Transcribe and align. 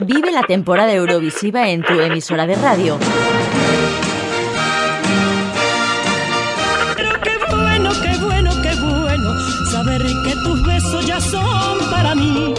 Vive 0.00 0.32
la 0.32 0.42
temporada 0.42 0.92
Eurovisiva 0.92 1.68
en 1.68 1.82
tu 1.82 2.00
emisora 2.00 2.46
de 2.46 2.54
radio. 2.56 2.98
Pero 6.96 7.20
qué 7.22 7.38
bueno, 7.50 7.90
qué 8.02 8.18
bueno, 8.18 8.50
qué 8.62 8.74
bueno 8.80 9.34
saber 9.70 10.02
que 10.02 10.32
tus 10.44 10.66
besos 10.66 11.06
ya 11.06 11.20
son 11.20 11.78
para 11.90 12.14
mí. 12.14 12.54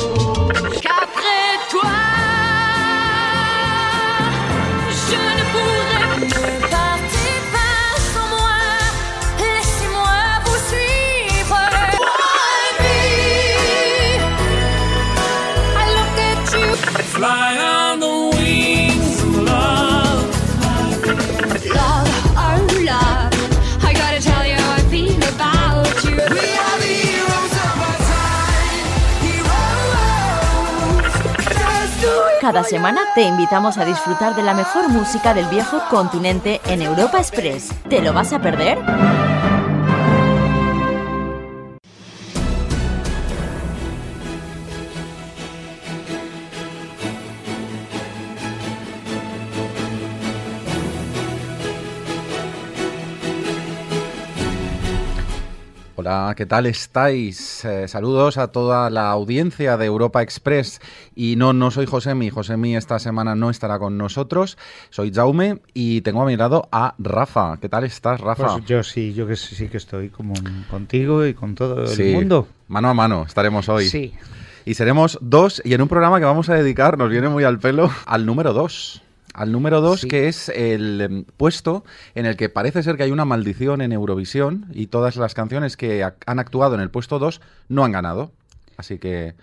Cada 32.41 32.63
semana 32.63 33.01
te 33.13 33.21
invitamos 33.21 33.77
a 33.77 33.85
disfrutar 33.85 34.35
de 34.35 34.41
la 34.41 34.55
mejor 34.55 34.89
música 34.89 35.35
del 35.35 35.45
viejo 35.45 35.79
continente 35.91 36.59
en 36.65 36.81
Europa 36.81 37.19
Express. 37.19 37.69
¿Te 37.87 38.01
lo 38.01 38.13
vas 38.13 38.33
a 38.33 38.41
perder? 38.41 38.79
Hola, 56.11 56.35
¿qué 56.35 56.45
tal 56.45 56.65
estáis? 56.65 57.63
Eh, 57.63 57.87
saludos 57.87 58.37
a 58.37 58.49
toda 58.49 58.89
la 58.89 59.09
audiencia 59.11 59.77
de 59.77 59.85
Europa 59.85 60.21
Express. 60.21 60.81
Y 61.15 61.37
no, 61.37 61.53
no 61.53 61.71
soy 61.71 61.85
Josemi. 61.85 62.29
Josemi 62.29 62.75
esta 62.75 62.99
semana 62.99 63.33
no 63.33 63.49
estará 63.49 63.79
con 63.79 63.97
nosotros. 63.97 64.57
Soy 64.89 65.13
Jaume 65.13 65.61
y 65.73 66.01
tengo 66.01 66.21
a 66.21 66.25
mi 66.25 66.35
lado 66.35 66.67
a 66.69 66.95
Rafa. 66.99 67.55
¿Qué 67.61 67.69
tal 67.69 67.85
estás, 67.85 68.19
Rafa? 68.19 68.55
Pues 68.57 68.65
yo 68.65 68.83
sí, 68.83 69.13
yo 69.13 69.25
que 69.25 69.37
sí, 69.37 69.55
sí 69.55 69.69
que 69.69 69.77
estoy 69.77 70.09
como 70.09 70.33
contigo 70.69 71.25
y 71.25 71.33
con 71.33 71.55
todo 71.55 71.87
Sí, 71.87 72.09
el 72.09 72.15
mundo. 72.15 72.45
Mano 72.67 72.89
a 72.89 72.93
mano 72.93 73.23
estaremos 73.25 73.69
hoy. 73.69 73.87
Sí. 73.87 74.13
Y 74.65 74.73
seremos 74.73 75.17
dos, 75.21 75.61
y 75.63 75.73
en 75.73 75.81
un 75.81 75.87
programa 75.87 76.19
que 76.19 76.25
vamos 76.25 76.49
a 76.49 76.55
dedicar, 76.55 76.97
nos 76.97 77.09
viene 77.09 77.29
muy 77.29 77.45
al 77.45 77.57
pelo, 77.57 77.89
al 78.05 78.25
número 78.25 78.51
dos. 78.51 79.01
Al 79.33 79.51
número 79.51 79.79
dos, 79.81 80.01
Sí. 80.01 80.07
que 80.07 80.27
es 80.27 80.49
el 80.49 81.01
em, 81.01 81.23
puesto 81.37 81.83
en 82.15 82.25
el 82.25 82.35
que 82.35 82.49
parece 82.49 82.83
ser 82.83 82.97
que 82.97 83.03
hay 83.03 83.11
una 83.11 83.25
maldición 83.25 83.81
en 83.81 83.91
Eurovisión 83.93 84.65
y 84.73 84.87
todas 84.87 85.15
las 85.15 85.33
canciones 85.33 85.77
que 85.77 86.03
han 86.03 86.39
actuado 86.39 86.75
en 86.75 86.81
el 86.81 86.89
puesto 86.89 87.17
dos 87.19 87.39
no 87.69 87.83
han 87.85 87.91
ganado. 87.91 88.31
Así 88.77 88.97
que 88.99 89.35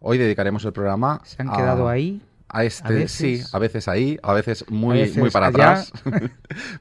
hoy 0.00 0.18
dedicaremos 0.18 0.64
el 0.64 0.72
programa 0.72 1.20
Se 1.24 1.42
han 1.42 1.50
a- 1.50 1.56
quedado 1.56 1.88
ahí. 1.88 2.22
A 2.48 2.64
este, 2.64 2.86
a 2.86 2.90
veces. 2.90 3.12
sí, 3.12 3.42
a 3.52 3.58
veces 3.58 3.88
ahí, 3.88 4.18
a 4.22 4.32
veces 4.32 4.64
muy, 4.68 4.98
A 4.98 5.00
veces 5.02 5.16
muy 5.16 5.30
para 5.30 5.48
allá. 5.48 5.72
atrás. 5.72 5.92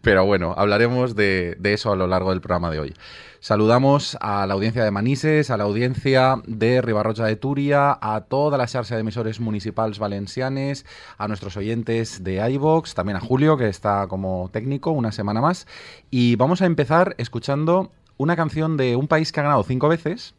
Pero 0.02 0.26
bueno, 0.26 0.54
hablaremos 0.56 1.16
de, 1.16 1.56
de 1.60 1.74
eso 1.74 1.92
a 1.92 1.96
lo 1.96 2.06
largo 2.06 2.30
del 2.30 2.42
programa 2.42 2.70
de 2.70 2.80
hoy. 2.80 2.94
Saludamos 3.40 4.18
a 4.22 4.46
la 4.48 4.54
audiencia 4.54 4.84
de 4.86 4.92
Manises, 4.92 5.50
a 5.50 5.58
la 5.58 5.66
audiencia 5.66 6.42
de 6.46 6.82
Ribarroja 6.82 7.26
de 7.26 7.36
Túria, 7.36 7.98
a 8.02 8.22
toda 8.22 8.58
la 8.58 8.68
xarxa 8.68 8.96
de 8.96 9.02
emisores 9.02 9.40
municipals 9.40 10.00
valencianes, 10.00 10.86
a 11.18 11.28
nuestros 11.28 11.58
oyentes 11.58 12.24
de 12.24 12.36
iVox, 12.52 12.94
también 12.94 13.18
a 13.18 13.20
Julio, 13.20 13.58
que 13.58 13.68
está 13.68 14.08
como 14.08 14.50
técnico 14.54 14.92
una 14.92 15.12
semana 15.12 15.42
más. 15.42 15.68
Y 16.10 16.36
vamos 16.38 16.62
a 16.62 16.68
empezar 16.68 17.16
escuchando 17.18 17.92
una 18.16 18.36
canción 18.36 18.78
de 18.78 18.96
un 18.96 19.08
país 19.08 19.32
que 19.32 19.40
ha 19.40 19.44
ganado 19.44 19.64
cinco 19.64 19.90
veces 19.90 20.36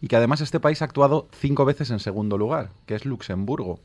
y 0.00 0.08
que 0.08 0.16
además 0.16 0.40
este 0.40 0.60
país 0.60 0.82
ha 0.82 0.86
actuado 0.86 1.28
cinco 1.32 1.64
veces 1.64 1.90
en 1.90 1.98
segundo 1.98 2.38
lugar, 2.38 2.70
que 2.86 2.94
es 2.94 3.04
Luxemburgo. 3.04 3.80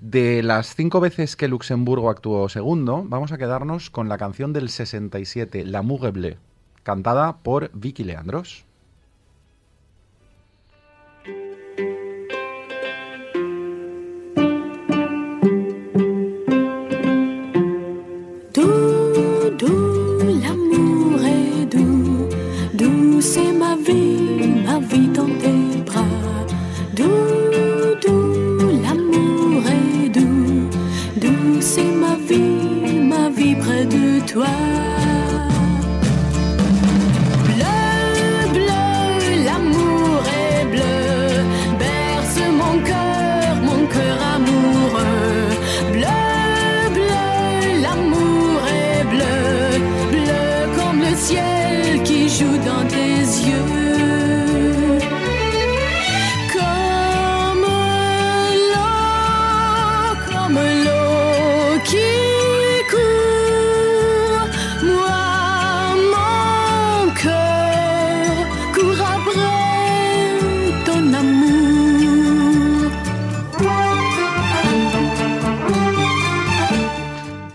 De 0.00 0.42
las 0.42 0.74
cinco 0.74 1.00
veces 1.00 1.36
que 1.36 1.48
Luxemburgo 1.48 2.10
actuó 2.10 2.48
segundo, 2.48 3.04
vamos 3.06 3.32
a 3.32 3.38
quedarnos 3.38 3.90
con 3.90 4.08
la 4.08 4.18
canción 4.18 4.52
del 4.52 4.68
67, 4.68 5.64
L'amour 5.64 6.06
est 6.06 6.14
bleu, 6.14 6.36
cantada 6.82 7.38
por 7.38 7.70
Vicky 7.74 8.04
Leandros. 8.04 8.64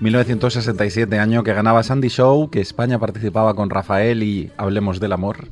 1967 0.07 1.19
año 1.19 1.43
que 1.43 1.51
ganaba 1.51 1.83
Sandy 1.83 2.07
Show, 2.07 2.49
que 2.49 2.61
España 2.61 2.97
participaba 2.97 3.55
con 3.55 3.69
Rafael 3.69 4.23
y 4.23 4.49
Hablemos 4.55 5.01
del 5.01 5.11
Amor. 5.11 5.49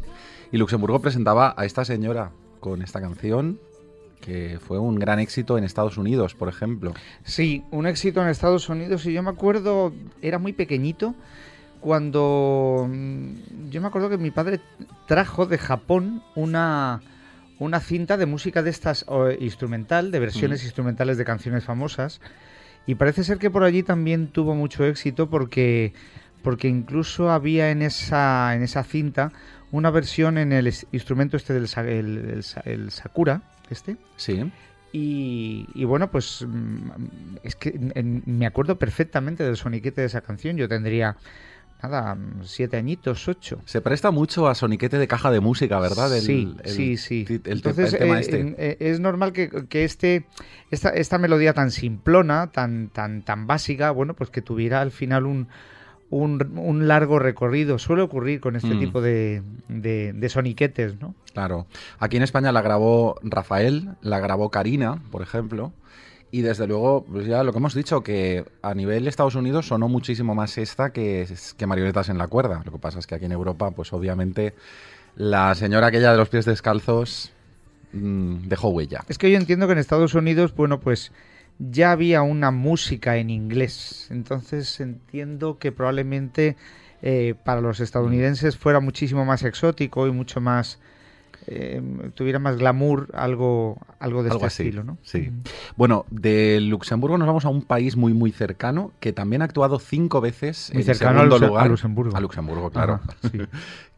Y 0.49 0.55
Luxemburgo 0.55 1.01
presentaba 1.01 1.53
a 1.57 1.65
esta 1.65 1.83
señora 1.83 2.31
con 2.61 2.81
esta 2.81 3.01
canción, 3.01 3.59
que 4.21 4.57
fue 4.65 4.79
un 4.79 4.95
gran 4.95 5.19
éxito 5.19 5.57
en 5.57 5.65
Estados 5.65 5.97
Unidos, 5.97 6.35
por 6.35 6.47
ejemplo. 6.47 6.93
Sí, 7.25 7.65
un 7.69 7.85
éxito 7.85 8.21
en 8.21 8.29
Estados 8.29 8.69
Unidos 8.69 9.05
y 9.05 9.11
yo 9.11 9.21
me 9.23 9.29
acuerdo, 9.29 9.91
era 10.21 10.39
muy 10.39 10.53
pequeñito, 10.53 11.15
cuando 11.81 12.87
mm, 12.89 13.71
yo 13.71 13.81
me 13.81 13.87
acuerdo 13.87 14.09
que 14.09 14.17
mi 14.17 14.31
padre 14.31 14.61
trajo 15.05 15.47
de 15.47 15.57
Japón 15.57 16.23
una, 16.33 17.01
una 17.59 17.81
cinta 17.81 18.15
de 18.15 18.25
música 18.25 18.63
de 18.63 18.69
estas 18.69 19.03
o, 19.09 19.31
instrumental, 19.31 20.11
de 20.11 20.19
versiones 20.19 20.63
instrumentales 20.63 21.17
de 21.17 21.25
canciones 21.25 21.65
famosas, 21.65 22.21
y 22.87 22.95
parece 22.95 23.23
ser 23.23 23.37
que 23.37 23.49
por 23.49 23.63
allí 23.63 23.83
también 23.83 24.27
tuvo 24.27 24.55
mucho 24.55 24.85
éxito 24.85 25.29
porque, 25.29 25.93
porque 26.43 26.67
incluso 26.67 27.31
había 27.31 27.71
en 27.71 27.81
esa, 27.81 28.53
en 28.55 28.61
esa 28.63 28.83
cinta 28.83 29.31
una 29.71 29.89
versión 29.91 30.37
en 30.37 30.53
el 30.53 30.67
instrumento 30.91 31.35
este 31.37 31.53
del 31.53 31.67
el- 31.87 32.29
el 32.29 32.43
sa- 32.43 32.61
el 32.65 32.91
sakura, 32.91 33.41
este, 33.69 33.97
Sí. 34.15 34.51
y, 34.93 35.67
y 35.73 35.83
bueno, 35.83 36.09
pues 36.11 36.45
mm, 36.47 36.89
es 37.43 37.55
que 37.55 37.77
en- 37.95 38.23
me 38.25 38.45
acuerdo 38.45 38.77
perfectamente 38.77 39.43
del 39.43 39.57
soniquete 39.57 40.01
de 40.01 40.07
esa 40.07 40.21
canción. 40.21 40.55
Yo 40.55 40.69
tendría, 40.69 41.17
nada, 41.83 42.17
siete 42.43 42.77
añitos, 42.77 43.27
ocho. 43.27 43.59
Se 43.65 43.81
presta 43.81 44.11
mucho 44.11 44.47
a 44.47 44.55
soniquete 44.55 44.97
de 44.97 45.07
caja 45.07 45.29
de 45.31 45.39
música, 45.39 45.79
¿verdad? 45.79 46.15
El- 46.15 46.21
sí, 46.23 46.55
el- 46.63 46.69
sí, 46.71 46.97
sí. 46.97 47.25
el 47.27 47.41
Entonces, 47.45 47.97
tema 47.97 48.17
eh, 48.17 48.21
este. 48.21 48.39
en- 48.39 48.55
eh, 48.57 48.77
es 48.79 48.99
normal 48.99 49.33
que, 49.33 49.49
que 49.69 49.83
este, 49.83 50.25
esta, 50.71 50.89
esta 50.89 51.17
melodía 51.17 51.53
tan 51.53 51.71
simplona, 51.71 52.51
tan, 52.51 52.89
tan, 52.89 53.21
tan 53.23 53.45
básica, 53.47 53.91
bueno, 53.91 54.13
pues 54.15 54.29
que 54.29 54.41
tuviera 54.41 54.81
al 54.81 54.91
final 54.91 55.25
un, 55.25 55.47
un, 56.09 56.57
un 56.57 56.87
largo 56.87 57.19
recorrido. 57.19 57.77
Suele 57.79 58.01
ocurrir 58.01 58.39
con 58.39 58.55
este 58.55 58.73
Mm. 58.75 58.79
tipo 58.79 59.01
de, 59.01 59.43
de, 59.67 60.13
de 60.13 60.29
soniquetes, 60.29 60.99
¿no? 60.99 61.13
Claro. 61.33 61.67
Aquí 61.99 62.17
en 62.17 62.23
España 62.23 62.51
la 62.51 62.61
grabó 62.61 63.19
Rafael, 63.21 63.89
la 64.01 64.19
grabó 64.19 64.49
Karina, 64.49 65.01
por 65.11 65.21
ejemplo. 65.21 65.71
Y 66.31 66.41
desde 66.41 66.67
luego, 66.67 67.05
pues 67.05 67.27
ya 67.27 67.43
lo 67.43 67.51
que 67.51 67.59
hemos 67.59 67.73
dicho, 67.73 68.01
que 68.01 68.45
a 68.61 68.73
nivel 68.73 69.07
Estados 69.07 69.35
Unidos 69.35 69.67
sonó 69.67 69.87
muchísimo 69.87 70.35
más 70.35 70.57
esta 70.57 70.91
que, 70.91 71.27
que 71.57 71.67
Marionetas 71.67 72.09
en 72.09 72.17
la 72.17 72.27
cuerda. 72.27 72.61
Lo 72.65 72.71
que 72.71 72.77
pasa 72.77 72.99
es 72.99 73.07
que 73.07 73.15
aquí 73.15 73.25
en 73.25 73.31
Europa, 73.31 73.71
pues 73.71 73.93
obviamente, 73.93 74.53
la 75.15 75.55
señora 75.55 75.87
aquella 75.87 76.11
de 76.11 76.17
los 76.17 76.29
pies 76.29 76.45
descalzos 76.45 77.31
mm, 77.93 78.47
dejó 78.47 78.69
huella. 78.69 79.05
Es 79.07 79.17
que 79.17 79.31
yo 79.31 79.37
entiendo 79.37 79.67
que 79.67 79.73
en 79.73 79.79
Estados 79.79 80.13
Unidos, 80.13 80.53
bueno, 80.55 80.79
pues 80.79 81.11
ya 81.59 81.91
había 81.91 82.21
una 82.21 82.51
música 82.51 83.17
en 83.17 83.29
inglés. 83.29 84.07
Entonces 84.09 84.79
entiendo 84.79 85.57
que 85.57 85.71
probablemente 85.71 86.57
eh, 87.01 87.35
para 87.43 87.61
los 87.61 87.79
estadounidenses 87.79 88.57
fuera 88.57 88.79
muchísimo 88.79 89.25
más 89.25 89.43
exótico 89.43 90.07
y 90.07 90.11
mucho 90.11 90.41
más... 90.41 90.79
eh, 91.47 91.81
tuviera 92.15 92.39
más 92.39 92.57
glamour, 92.57 93.09
algo, 93.13 93.77
algo 93.99 94.23
de 94.23 94.29
Algo 94.31 94.45
este 94.45 94.47
así, 94.47 94.63
estilo, 94.63 94.83
¿no? 94.83 94.97
Sí. 95.03 95.31
Bueno, 95.75 96.05
de 96.09 96.59
Luxemburgo 96.61 97.17
nos 97.17 97.27
vamos 97.27 97.45
a 97.45 97.49
un 97.49 97.61
país 97.61 97.95
muy, 97.95 98.13
muy 98.13 98.31
cercano 98.31 98.91
que 98.99 99.13
también 99.13 99.41
ha 99.41 99.45
actuado 99.45 99.79
cinco 99.79 100.21
veces 100.21 100.71
Muy 100.73 100.81
en 100.81 100.85
cercano 100.85 101.19
a 101.19 101.23
segundo 101.23 101.35
Luxe- 101.37 101.45
a 101.45 101.47
lugar. 101.47 101.69
Luxemburgo. 101.69 102.17
A 102.17 102.19
Luxemburgo, 102.19 102.69
claro. 102.69 102.93
Ajá, 103.03 103.15
sí. 103.31 103.39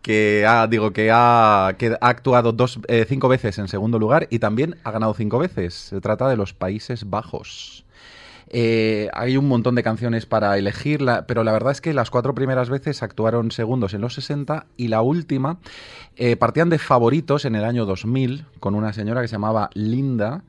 que 0.02 0.46
ha, 0.48 0.68
digo, 0.68 0.92
que 0.92 1.10
ha, 1.14 1.76
que 1.78 1.98
ha 2.00 2.08
actuado 2.10 2.52
dos, 2.54 2.80
eh, 2.88 3.06
cinco 3.08 3.28
veces 3.28 3.58
en 3.60 3.68
segundo 3.68 4.00
lugar 4.00 4.28
y 4.30 4.40
también 4.40 4.76
ha 4.84 4.92
ganado 4.92 5.14
cinco 5.14 5.40
veces. 5.40 5.74
Se 5.74 6.02
trata 6.02 6.28
de 6.30 6.38
los 6.38 6.54
Países 6.54 7.10
Bajos. 7.10 7.86
Eh, 8.50 9.10
hay 9.14 9.36
un 9.38 9.48
montón 9.48 9.76
de 9.76 9.84
canciones 9.84 10.26
para 10.26 10.58
elegir, 10.58 11.02
la- 11.02 11.28
pero 11.28 11.44
la 11.44 11.52
verdad 11.52 11.72
es 11.74 11.82
que 11.82 11.94
las 11.94 12.10
cuatro 12.10 12.34
primeras 12.34 12.70
veces 12.70 13.04
actuaron 13.04 13.52
segundos 13.52 13.94
en 13.94 14.02
los 14.02 14.14
60 14.14 14.66
y 14.78 14.88
la 14.88 15.02
última 15.02 15.58
eh, 16.16 16.36
partían 16.38 16.70
de 16.70 16.78
favoritos 16.80 17.46
en 17.46 17.56
el 17.56 17.64
año 17.66 17.86
2000 17.86 18.46
con 18.60 18.74
una 18.76 18.94
señora 18.94 19.22
que 19.22 19.28
se 19.28 19.34
llamaba 19.34 19.70
Linda 19.74 20.44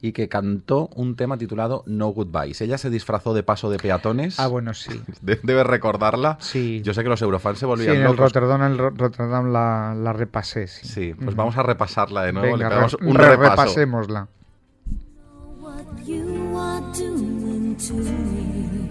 y 0.00 0.12
que 0.12 0.28
cantó 0.28 0.90
un 0.94 1.16
tema 1.16 1.38
titulado 1.38 1.82
No 1.86 2.08
Goodbyes. 2.10 2.60
Ella 2.60 2.78
se 2.78 2.88
disfrazó 2.88 3.34
de 3.34 3.42
paso 3.42 3.68
de 3.68 3.78
peatones. 3.78 4.38
Ah, 4.38 4.46
bueno, 4.46 4.72
sí. 4.74 4.92
De- 5.22 5.40
Debes 5.42 5.66
recordarla. 5.66 6.36
Sí. 6.40 6.82
Yo 6.84 6.94
sé 6.94 7.02
que 7.02 7.08
los 7.08 7.20
eurofans 7.22 7.58
se 7.58 7.64
Sí, 7.64 7.66
volvían 7.66 7.90
en 7.96 8.02
el 8.02 8.04
locos. 8.04 8.18
Rotterdam, 8.32 8.62
en 8.62 8.72
el 8.72 8.78
Ro- 8.78 8.90
Rotterdam 8.94 9.52
la, 9.52 9.94
la 9.96 10.12
repasé, 10.12 10.68
sí. 10.68 10.86
Sí, 10.86 11.14
pues 11.14 11.34
vamos 11.34 11.56
a 11.56 11.64
repasarla 11.64 12.22
de 12.22 12.32
nuevo. 12.32 12.56
Venga, 12.56 12.68
le 12.68 12.86
re- 12.86 12.96
un 13.08 13.14
re- 13.16 13.28
repaso. 13.36 13.50
repasémosla. 13.62 14.28
To 17.78 17.92
me. 17.92 18.88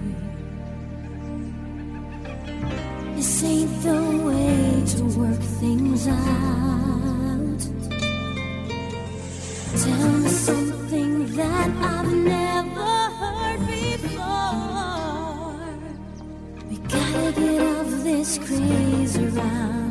This 3.15 3.43
ain't 3.43 3.81
the 3.83 3.99
way 4.25 4.83
to 4.95 5.03
work 5.19 5.41
things 5.59 6.07
out. 6.07 7.59
Tell 9.83 10.11
me 10.19 10.29
something 10.29 11.35
that 11.35 11.69
I've 11.69 12.13
never 12.13 12.93
heard 13.19 13.59
before. 13.67 14.37
We 16.69 16.77
gotta 16.77 17.31
get 17.33 17.61
off 17.61 17.89
this 18.03 18.37
crazy 18.37 19.25
roundabout. 19.25 19.86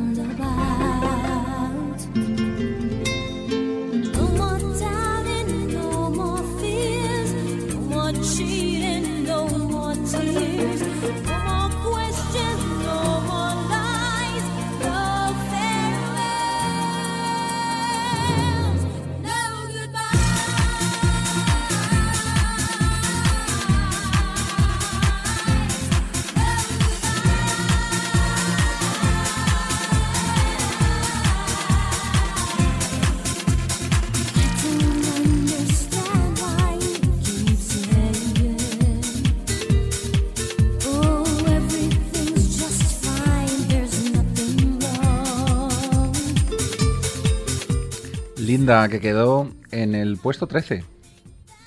Que 48.89 48.99
quedó 48.99 49.49
en 49.71 49.95
el 49.95 50.17
puesto 50.17 50.45
13. 50.47 50.83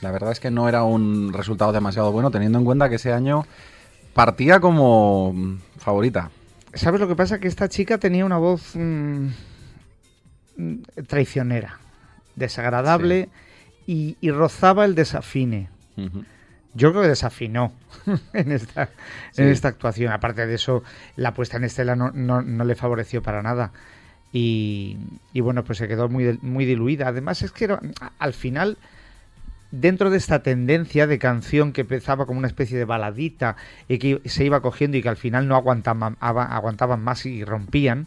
La 0.03 0.11
verdad 0.11 0.33
es 0.33 0.41
que 0.41 0.51
no 0.51 0.69
era 0.69 0.83
un 0.85 1.33
resultado 1.33 1.73
demasiado 1.73 2.13
bueno, 2.13 2.31
teniendo 2.31 2.59
en 2.59 2.65
cuenta 2.65 2.89
que 2.89 2.97
ese 2.97 3.13
año 3.13 3.47
partía 4.13 4.61
como 4.61 5.35
favorita. 5.79 6.31
¿Sabes 6.75 7.01
lo 7.01 7.09
que 7.09 7.17
pasa? 7.17 7.39
Que 7.39 7.49
esta 7.49 7.69
chica 7.69 7.99
tenía 7.99 8.25
una 8.25 8.37
voz 8.39 8.73
mm, 8.75 9.29
traicionera, 11.07 11.79
desagradable 12.37 13.29
y, 13.87 14.17
y 14.21 14.31
rozaba 14.31 14.85
el 14.85 14.95
desafine. 14.95 15.69
Yo 16.75 16.91
creo 16.93 17.03
que 17.03 17.09
desafinó 17.09 17.73
en 18.33 18.53
esta, 18.53 18.91
Sí. 19.33 19.43
en 19.43 19.49
esta 19.49 19.69
actuación. 19.69 20.13
Aparte 20.13 20.47
de 20.47 20.55
eso, 20.55 20.83
la 21.17 21.35
puesta 21.35 21.57
en 21.57 21.65
estela 21.65 21.97
no, 21.97 22.11
no- 22.13 22.43
no 22.43 22.65
le 22.65 22.75
favoreció 22.75 23.23
para 23.23 23.43
nada. 23.43 23.73
Y, 24.33 24.97
y 25.33 25.41
bueno, 25.41 25.65
pues 25.65 25.79
se 25.79 25.89
quedó 25.89 26.09
muy, 26.09 26.39
muy 26.43 26.65
diluida. 26.65 27.09
Además, 27.09 27.43
es 27.43 27.51
que 27.53 27.65
era- 27.65 27.81
al 28.19 28.33
final, 28.33 28.79
dentro 29.73 30.11
de 30.11 30.19
esta 30.19 30.43
tendencia 30.43 31.07
de 31.07 31.19
canción 31.19 31.73
que 31.73 31.83
empezaba 31.83 32.27
como 32.27 32.39
una 32.39 32.49
especie 32.49 32.79
de 32.79 32.85
baladita 32.85 33.57
y 33.89 33.99
que 33.99 34.21
se 34.27 34.45
iba 34.45 34.61
cogiendo 34.63 34.97
y 34.97 35.03
que 35.03 35.09
al 35.09 35.17
final 35.17 35.49
no 35.49 35.57
aguantaban, 35.57 36.17
aguantaban 36.21 37.03
más 37.03 37.27
y 37.27 37.45
rompían, 37.45 38.07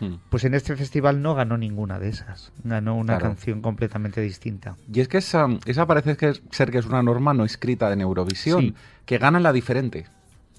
Mm. 0.00 0.14
pues 0.30 0.44
en 0.44 0.54
este 0.54 0.74
festival 0.76 1.20
no 1.20 1.34
ganó 1.34 1.58
ninguna 1.58 1.98
de 1.98 2.08
esas. 2.08 2.52
Ganó 2.64 2.96
una 2.96 3.18
Claro. 3.18 3.34
canción 3.34 3.60
completamente 3.60 4.22
distinta. 4.22 4.74
Y 4.90 5.00
es 5.00 5.08
que 5.08 5.18
esa, 5.18 5.46
esa 5.66 5.86
parece 5.86 6.16
que 6.16 6.30
es- 6.30 6.42
ser 6.50 6.70
que 6.70 6.78
es 6.78 6.86
una 6.86 7.02
norma 7.02 7.34
no 7.34 7.44
escrita 7.44 7.92
en 7.92 8.00
Eurovisión, 8.00 8.60
Sí. 8.62 8.74
que 9.04 9.18
gana 9.18 9.40
la 9.40 9.52
diferente. 9.52 10.06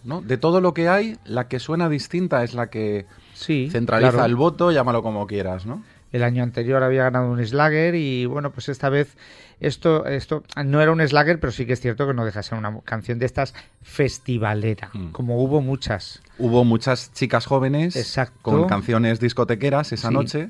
¿no? 0.03 0.21
De 0.21 0.37
todo 0.37 0.61
lo 0.61 0.73
que 0.75 0.89
hay, 0.89 1.17
la 1.25 1.47
que 1.47 1.59
suena 1.59 1.87
distinta 1.89 2.43
es 2.43 2.53
la 2.55 2.71
que 2.71 3.05
Sí, 3.41 3.69
centraliza 3.71 4.11
claro. 4.11 4.25
el 4.27 4.35
voto, 4.35 4.71
llámalo 4.71 5.01
como 5.03 5.27
quieras, 5.27 5.65
¿no? 5.65 5.83
El 6.11 6.23
año 6.23 6.43
anterior 6.43 6.83
había 6.83 7.03
ganado 7.03 7.31
un 7.31 7.45
Slagger 7.45 7.95
y 7.95 8.25
bueno, 8.25 8.51
pues 8.51 8.67
esta 8.69 8.89
vez 8.89 9.15
esto, 9.61 10.05
esto 10.05 10.43
no 10.65 10.81
era 10.81 10.91
un 10.91 10.99
Slagger, 11.07 11.39
pero 11.39 11.51
sí 11.53 11.65
que 11.65 11.73
es 11.73 11.79
cierto 11.79 12.05
que 12.05 12.13
no 12.13 12.25
deja 12.25 12.39
de 12.39 12.43
ser 12.43 12.57
una 12.57 12.79
canción 12.81 13.17
de 13.17 13.25
estas 13.25 13.53
festivalera, 13.81 14.89
Mm. 14.93 15.11
como 15.11 15.41
hubo 15.41 15.61
muchas. 15.61 16.21
Hubo 16.37 16.65
muchas 16.65 17.13
chicas 17.13 17.45
jóvenes 17.45 17.95
Exacto. 17.95 18.39
con 18.41 18.67
canciones 18.67 19.19
discotequeras 19.19 19.91
esa 19.93 20.09
Sí. 20.09 20.13
noche. 20.13 20.49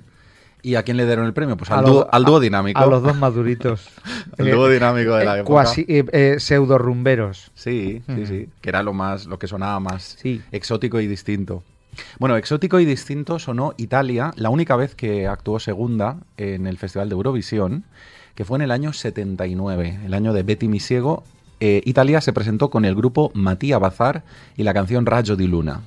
¿Y 0.63 0.75
a 0.75 0.83
quién 0.83 0.95
le 0.97 1.05
dieron 1.07 1.25
el 1.25 1.33
premio? 1.33 1.57
Pues 1.57 1.71
al, 1.71 1.85
dúo, 1.85 2.07
al 2.11 2.23
dúo 2.23 2.39
dinámico. 2.39 2.79
A 2.79 2.85
los 2.85 3.01
dos 3.01 3.15
maduritos. 3.17 3.89
El 4.37 4.51
dúo 4.51 4.69
dinámico 4.69 5.15
de 5.15 5.25
la 5.25 5.37
eh, 5.37 5.39
época. 5.39 5.51
cuasi 5.53 5.85
eh, 5.87 6.05
eh, 6.11 6.35
pseudo 6.39 6.77
rumberos. 6.77 7.51
Sí, 7.55 8.03
sí, 8.05 8.25
sí. 8.27 8.49
Que 8.61 8.69
era 8.69 8.83
lo 8.83 8.93
más, 8.93 9.25
lo 9.25 9.39
que 9.39 9.47
sonaba 9.47 9.79
más 9.79 10.17
Sí. 10.21 10.39
exótico 10.51 10.99
y 10.99 11.07
distinto. 11.07 11.63
Bueno, 12.19 12.37
exótico 12.37 12.79
y 12.79 12.85
distinto 12.85 13.39
sonó 13.39 13.73
Italia, 13.77 14.31
la 14.35 14.49
única 14.49 14.75
vez 14.75 14.95
que 14.95 15.27
actuó 15.27 15.59
segunda 15.59 16.17
en 16.37 16.67
el 16.67 16.77
Festival 16.77 17.09
de 17.09 17.15
Eurovisión, 17.15 17.85
que 18.35 18.45
fue 18.45 18.57
en 18.57 18.63
el 18.63 18.71
año 18.71 18.93
79, 18.93 20.01
el 20.05 20.13
año 20.13 20.33
de 20.33 20.43
Betty 20.43 20.67
Misiego. 20.67 21.23
Eh, 21.59 21.81
Italia 21.85 22.21
se 22.21 22.33
presentó 22.33 22.69
con 22.69 22.85
el 22.85 22.95
grupo 22.95 23.31
Mattia 23.33 23.77
Bazar 23.77 24.23
y 24.57 24.63
la 24.63 24.73
canción 24.73 25.05
Raggio 25.05 25.35
di 25.35 25.47
Luna. 25.47 25.81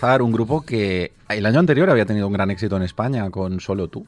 Un 0.00 0.32
grupo 0.32 0.62
que 0.62 1.12
el 1.28 1.44
año 1.44 1.58
anterior 1.58 1.90
había 1.90 2.06
tenido 2.06 2.26
un 2.28 2.32
gran 2.32 2.50
éxito 2.50 2.76
en 2.76 2.82
España 2.82 3.28
con 3.30 3.58
Solo 3.60 3.88
tú. 3.88 4.06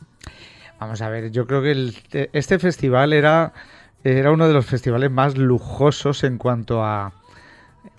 Vamos 0.78 1.02
a 1.02 1.08
ver, 1.08 1.30
yo 1.30 1.46
creo 1.46 1.62
que 1.62 1.72
el- 1.72 1.94
este 2.32 2.58
festival 2.58 3.12
era, 3.12 3.52
era 4.04 4.30
uno 4.30 4.46
de 4.46 4.54
los 4.54 4.64
festivales 4.66 5.10
más 5.10 5.36
lujosos 5.36 6.22
en 6.24 6.38
cuanto 6.38 6.84
a 6.84 7.12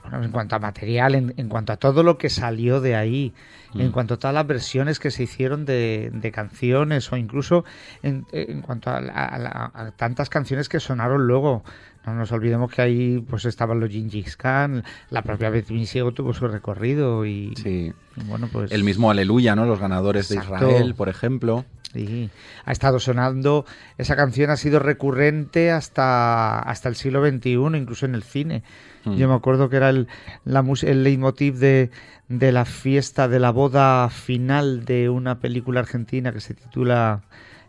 bueno, 0.04 0.24
en 0.26 0.32
cuanto 0.32 0.56
a 0.56 0.60
material, 0.60 1.14
en, 1.16 1.34
en 1.38 1.48
cuanto 1.48 1.74
a 1.74 1.78
todo 1.78 2.02
lo 2.04 2.18
que 2.18 2.30
salió 2.30 2.82
de 2.82 2.96
ahí, 2.96 3.34
en 3.76 3.90
Mm. 3.90 3.92
cuanto 3.92 4.14
a 4.16 4.18
todas 4.18 4.34
las 4.34 4.48
versiones 4.48 5.00
que 5.00 5.12
se 5.12 5.24
hicieron 5.24 5.64
de, 5.66 6.10
de 6.14 6.32
canciones 6.32 7.12
o 7.12 7.18
incluso 7.18 7.66
en, 8.02 8.26
en 8.32 8.62
cuanto 8.62 8.90
a, 8.90 8.98
a 8.98 9.38
la- 9.38 9.72
a 9.74 9.92
tantas 9.92 10.30
canciones 10.30 10.70
que 10.70 10.80
sonaron 10.80 11.28
luego. 11.28 11.64
No 12.06 12.16
nos 12.16 12.32
olvidemos 12.32 12.72
que 12.72 12.82
ahí 12.82 13.20
pues 13.30 13.46
estaban 13.46 13.80
los 13.80 13.90
Gingis 13.90 14.36
Khan, 14.36 14.84
la 15.12 15.22
propia 15.22 15.50
Betty 15.50 15.74
Misiego 15.74 16.12
tuvo 16.14 16.34
su 16.34 16.48
recorrido 16.48 17.26
y 17.26 17.54
Sí. 17.56 17.94
bueno 18.26 18.50
pues 18.52 18.72
El 18.72 18.84
mismo 18.84 19.12
Aleluya, 19.12 19.56
¿no? 19.56 19.66
Los 19.66 19.80
ganadores 19.80 20.32
Exacto. 20.32 20.66
de 20.66 20.72
Israel, 20.72 20.96
por 20.96 21.10
ejemplo. 21.10 21.66
Sí, 21.94 22.30
ha 22.66 22.72
estado 22.72 23.00
sonando, 23.00 23.66
esa 23.98 24.16
canción 24.16 24.50
ha 24.50 24.56
sido 24.56 24.80
recurrente 24.80 25.72
hasta, 25.72 26.58
hasta 26.60 26.88
el 26.88 26.96
siglo 26.96 27.22
XXI, 27.28 27.50
incluso 27.78 28.06
en 28.06 28.16
el 28.16 28.24
cine. 28.24 28.64
Mm. 29.04 29.16
Yo 29.16 29.28
me 29.28 29.36
acuerdo 29.36 29.70
que 29.70 29.76
era 29.76 29.90
el, 29.90 30.08
la 30.46 30.64
el 30.84 31.04
leitmotiv 31.04 31.56
de, 31.58 31.92
de 32.30 32.52
la 32.54 32.64
fiesta, 32.66 33.28
de 33.28 33.40
la 33.40 33.52
boda 33.52 34.10
final 34.10 34.86
de 34.86 35.10
una 35.10 35.40
película 35.40 35.82
argentina 35.82 36.32
que 36.32 36.40
se 36.40 36.54
titula 36.54 37.24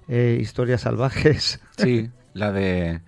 eh, 0.09 0.39
Historias 0.41 0.83
Salvajes. 0.83 1.61
Sí, 1.77 2.09
la 2.35 2.53
de 2.53 3.01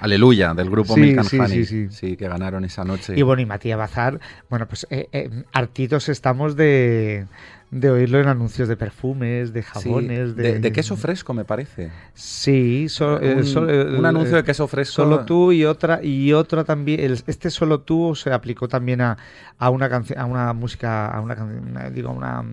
Aleluya, 0.00 0.54
del 0.54 0.70
grupo 0.70 0.94
Sí, 0.94 1.00
Milk 1.00 1.18
and 1.18 1.28
sí, 1.28 1.38
Honey. 1.38 1.64
sí, 1.64 1.88
sí. 1.90 2.16
que 2.16 2.28
ganaron 2.28 2.64
esa 2.64 2.84
noche. 2.84 3.14
Y 3.16 3.22
bueno, 3.22 3.42
y 3.42 3.46
Matías 3.46 3.78
Bazar, 3.78 4.20
bueno, 4.48 4.66
pues 4.66 4.86
eh, 4.90 5.08
eh, 5.12 5.30
hartitos 5.52 6.08
estamos 6.08 6.56
de, 6.56 7.26
de 7.72 7.88
oírlo 7.88 8.18
en 8.18 8.26
anuncios 8.26 8.66
de 8.68 8.76
perfumes, 8.76 9.52
de 9.52 9.62
Sí, 9.62 9.68
jabones, 9.72 10.34
de, 10.34 10.58
de 10.58 10.72
queso 10.72 10.96
fresco, 10.96 11.32
me 11.34 11.44
parece. 11.44 11.90
Sí, 12.14 12.88
so- 12.88 13.20
eh, 13.20 13.44
so- 13.44 13.68
eh, 13.68 13.96
un 13.96 14.04
anuncio 14.06 14.34
eh, 14.34 14.40
de 14.42 14.44
queso 14.44 14.66
fresco. 14.66 14.94
Solo 15.02 15.24
tú 15.24 15.52
y 15.52 15.64
otra 15.64 16.02
y 16.02 16.32
otra 16.32 16.64
también. 16.64 16.98
el- 17.00 17.22
este 17.26 17.48
solo 17.50 17.80
tú 17.80 18.14
se 18.16 18.32
aplicó 18.32 18.66
también 18.66 19.00
a, 19.00 19.16
a 19.58 19.70
una 19.70 19.88
canción, 19.88 20.18
a 20.18 20.24
una 20.24 20.52
música, 20.52 21.06
a 21.08 21.20
una, 21.20 21.34
una- 21.44 21.90
digo, 21.90 22.10
una 22.10 22.44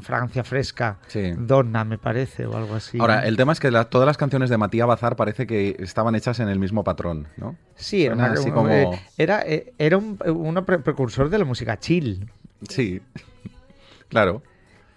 fragancia 0.00 0.44
fresca, 0.44 0.98
Sí. 1.08 1.32
Donna 1.36 1.84
me 1.84 1.98
parece 1.98 2.46
o 2.46 2.56
algo 2.56 2.74
así. 2.76 2.98
Ahora, 3.00 3.26
el 3.26 3.36
tema 3.36 3.52
es 3.52 3.60
que 3.60 3.70
la- 3.70 3.84
todas 3.86 4.06
las 4.06 4.16
canciones 4.16 4.50
de 4.50 4.56
Matías 4.58 4.86
Bazar 4.86 5.16
parece 5.16 5.46
que 5.46 5.76
estaban 5.80 6.14
hechas 6.14 6.38
en 6.40 6.48
el 6.48 6.58
mismo 6.58 6.84
patrón, 6.84 7.26
¿no? 7.36 7.56
sí, 7.74 8.04
era, 8.04 8.14
una- 8.14 8.26
así 8.32 8.50
eh, 8.50 8.52
como- 8.52 8.68
era, 9.18 9.42
eh, 9.44 9.72
era 9.78 9.96
un, 9.98 10.16
un 10.26 10.64
pre- 10.64 10.78
precursor 10.78 11.28
de 11.28 11.38
la 11.38 11.44
música 11.44 11.76
chill 11.78 12.30
Sí, 12.68 13.00
claro. 14.12 14.42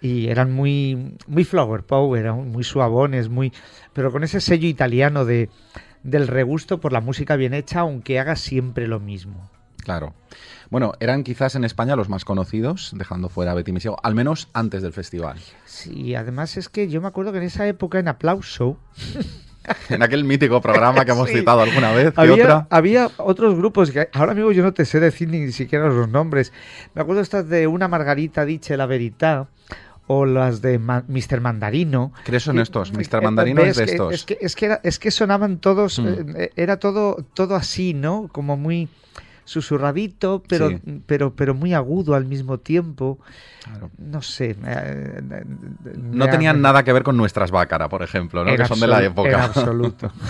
y 0.00 0.28
eran 0.28 0.52
muy 0.52 1.16
muy 1.26 1.42
flower 1.42 1.82
power, 1.82 2.20
eran 2.20 2.50
muy 2.50 2.62
suavones, 2.62 3.28
muy 3.28 3.52
pero 3.92 4.12
con 4.12 4.22
ese 4.22 4.40
sello 4.40 4.68
italiano 4.68 5.24
de 5.24 5.48
del 6.02 6.28
regusto 6.28 6.78
por 6.78 6.92
la 6.92 7.00
música 7.00 7.34
bien 7.34 7.52
hecha, 7.54 7.80
aunque 7.80 8.20
haga 8.20 8.36
siempre 8.36 8.86
lo 8.86 9.00
mismo. 9.00 9.50
Claro. 9.82 10.14
Bueno, 10.70 10.92
eran 10.98 11.22
quizás 11.22 11.54
en 11.54 11.64
España 11.64 11.94
los 11.94 12.08
más 12.08 12.24
conocidos, 12.24 12.92
dejando 12.96 13.28
fuera 13.28 13.52
a 13.52 13.54
Betty 13.54 13.72
Misiego, 13.72 13.98
al 14.02 14.14
menos 14.16 14.48
antes 14.52 14.82
del 14.82 14.92
festival. 14.92 15.38
Sí, 15.64 16.14
además 16.16 16.56
es 16.56 16.68
que 16.68 16.88
yo 16.88 17.00
me 17.00 17.08
acuerdo 17.08 17.32
que 17.32 17.38
en 17.38 17.44
esa 17.44 17.66
época 17.68 17.98
en 18.00 18.08
Aplauso 18.08 18.78
En 19.88 20.02
aquel 20.02 20.24
mítico 20.24 20.60
programa 20.60 21.04
que 21.04 21.12
hemos 21.12 21.28
Sí. 21.28 21.36
citado 21.38 21.60
alguna 21.60 21.92
vez, 21.92 22.12
¿qué 22.14 22.20
había, 22.20 22.34
otra? 22.34 22.66
había 22.70 23.10
otros 23.18 23.54
grupos 23.56 23.90
que 23.90 24.08
ahora 24.12 24.34
mismo 24.34 24.52
yo 24.52 24.62
no 24.62 24.72
te 24.72 24.84
sé 24.84 25.00
decir 25.00 25.28
ni 25.28 25.50
siquiera 25.52 25.88
los 25.88 26.08
nombres. 26.08 26.52
Me 26.94 27.02
acuerdo 27.02 27.20
estas 27.22 27.48
de 27.48 27.66
una 27.66 27.88
Margarita 27.88 28.44
Dice 28.44 28.76
la 28.76 28.86
Verità 28.86 29.48
o 30.08 30.24
las 30.24 30.62
de 30.62 30.78
Ma- 30.78 31.04
Mr. 31.08 31.40
Mandarino. 31.40 32.12
¿Qué 32.24 32.38
son 32.38 32.58
estos? 32.60 32.90
eh, 32.90 32.92
Mr. 32.96 33.22
Mandarino 33.22 33.62
es 33.62 33.76
de 33.76 33.84
estos. 33.84 34.14
Es 34.14 34.24
que, 34.24 34.38
es 34.40 34.54
que, 34.54 34.66
era- 34.66 34.80
es 34.84 34.98
que 35.00 35.10
sonaban 35.10 35.58
todos, 35.58 35.98
Mm. 35.98 36.06
eh, 36.36 36.50
era 36.56 36.78
todo, 36.78 37.16
todo 37.34 37.56
así, 37.56 37.92
¿no? 37.92 38.28
Como 38.30 38.56
muy 38.56 38.88
susurradito, 39.46 40.42
pero, 40.46 40.68
Sí. 40.68 40.78
pero, 41.06 41.34
pero 41.34 41.54
muy 41.54 41.72
agudo 41.72 42.14
al 42.14 42.26
mismo 42.26 42.58
tiempo. 42.58 43.18
Claro. 43.64 43.90
No 43.96 44.20
sé. 44.20 44.54
eh, 44.66 45.20
No 45.96 46.26
me- 46.26 46.30
tenían 46.30 46.60
nada 46.60 46.82
que 46.84 46.92
ver 46.92 47.02
con 47.02 47.16
nuestras 47.16 47.50
Bácara, 47.50 47.88
por 47.88 48.02
ejemplo, 48.02 48.44
¿no? 48.44 48.54
que 48.54 48.66
son 48.66 48.78
de 48.80 48.86
la 48.86 49.02
época. 49.02 49.30
En 49.30 49.34
absoluto. 49.40 50.12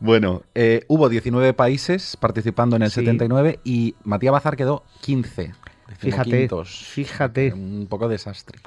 Bueno, 0.00 0.42
eh, 0.54 0.84
hubo 0.86 1.08
19 1.08 1.54
países 1.54 2.16
participando 2.16 2.76
en 2.76 2.82
el 2.82 2.90
Sí. 2.90 3.00
79 3.00 3.58
y 3.64 3.96
Matías 4.04 4.32
Bazar 4.32 4.56
quedó 4.56 4.84
15. 5.00 5.52
Fíjate, 5.98 6.48
fíjate. 6.64 7.52
Un 7.52 7.86
poco 7.88 8.08
desastre. 8.08 8.60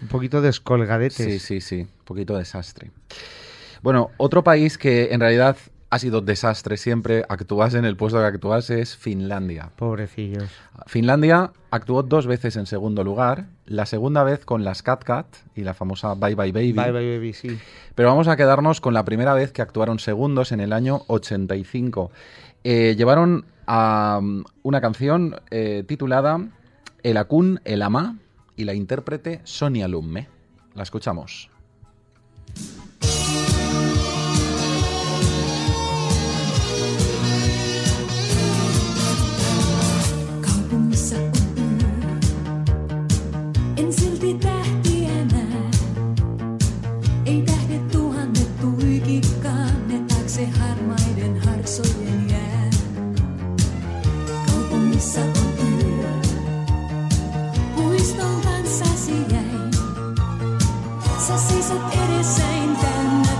Un 0.00 0.08
poquito 0.08 0.40
descolgadetes. 0.40 1.14
Sí, 1.14 1.38
sí, 1.38 1.60
sí. 1.60 1.80
Un 1.82 2.04
poquito 2.04 2.36
desastre. 2.36 2.90
Bueno, 3.82 4.10
otro 4.16 4.42
país 4.42 4.76
que 4.78 5.12
en 5.12 5.20
realidad 5.20 5.56
ha 5.92 5.98
sido 5.98 6.22
desastre 6.22 6.78
siempre, 6.78 7.26
actúas 7.28 7.74
en 7.74 7.84
el 7.84 7.98
puesto 7.98 8.18
que 8.18 8.24
actúas, 8.24 8.70
es 8.70 8.96
Finlandia. 8.96 9.72
Pobrecillos. 9.76 10.50
Finlandia 10.86 11.52
actuó 11.70 12.02
dos 12.02 12.26
veces 12.26 12.56
en 12.56 12.64
segundo 12.64 13.04
lugar, 13.04 13.44
la 13.66 13.84
segunda 13.84 14.24
vez 14.24 14.46
con 14.46 14.64
las 14.64 14.82
Cat 14.82 15.04
Cat 15.04 15.26
y 15.54 15.64
la 15.64 15.74
famosa 15.74 16.14
Bye 16.14 16.34
Bye 16.34 16.50
Baby. 16.50 16.72
Bye 16.72 16.92
bye 16.92 17.16
baby, 17.18 17.34
sí. 17.34 17.58
Pero 17.94 18.08
vamos 18.08 18.26
a 18.26 18.38
quedarnos 18.38 18.80
con 18.80 18.94
la 18.94 19.04
primera 19.04 19.34
vez 19.34 19.52
que 19.52 19.60
actuaron 19.60 19.98
segundos 19.98 20.50
en 20.50 20.60
el 20.60 20.72
año 20.72 21.02
85. 21.08 22.10
Eh, 22.64 22.94
llevaron 22.96 23.44
a 23.66 24.18
um, 24.18 24.44
una 24.62 24.80
canción 24.80 25.42
eh, 25.50 25.84
titulada 25.86 26.40
El 27.02 27.18
Akun, 27.18 27.60
El 27.66 27.82
Ama 27.82 28.16
y 28.56 28.64
la 28.64 28.72
intérprete 28.72 29.42
Sonia 29.44 29.88
Lumme. 29.88 30.26
La 30.74 30.84
escuchamos. 30.84 31.50
se 61.22 61.38
see 61.38 61.62
se 61.62 61.74
ti 61.90 61.98
risej 62.10 62.64
inte 62.64 63.31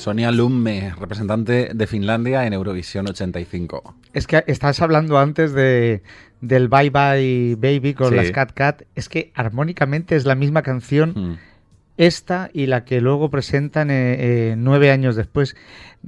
Sonia 0.00 0.32
Lumme, 0.32 0.94
representante 0.98 1.70
de 1.74 1.86
Finlandia 1.86 2.46
en 2.46 2.54
Eurovisión 2.54 3.06
85. 3.08 3.94
Es 4.14 4.26
que 4.26 4.42
estás 4.46 4.80
hablando 4.80 5.18
antes 5.18 5.52
de 5.52 6.02
del 6.40 6.68
Bye 6.68 6.88
Bye 6.88 7.56
Baby 7.56 7.92
con 7.92 8.08
Sí. 8.08 8.14
las 8.14 8.30
Cat 8.30 8.52
Cat. 8.54 8.82
Es 8.94 9.10
que 9.10 9.30
armónicamente 9.34 10.16
es 10.16 10.24
la 10.24 10.34
misma 10.34 10.62
canción 10.62 11.12
Mm. 11.14 11.38
Esta 12.06 12.48
y 12.54 12.66
la 12.66 12.84
que 12.84 13.00
luego 13.00 13.30
presentan 13.30 13.90
eh, 13.90 14.16
eh, 14.52 14.54
nueve 14.56 14.90
años 14.90 15.16
después. 15.16 15.54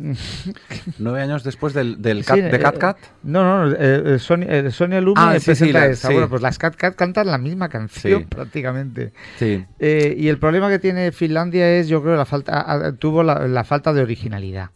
Nueve 0.99 1.21
años 1.21 1.45
después 1.45 1.75
del, 1.75 2.01
del 2.01 2.21
Sí, 2.21 2.25
cat- 2.29 2.37
de 2.39 2.57
eh, 2.57 2.59
Cat 2.59 2.79
Cat. 2.79 2.97
No, 3.23 3.67
no, 3.67 3.73
eh, 3.73 4.15
eh, 4.15 4.19
Sonia, 4.19 4.49
eh, 4.51 4.71
Sonia 4.71 5.01
Lume 5.03 5.21
Ah, 5.21 5.35
sí, 5.35 5.41
sí, 5.41 5.47
presenta 5.67 5.87
la- 5.89 5.95
sí. 5.95 6.09
Bueno, 6.13 6.29
pues 6.31 6.41
las 6.41 6.59
Cat 6.59 6.77
Cat 6.77 6.95
cantan 6.97 7.27
la 7.27 7.37
misma 7.39 7.69
canción 7.69 8.25
prácticamente. 8.25 9.13
Sí. 9.39 9.65
Y 9.79 10.29
el 10.29 10.39
problema 10.39 10.71
que 10.71 10.79
tiene 10.79 11.13
Finlandia 11.13 11.71
es, 11.79 11.89
yo 11.89 12.03
creo, 12.03 12.17
la 12.17 12.25
falta, 12.25 12.61
a- 12.61 12.87
a- 12.87 12.93
tuvo 12.93 13.23
la, 13.23 13.47
la 13.47 13.65
falta 13.65 13.93
de 13.93 14.01
originalidad 14.01 14.71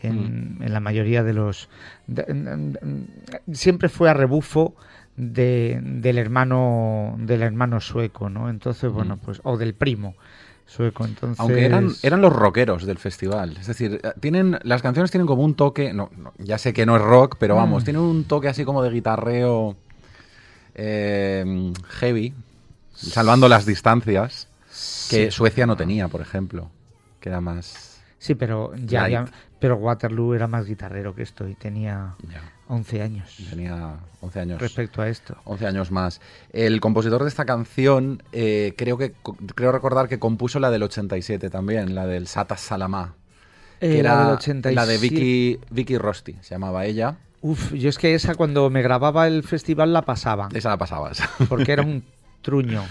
en, 0.00 0.58
en 0.60 0.72
la 0.72 0.80
mayoría 0.80 1.22
de 1.22 1.32
los. 1.34 1.68
de- 2.08 2.24
en- 2.26 2.48
en- 2.48 2.78
en- 3.46 3.54
siempre 3.54 3.88
fue 3.88 4.10
a 4.10 4.14
rebufo 4.14 4.74
de- 5.16 5.78
del 5.82 6.18
hermano 6.18 7.14
del 7.18 7.42
hermano 7.42 7.80
sueco, 7.80 8.28
¿no? 8.28 8.50
Entonces, 8.50 8.90
bueno, 8.90 9.16
Mm. 9.16 9.20
pues 9.20 9.40
o 9.44 9.56
del 9.56 9.74
primo. 9.74 10.14
Sueco. 10.68 11.04
Entonces, 11.04 11.40
Aunque 11.40 11.64
eran, 11.64 11.90
eran 12.02 12.20
los 12.20 12.32
rockeros 12.32 12.86
del 12.86 12.98
festival. 12.98 13.56
Es 13.58 13.66
decir, 13.66 14.00
eh, 14.04 14.12
tienen, 14.20 14.58
las 14.62 14.82
canciones 14.82 15.10
tienen 15.10 15.26
como 15.26 15.42
un 15.42 15.54
toque. 15.54 15.92
No, 15.92 16.10
no, 16.16 16.32
ya 16.38 16.58
sé 16.58 16.72
que 16.72 16.86
no 16.86 16.94
es 16.94 17.02
rock, 17.02 17.36
pero 17.40 17.56
vamos, 17.56 17.82
Mm. 17.82 17.84
tienen 17.86 18.02
un 18.02 18.24
toque 18.24 18.48
así 18.48 18.64
como 18.64 18.82
de 18.82 18.90
guitarreo 18.90 19.76
eh, 20.74 21.72
heavy, 21.88 22.34
salvando 22.94 23.48
las 23.48 23.66
distancias, 23.66 24.48
que 25.10 25.30
Suecia 25.30 25.66
no 25.66 25.76
tenía, 25.76 26.08
por 26.08 26.20
ejemplo. 26.20 26.70
Que 27.20 27.30
era 27.30 27.40
más. 27.40 28.00
Sí, 28.18 28.34
pero 28.34 28.72
ya, 28.76 29.24
pero 29.58 29.76
Waterloo 29.76 30.34
era 30.34 30.46
más 30.46 30.66
guitarrero 30.66 31.14
que 31.14 31.22
esto 31.22 31.48
y 31.48 31.54
tenía 31.54 32.14
ya, 32.28 32.42
11 32.68 33.02
años 33.02 33.36
tenía 33.50 33.96
11 34.20 34.40
años. 34.40 34.60
respecto 34.60 35.00
a 35.02 35.08
esto. 35.08 35.36
11 35.44 35.66
años 35.66 35.90
más. 35.90 36.20
El 36.52 36.80
compositor 36.80 37.22
de 37.22 37.28
esta 37.28 37.44
canción, 37.44 38.22
eh, 38.32 38.74
creo 38.76 38.98
que 38.98 39.12
creo 39.54 39.72
recordar 39.72 40.08
que 40.08 40.18
compuso 40.18 40.58
la 40.60 40.70
del 40.70 40.82
87 40.82 41.48
también, 41.50 41.94
la 41.94 42.06
del 42.06 42.26
Sata 42.26 42.56
Salamá. 42.56 43.14
Que 43.80 43.96
Eh, 43.96 43.98
era 44.00 44.14
la 44.16 44.24
del 44.24 44.34
87. 44.34 44.74
la 44.74 44.86
de 44.86 44.98
Vicky, 44.98 45.58
Vicky 45.70 45.98
Rosti, 45.98 46.36
se 46.42 46.50
llamaba 46.54 46.84
ella. 46.84 47.16
Uf, 47.40 47.72
yo 47.72 47.88
es 47.88 47.98
que 47.98 48.14
esa 48.14 48.34
cuando 48.34 48.68
me 48.68 48.82
grababa 48.82 49.26
el 49.28 49.44
festival 49.44 49.92
la 49.92 50.02
pasaba, 50.02 50.48
Esa 50.52 50.70
la 50.70 50.76
pasabas. 50.76 51.22
porque 51.48 51.72
era 51.72 51.82
un 51.82 52.02
truño. 52.42 52.82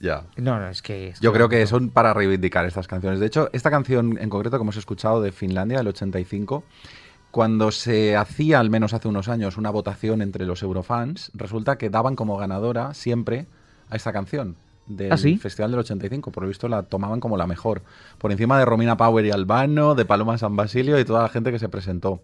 ya. 0.00 0.24
No, 0.36 0.60
no, 0.60 0.68
es 0.68 0.82
que... 0.82 1.14
Yo 1.20 1.32
creo 1.32 1.48
que 1.48 1.66
son 1.66 1.88
para 1.88 2.12
reivindicar 2.12 2.66
estas 2.66 2.86
canciones. 2.86 3.20
De 3.20 3.26
hecho, 3.26 3.48
esta 3.54 3.70
canción 3.70 4.18
en 4.20 4.28
concreto 4.28 4.58
que 4.58 4.62
hemos 4.62 4.76
escuchado 4.76 5.22
de 5.22 5.32
Finlandia, 5.32 5.78
del 5.78 5.88
85, 5.88 6.62
cuando 7.34 7.72
se 7.72 8.14
hacía, 8.14 8.60
al 8.60 8.70
menos 8.70 8.94
hace 8.94 9.08
unos 9.08 9.28
años, 9.28 9.58
una 9.58 9.70
votación 9.70 10.22
entre 10.22 10.46
los 10.46 10.62
eurofans, 10.62 11.32
resulta 11.34 11.78
que 11.78 11.90
daban 11.90 12.14
como 12.14 12.36
ganadora 12.36 12.94
siempre 12.94 13.48
a 13.90 13.96
esta 13.96 14.12
canción 14.12 14.54
del 14.86 15.10
¿Ah, 15.10 15.16
sí? 15.16 15.36
Festival 15.36 15.72
del 15.72 15.80
85. 15.80 16.30
Por 16.30 16.44
lo 16.44 16.48
visto 16.48 16.68
la 16.68 16.84
tomaban 16.84 17.18
como 17.18 17.36
la 17.36 17.48
mejor. 17.48 17.82
Por 18.18 18.30
encima 18.30 18.56
de 18.56 18.64
Romina 18.64 18.96
Power 18.96 19.26
y 19.26 19.32
Albano, 19.32 19.96
de 19.96 20.04
Paloma 20.04 20.38
San 20.38 20.54
Basilio 20.54 20.96
y 21.00 21.04
toda 21.04 21.22
la 21.22 21.28
gente 21.28 21.50
que 21.50 21.58
se 21.58 21.68
presentó. 21.68 22.22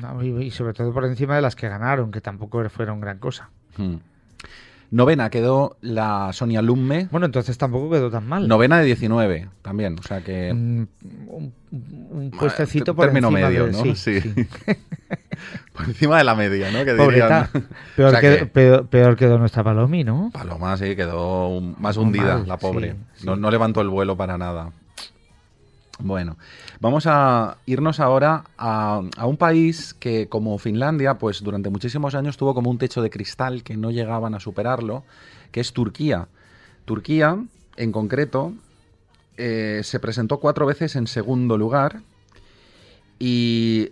No, 0.00 0.22
y, 0.22 0.28
y 0.40 0.50
sobre 0.52 0.72
todo 0.72 0.92
por 0.92 1.04
encima 1.04 1.34
de 1.34 1.42
las 1.42 1.56
que 1.56 1.68
ganaron, 1.68 2.12
que 2.12 2.20
tampoco 2.20 2.62
fueron 2.70 3.00
gran 3.00 3.18
cosa. 3.18 3.50
Hmm. 3.76 3.96
Novena 4.92 5.30
quedó 5.30 5.76
la 5.80 6.30
Sonia 6.34 6.60
Lumme. 6.62 7.08
Bueno, 7.10 7.26
entonces 7.26 7.56
tampoco 7.58 7.90
quedó 7.90 8.10
tan 8.10 8.28
mal. 8.28 8.46
Novena 8.46 8.78
de 8.78 8.84
19 8.84 9.48
también. 9.62 9.96
O 9.98 10.02
sea 10.02 10.20
que... 10.22 10.52
Mm, 10.54 10.86
un, 11.28 11.52
un 12.10 12.30
puestecito 12.30 12.94
por 12.94 13.06
término 13.06 13.28
encima 13.30 13.48
medio, 13.48 13.66
de- 13.66 13.72
¿no? 13.72 13.82
sí, 13.82 13.96
Sí. 13.96 14.20
sí. 14.20 14.46
Por 15.72 15.86
encima 15.86 16.18
de 16.18 16.24
la 16.24 16.34
media, 16.34 16.70
¿no? 16.70 16.84
Que 16.84 16.92
Pobreta. 16.94 17.48
dirían. 17.52 17.68
Peor, 17.96 18.08
O 18.08 18.10
sea 18.12 18.20
que- 18.20 18.38
que- 18.40 18.46
peor- 18.46 18.86
peor 18.86 19.16
quedó 19.16 19.38
nuestra 19.38 19.64
Palomi, 19.64 20.04
¿no? 20.04 20.30
Paloma 20.32 20.76
sí 20.76 20.94
quedó 20.94 21.48
un- 21.48 21.74
más 21.80 21.96
hundida, 21.96 22.38
mal, 22.38 22.46
la 22.48 22.58
pobre. 22.58 22.94
sí, 23.14 23.24
No, 23.26 23.34
sí. 23.34 23.40
no 23.40 23.50
levantó 23.50 23.80
el 23.80 23.88
vuelo 23.88 24.14
para 24.16 24.36
nada. 24.36 24.70
Bueno, 25.98 26.36
vamos 26.82 27.06
a 27.06 27.58
irnos 27.64 28.00
ahora 28.00 28.42
a, 28.58 29.02
un 29.24 29.36
país 29.36 29.94
que, 29.94 30.28
como 30.28 30.58
Finlandia, 30.58 31.14
pues 31.14 31.40
durante 31.40 31.70
muchísimos 31.70 32.16
años 32.16 32.36
tuvo 32.36 32.54
como 32.54 32.70
un 32.70 32.78
techo 32.78 33.02
de 33.02 33.08
cristal 33.08 33.62
que 33.62 33.76
no 33.76 33.92
llegaban 33.92 34.34
a 34.34 34.40
superarlo, 34.40 35.04
que 35.52 35.60
es 35.60 35.72
Turquía. 35.72 36.26
Turquía, 36.84 37.38
en 37.76 37.92
concreto, 37.92 38.52
eh, 39.36 39.82
se 39.84 40.00
presentó 40.00 40.40
cuatro 40.40 40.66
veces 40.66 40.96
en 40.96 41.06
segundo 41.06 41.56
lugar 41.56 42.00
y 43.20 43.90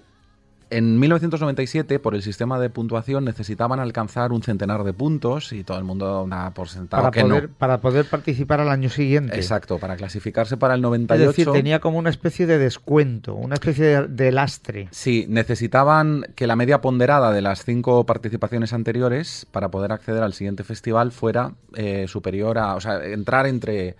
en 0.71 0.99
1997, 0.99 1.99
por 1.99 2.15
el 2.15 2.23
sistema 2.23 2.59
de 2.61 2.71
puntuación, 2.71 3.25
necesitaban 3.25 3.81
alcanzar 3.81 4.33
un 4.33 4.43
centenar 4.43 4.85
de 4.85 4.93
puntos 4.93 5.53
y 5.53 5.65
todo 5.65 5.79
el 5.79 5.85
mundo 5.85 6.27
daba 6.29 6.51
por 6.53 6.69
sentado 6.69 7.03
Para 7.03 7.11
que 7.11 7.23
poder, 7.23 7.49
no. 7.49 7.55
para 7.59 7.81
poder 7.81 8.05
participar 8.07 8.61
al 8.61 8.69
año 8.69 8.89
siguiente. 8.89 9.37
Exacto, 9.37 9.79
para 9.79 9.97
clasificarse 9.97 10.57
para 10.57 10.75
el 10.75 10.81
Es 10.81 10.83
98. 10.83 11.27
decir, 11.29 11.51
tenía 11.51 11.81
como 11.81 11.99
una 11.99 12.11
especie 12.11 12.47
de 12.47 12.59
descuento, 12.59 13.35
una 13.35 13.55
especie 13.55 13.85
de, 13.85 14.09
de 14.09 14.33
lastre. 14.33 14.89
Sí, 14.93 15.27
necesitaban 15.29 16.27
que 16.37 16.47
la 16.47 16.57
media 16.57 16.81
ponderada 16.81 17.33
de 17.33 17.43
las 17.43 17.65
cinco 17.65 18.07
participaciones 18.07 18.73
anteriores 18.73 19.47
para 19.51 19.71
poder 19.71 19.93
acceder 19.93 20.23
al 20.23 20.35
siguiente 20.35 20.65
festival 20.65 21.11
fuera 21.11 21.53
eh, 21.75 22.07
superior 22.09 22.59
a, 22.59 22.77
o 22.77 22.81
sea, 22.81 23.05
entrar 23.05 23.47
entre, 23.47 23.97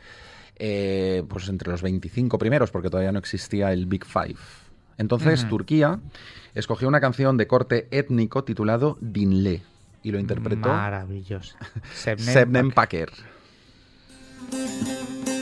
eh, 0.57 1.25
pues 1.29 1.49
entre 1.49 1.71
los 1.71 1.83
25 1.83 2.39
primeros, 2.39 2.71
porque 2.71 2.91
todavía 2.91 3.13
no 3.13 3.19
existía 3.19 3.73
el 3.73 3.87
Big 3.87 4.05
Five. 4.05 4.37
Entonces. 5.01 5.49
Turquía 5.49 5.99
escogió 6.55 6.87
una 6.87 7.01
canción 7.01 7.39
de 7.39 7.47
corte 7.47 7.89
étnico 7.91 8.45
titulado 8.45 8.99
Dinle 9.01 9.63
y 10.03 10.13
lo 10.13 10.19
interpretó 10.19 10.69
Maravilloso. 10.69 11.57
Sebnem 11.95 12.33
Sebnem 12.33 12.71
Paker. 12.71 13.11
Paker. 14.51 15.40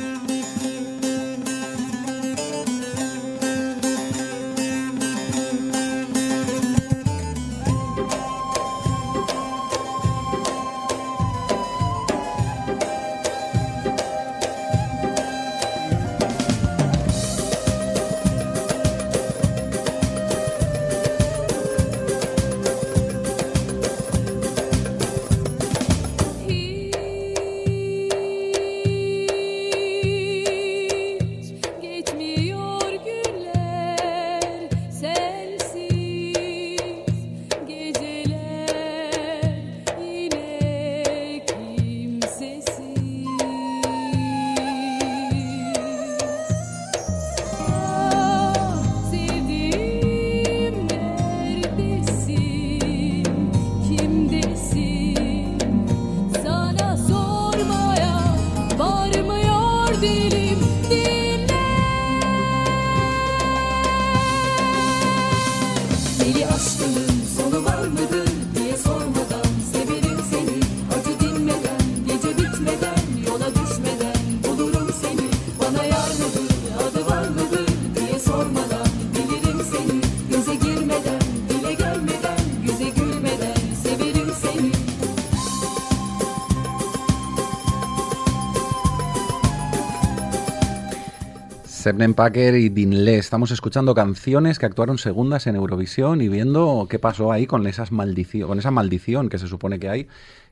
Sebnem 91.88 92.12
Paker 92.12 92.55
y 92.57 92.68
Dinle. 92.68 93.16
Estamos 93.16 93.51
escuchando 93.51 93.94
canciones 93.94 94.59
que 94.59 94.66
actuaron 94.66 94.98
segundas 94.98 95.46
en 95.46 95.57
Eurovisión 95.57 96.20
y 96.20 96.29
viendo 96.29 96.87
qué 96.90 96.98
pasó 96.98 97.33
ahí 97.33 97.46
con, 97.46 97.66
esas 97.66 97.88
con 97.88 98.59
esa 98.59 98.70
maldición 98.70 99.31
que 99.31 99.38
se 99.38 99.46
supone 99.46 99.79
que 99.79 99.88
hay, 99.88 100.07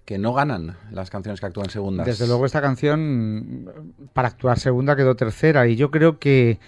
que 0.07 0.17
no 0.17 0.33
ganan 0.33 0.77
las 0.91 1.11
canciones 1.11 1.39
que 1.41 1.45
actúan 1.45 1.69
segundas. 1.69 2.07
Desde 2.07 2.27
luego 2.27 2.47
esta 2.47 2.63
canción 2.63 3.71
para 4.15 4.29
actuar 4.29 4.59
segunda 4.59 4.97
quedó 4.97 5.15
tercera 5.15 5.69
y 5.69 5.77
yo 5.77 5.91
creo 5.91 6.19
que 6.19 6.59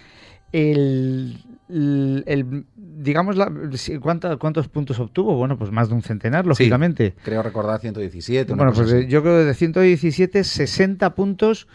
el, 0.51 1.39
el- 1.67 2.23
el- 2.27 2.65
digamos 2.77 3.37
la, 3.37 3.51
si- 3.73 3.97
¿cuánta- 3.97 4.37
cuántos 4.37 4.67
puntos 4.67 4.99
obtuvo 4.99 5.35
bueno 5.35 5.57
pues 5.57 5.71
más 5.71 5.89
de 5.89 5.95
un 5.95 6.03
centenar 6.03 6.43
Sí, 6.43 6.49
lógicamente 6.49 7.15
creo 7.23 7.41
recordar 7.41 7.79
117. 7.79 8.53
una 8.53 8.65
bueno 8.65 8.75
pues 8.75 8.91
así. 8.93 9.07
yo 9.07 9.23
creo 9.23 9.37
que 9.39 9.45
de 9.45 9.53
117 9.55 10.43
60 10.43 11.15
puntos 11.15 11.67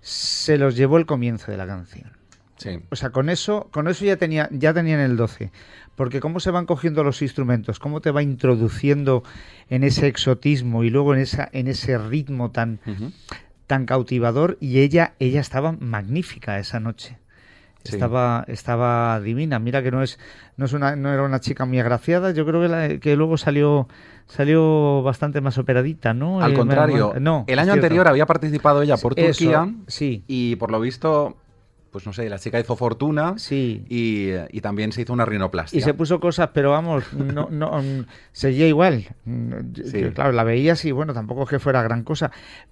se 0.00 0.58
los 0.58 0.76
llevó 0.76 0.98
el 0.98 1.06
comienzo 1.06 1.50
de 1.50 1.56
la 1.56 1.66
canción 1.66 2.10
Sí. 2.56 2.78
o 2.90 2.96
sea, 2.96 3.10
con 3.10 3.28
eso, 3.28 3.68
con 3.70 3.86
eso 3.88 4.04
ya 4.04 4.16
tenía, 4.16 4.48
ya 4.50 4.72
tenían 4.72 5.00
el 5.00 5.16
12. 5.16 5.50
Porque 5.94 6.20
cómo 6.20 6.40
se 6.40 6.50
van 6.50 6.66
cogiendo 6.66 7.04
los 7.04 7.22
instrumentos, 7.22 7.78
cómo 7.78 8.00
te 8.00 8.10
va 8.10 8.22
introduciendo 8.22 9.22
en 9.70 9.82
ese 9.84 10.06
exotismo 10.08 10.84
y 10.84 10.90
luego 10.90 11.14
en 11.14 11.20
esa, 11.20 11.48
en 11.52 11.68
ese 11.68 11.96
ritmo 11.98 12.50
tan, 12.50 12.80
tan 13.66 13.86
cautivador. 13.86 14.58
Y 14.60 14.80
ella, 14.80 15.14
ella 15.18 15.40
estaba 15.40 15.72
magnífica 15.72 16.58
esa 16.58 16.80
noche. 16.80 17.18
Sí. 17.84 17.94
Estaba, 17.94 18.44
estaba 18.48 19.20
divina. 19.20 19.58
Mira 19.58 19.82
que 19.82 19.90
no 19.90 20.02
es, 20.02 20.18
no 20.56 20.64
es 20.66 20.72
una, 20.72 20.96
no 20.96 21.12
era 21.12 21.22
una 21.22 21.40
chica 21.40 21.64
muy 21.66 21.78
agraciada. 21.78 22.32
Yo 22.32 22.44
creo 22.44 22.60
que, 22.62 22.68
la- 22.68 22.98
que 22.98 23.14
luego 23.16 23.36
salió, 23.38 23.86
salió 24.26 25.02
bastante 25.02 25.40
más 25.40 25.56
operadita, 25.56 26.12
¿no? 26.12 26.42
Al 26.42 26.52
Eh, 26.52 26.56
contrario, 26.56 27.14
no, 27.20 27.44
el 27.46 27.58
año 27.58 27.72
anterior 27.74 28.08
había 28.08 28.26
participado 28.26 28.82
ella 28.82 28.96
por 28.96 29.18
Eso, 29.18 29.28
Turquía 29.28 29.72
sí, 29.86 30.24
y 30.26 30.56
por 30.56 30.72
lo 30.72 30.80
visto, 30.80 31.36
pues 31.96 32.04
no 32.04 32.12
sé, 32.12 32.28
la 32.28 32.38
chica 32.38 32.60
hizo 32.60 32.76
fortuna 32.76 33.38
sí. 33.38 33.82
y, 33.88 34.28
y 34.50 34.60
también 34.60 34.92
se 34.92 35.00
hizo 35.00 35.14
una 35.14 35.24
rinoplastia. 35.24 35.78
Y 35.78 35.80
se 35.80 35.94
puso 35.94 36.20
cosas, 36.20 36.50
pero 36.52 36.72
vamos, 36.72 37.10
no, 37.14 37.48
no, 37.50 37.82
seguía 38.32 38.68
igual. 38.68 39.06
Yo- 39.24 39.84
Sí. 39.84 40.02
yo, 40.02 40.12
claro, 40.12 40.32
la 40.32 40.44
veías 40.44 40.84
y 40.84 40.92
bueno, 40.92 41.14
tampoco 41.14 41.44
es 41.44 41.48
que 41.48 41.58
fuera 41.58 41.82
gran 41.82 42.02
cosa, 42.02 42.30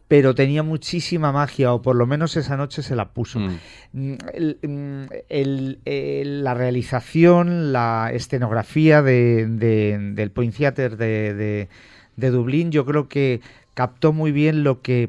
pero 0.08 0.34
tenía 0.34 0.62
muchísima 0.62 1.32
magia, 1.32 1.72
o 1.72 1.80
por 1.80 1.96
lo 1.96 2.06
menos 2.06 2.36
esa 2.36 2.58
noche 2.58 2.82
se 2.82 2.94
la 2.96 3.08
puso. 3.14 3.38
Mm. 3.40 4.16
El- 4.34 4.58
el- 5.30 5.78
el- 5.86 6.44
la 6.44 6.52
realización, 6.52 7.72
la 7.72 8.10
escenografía 8.12 9.00
de, 9.00 9.46
de- 9.46 9.98
del 10.12 10.30
Point 10.32 10.54
Theatre 10.54 10.96
de, 10.96 11.32
de- 11.32 11.68
de 12.16 12.30
Dublín, 12.30 12.70
yo 12.72 12.84
creo 12.84 13.08
que 13.08 13.40
captó 13.72 14.12
muy 14.12 14.32
bien 14.32 14.64
lo 14.64 14.82
que, 14.82 15.08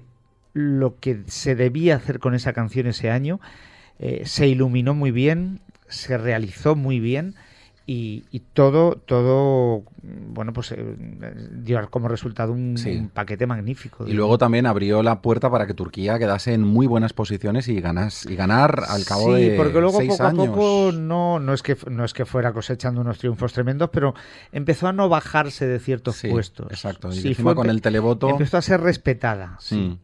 lo 0.53 0.95
que 1.01 1.19
se 1.27 1.53
debía 1.55 1.97
hacer 1.97 2.19
con 2.19 2.33
esa 2.33 2.53
canción 2.53 2.87
ese 2.87 3.11
año. 3.11 3.41
Eh, 3.99 4.23
se 4.25 4.47
iluminó 4.47 4.93
muy 4.93 5.11
bien, 5.11 5.59
se 5.87 6.17
realizó 6.17 6.75
muy 6.75 6.99
bien 6.99 7.35
y, 7.87 8.23
y 8.31 8.39
todo, 8.39 8.95
todo, 9.05 9.83
bueno, 10.01 10.51
pues 10.53 10.71
eh, 10.71 10.77
dio 11.51 11.87
como 11.91 12.07
resultado 12.07 12.51
un, 12.51 12.77
Sí. 12.79 12.97
un 12.97 13.09
paquete 13.09 13.45
magnífico. 13.45 14.07
Y 14.07 14.13
luego 14.13 14.39
también 14.39 14.65
abrió 14.65 15.03
la 15.03 15.21
puerta 15.21 15.51
para 15.51 15.67
que 15.67 15.75
Turquía 15.75 16.17
quedase 16.17 16.53
en 16.55 16.63
muy 16.63 16.87
buenas 16.87 17.13
posiciones 17.13 17.67
y 17.67 17.79
ganas 17.79 18.25
y 18.25 18.35
ganar 18.35 18.83
al 18.87 19.05
cabo 19.05 19.35
sí, 19.35 19.43
de 19.49 19.55
porque 19.55 19.79
luego 19.79 19.99
seis 19.99 20.09
poco 20.09 20.23
años. 20.23 20.47
a 20.47 20.51
poco 20.51 20.91
no, 20.93 21.39
no, 21.39 21.53
es 21.53 21.61
que, 21.61 21.77
no 21.89 22.03
es 22.03 22.13
que 22.13 22.25
fuera 22.25 22.53
cosechando 22.53 23.01
unos 23.01 23.19
triunfos 23.19 23.53
tremendos, 23.53 23.91
pero 23.93 24.15
empezó 24.51 24.87
a 24.87 24.93
no 24.93 25.07
bajarse 25.07 25.67
de 25.67 25.79
ciertos 25.79 26.15
Sí, 26.15 26.29
puestos. 26.29 26.67
Exacto. 26.71 27.09
Y 27.13 27.17
Sí, 27.21 27.27
encima 27.29 27.49
fue 27.51 27.55
con 27.55 27.69
el 27.69 27.81
televoto. 27.81 28.29
Empezó 28.29 28.57
a 28.57 28.61
ser 28.63 28.81
respetada. 28.81 29.57
Sí. 29.61 29.75
Mm. 29.75 29.99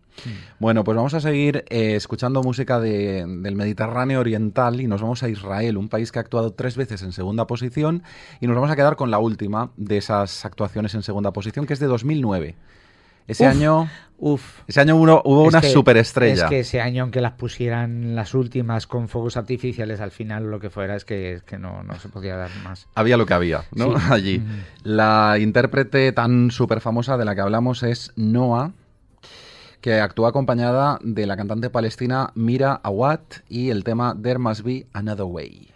Bueno, 0.60 0.84
pues 0.84 0.95
vamos 0.95 1.13
a 1.13 1.19
seguir 1.21 1.65
eh, 1.69 1.95
escuchando 1.95 2.41
música 2.43 2.80
de- 2.80 3.26
del 3.26 3.56
Mediterráneo 3.56 4.19
Oriental 4.19 4.80
y 4.82 4.88
nos 4.88 5.02
vamos 5.02 5.24
a 5.24 5.30
Israel, 5.30 5.78
un 5.78 5.89
país 5.89 6.12
que 6.12 6.19
ha 6.19 6.21
actuado 6.21 6.52
tres 6.54 6.76
veces 6.78 7.02
en 7.04 7.12
segunda 7.12 7.47
posición 7.47 8.04
y 8.39 8.47
nos 8.47 8.56
vamos 8.56 8.69
a 8.71 8.76
quedar 8.76 8.95
con 8.95 9.12
la 9.12 9.19
última 9.19 9.71
de 9.78 9.97
esas 9.97 10.45
actuaciones 10.45 10.93
en 10.95 11.04
segunda 11.04 11.32
posición, 11.32 11.65
que 11.65 11.74
es 11.74 11.80
de 11.80 11.88
2009. 11.88 12.56
Ese 13.28 13.43
Uf. 13.45 13.50
año, 13.52 13.89
Uf. 14.17 14.60
ese 14.67 14.82
año 14.82 14.95
hubo, 14.95 15.21
hubo 15.24 15.43
Es 15.43 15.50
una 15.50 15.62
que- 15.62 15.69
superestrella. 15.69 16.43
Es 16.45 16.50
que 16.50 16.60
ese 16.62 16.82
año, 16.82 17.04
aunque 17.04 17.21
las 17.21 17.34
pusieran 17.34 18.15
las 18.15 18.34
últimas 18.34 18.88
con 18.88 19.08
fuegos 19.08 19.38
artificiales 19.38 20.02
al 20.02 20.12
final, 20.12 20.50
lo 20.50 20.60
que 20.60 20.69
fuera, 20.71 20.95
es 20.95 21.06
que, 21.06 21.34
es 21.34 21.43
que 21.43 21.58
no, 21.60 21.84
no 21.84 21.97
se 22.00 22.10
podía 22.10 22.36
dar 22.36 22.50
más. 22.63 22.88
Había 22.95 23.17
lo 23.17 23.26
que 23.28 23.34
había, 23.36 23.63
¿no? 23.76 23.97
Sí. 23.97 24.06
Allí. 24.12 24.38
Ujú. 24.38 24.45
La 24.84 25.38
intérprete 25.39 26.12
tan 26.12 26.50
súper 26.52 26.82
famosa 26.82 27.15
de 27.15 27.26
la 27.26 27.36
que 27.36 27.41
hablamos 27.41 27.84
es 27.84 28.12
Noah, 28.15 28.71
que 29.82 30.00
actúa 30.00 30.30
acompañada 30.30 31.00
de 31.04 31.26
la 31.26 31.36
cantante 31.36 31.70
palestina 31.70 32.32
Mira 32.36 32.80
Awad 32.84 33.20
y 33.50 33.70
el 33.70 33.84
tema 33.84 34.15
There 34.22 34.39
Must 34.39 34.63
Be 34.63 34.88
Another 34.94 35.26
Way. 35.26 35.70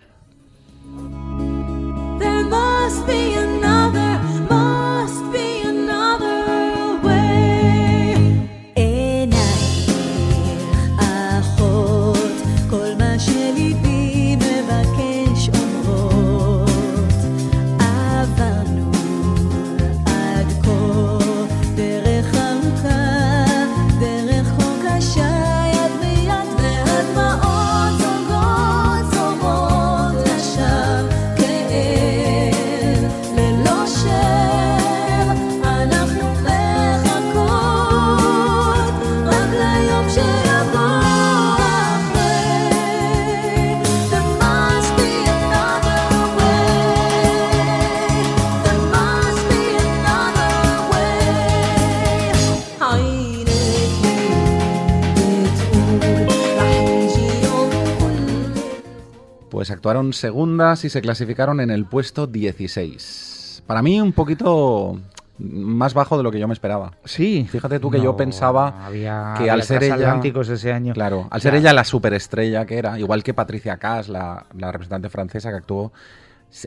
Actuaron 59.85 60.13
segundas 60.13 60.83
y 60.83 60.89
se 60.89 60.99
clasificaron 60.99 61.59
en 61.59 61.69
el 61.69 61.85
puesto 61.85 62.25
16. 62.25 63.61
Para 63.67 63.83
mí 63.83 64.01
un 64.01 64.13
poquito 64.13 64.99
más 65.37 65.93
bajo 65.93 66.17
de 66.17 66.23
lo 66.23 66.31
que 66.31 66.39
yo 66.39 66.47
me 66.47 66.55
esperaba. 66.55 66.93
Sí. 67.03 67.45
Fíjate 67.47 67.79
tú 67.79 67.91
que 67.91 68.01
yo 68.01 68.17
pensaba 68.17 68.83
había, 68.83 69.35
que 69.37 69.41
había 69.43 69.53
al 69.53 69.61
ser 69.61 69.83
ella- 69.83 70.19
ese 70.49 70.73
año. 70.73 70.93
Claro, 70.95 71.27
al 71.29 71.39
Ya. 71.39 71.43
ser 71.43 71.53
ella 71.59 71.71
la 71.71 71.83
superestrella 71.83 72.65
que 72.65 72.79
era, 72.79 72.97
igual 72.97 73.21
que 73.21 73.35
Patricia 73.35 73.77
Cass, 73.77 74.09
la, 74.09 74.47
la 74.57 74.71
representante 74.71 75.09
francesa 75.09 75.51
que 75.51 75.57
actuó 75.57 75.93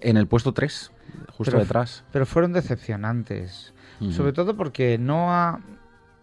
en 0.01 0.17
el 0.17 0.29
puesto 0.29 0.53
3, 0.55 0.93
justo 1.37 1.51
Pero- 1.51 1.59
detrás. 1.65 2.05
Pero 2.13 2.25
fueron 2.25 2.53
decepcionantes. 2.53 3.75
Sobre 4.13 4.33
todo 4.33 4.57
porque 4.57 4.97
no 4.97 5.33
ha- 5.35 5.59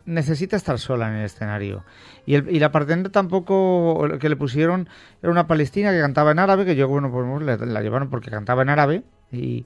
necesita 0.05 0.55
estar 0.55 0.79
sola 0.79 1.09
en 1.09 1.15
el 1.15 1.25
escenario. 1.25 1.83
Y, 2.25 2.35
el- 2.35 2.49
y 2.49 2.59
la 2.59 2.71
partener 2.71 3.09
tampoco 3.09 4.07
que 4.19 4.29
le 4.29 4.35
pusieron 4.35 4.87
era 5.21 5.31
una 5.31 5.47
palestina 5.47 5.91
que 5.91 5.99
cantaba 5.99 6.31
en 6.31 6.39
árabe, 6.39 6.65
que 6.65 6.75
yo, 6.75 6.87
bueno, 6.87 7.11
pues 7.11 7.41
la, 7.43 7.57
la 7.65 7.81
llevaron 7.81 8.09
porque 8.09 8.29
cantaba 8.31 8.61
en 8.61 8.69
árabe, 8.69 9.03
y, 9.31 9.65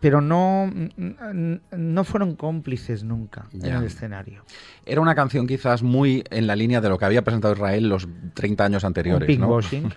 pero 0.00 0.20
no, 0.20 0.64
n- 0.96 1.60
no 1.76 2.04
fueron 2.04 2.34
cómplices 2.36 3.04
nunca 3.04 3.46
en 3.52 3.60
el 3.80 3.84
escenario. 3.86 4.44
Era 4.86 5.00
una 5.00 5.14
canción 5.14 5.46
quizás 5.46 5.82
muy 5.82 6.24
en 6.30 6.46
la 6.46 6.56
línea 6.56 6.80
de 6.80 6.88
lo 6.88 6.98
que 6.98 7.04
había 7.04 7.22
presentado 7.22 7.54
Israel 7.54 7.88
los 7.88 8.08
30 8.34 8.64
años 8.64 8.84
anteriores. 8.84 9.26
¿no? 9.38 9.46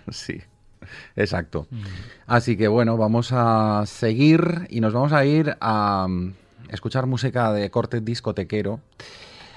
sí, 0.10 0.40
exacto. 1.16 1.66
Así 2.26 2.56
que 2.56 2.68
bueno, 2.68 2.96
vamos 2.96 3.30
a 3.32 3.84
seguir 3.86 4.66
y 4.68 4.80
nos 4.80 4.92
vamos 4.92 5.12
a 5.12 5.24
ir 5.24 5.56
a 5.60 6.06
mm, 6.08 6.32
escuchar 6.70 7.06
música 7.06 7.52
de 7.52 7.70
corte 7.70 8.00
discotequero. 8.00 8.80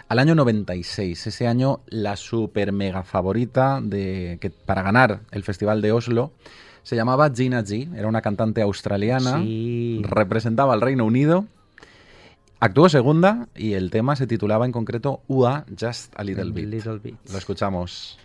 Al 0.10 0.20
año 0.20 0.36
96, 0.36 1.28
ese 1.28 1.48
año 1.48 1.82
la 1.88 2.16
super 2.16 2.72
mega 2.72 3.04
favorita 3.04 3.82
de, 3.84 4.38
que, 4.40 4.50
para 4.50 4.82
ganar 4.82 5.20
el 5.32 5.44
Festival 5.44 5.82
de 5.82 5.92
Oslo 5.92 6.32
se 6.84 6.96
llamaba 6.96 7.30
Gina 7.30 7.62
G, 7.64 7.94
era 7.98 8.08
una 8.08 8.22
cantante 8.22 8.62
australiana, 8.62 9.42
Sí. 9.42 10.02
representaba 10.06 10.74
al 10.74 10.80
Reino 10.80 11.04
Unido, 11.04 11.46
actuó 12.62 12.88
segunda 12.88 13.50
y 13.54 13.74
el 13.74 13.92
tema 13.92 14.16
se 14.16 14.28
titulaba 14.28 14.66
en 14.66 14.72
concreto 14.72 15.20
UA 15.28 15.66
Just 15.78 16.18
a 16.18 16.24
Little 16.24 16.52
Bit. 16.52 16.66
Little. 16.70 17.02
Lo 17.30 17.38
escuchamos. 17.38 18.18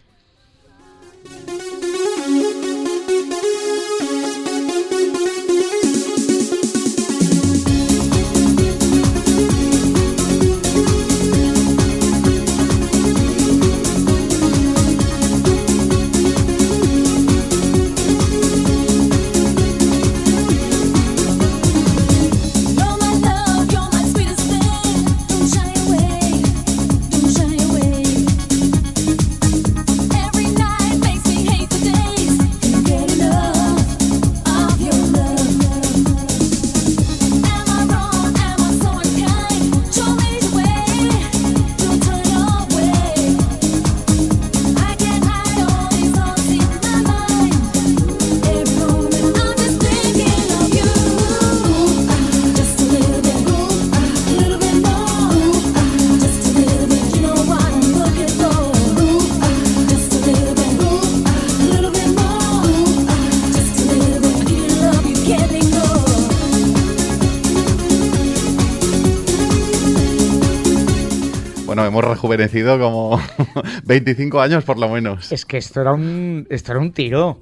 Hemos 71.92 72.04
rejuvenecido 72.04 72.78
como 72.78 73.20
25 73.84 74.40
años 74.40 74.64
por 74.64 74.78
lo 74.78 74.88
menos. 74.88 75.30
Es 75.30 75.44
que 75.44 75.58
esto 75.58 75.80
era 75.80 75.92
un, 75.92 76.46
esto 76.50 76.72
era 76.72 76.80
un 76.80 76.92
tiro. 76.92 77.40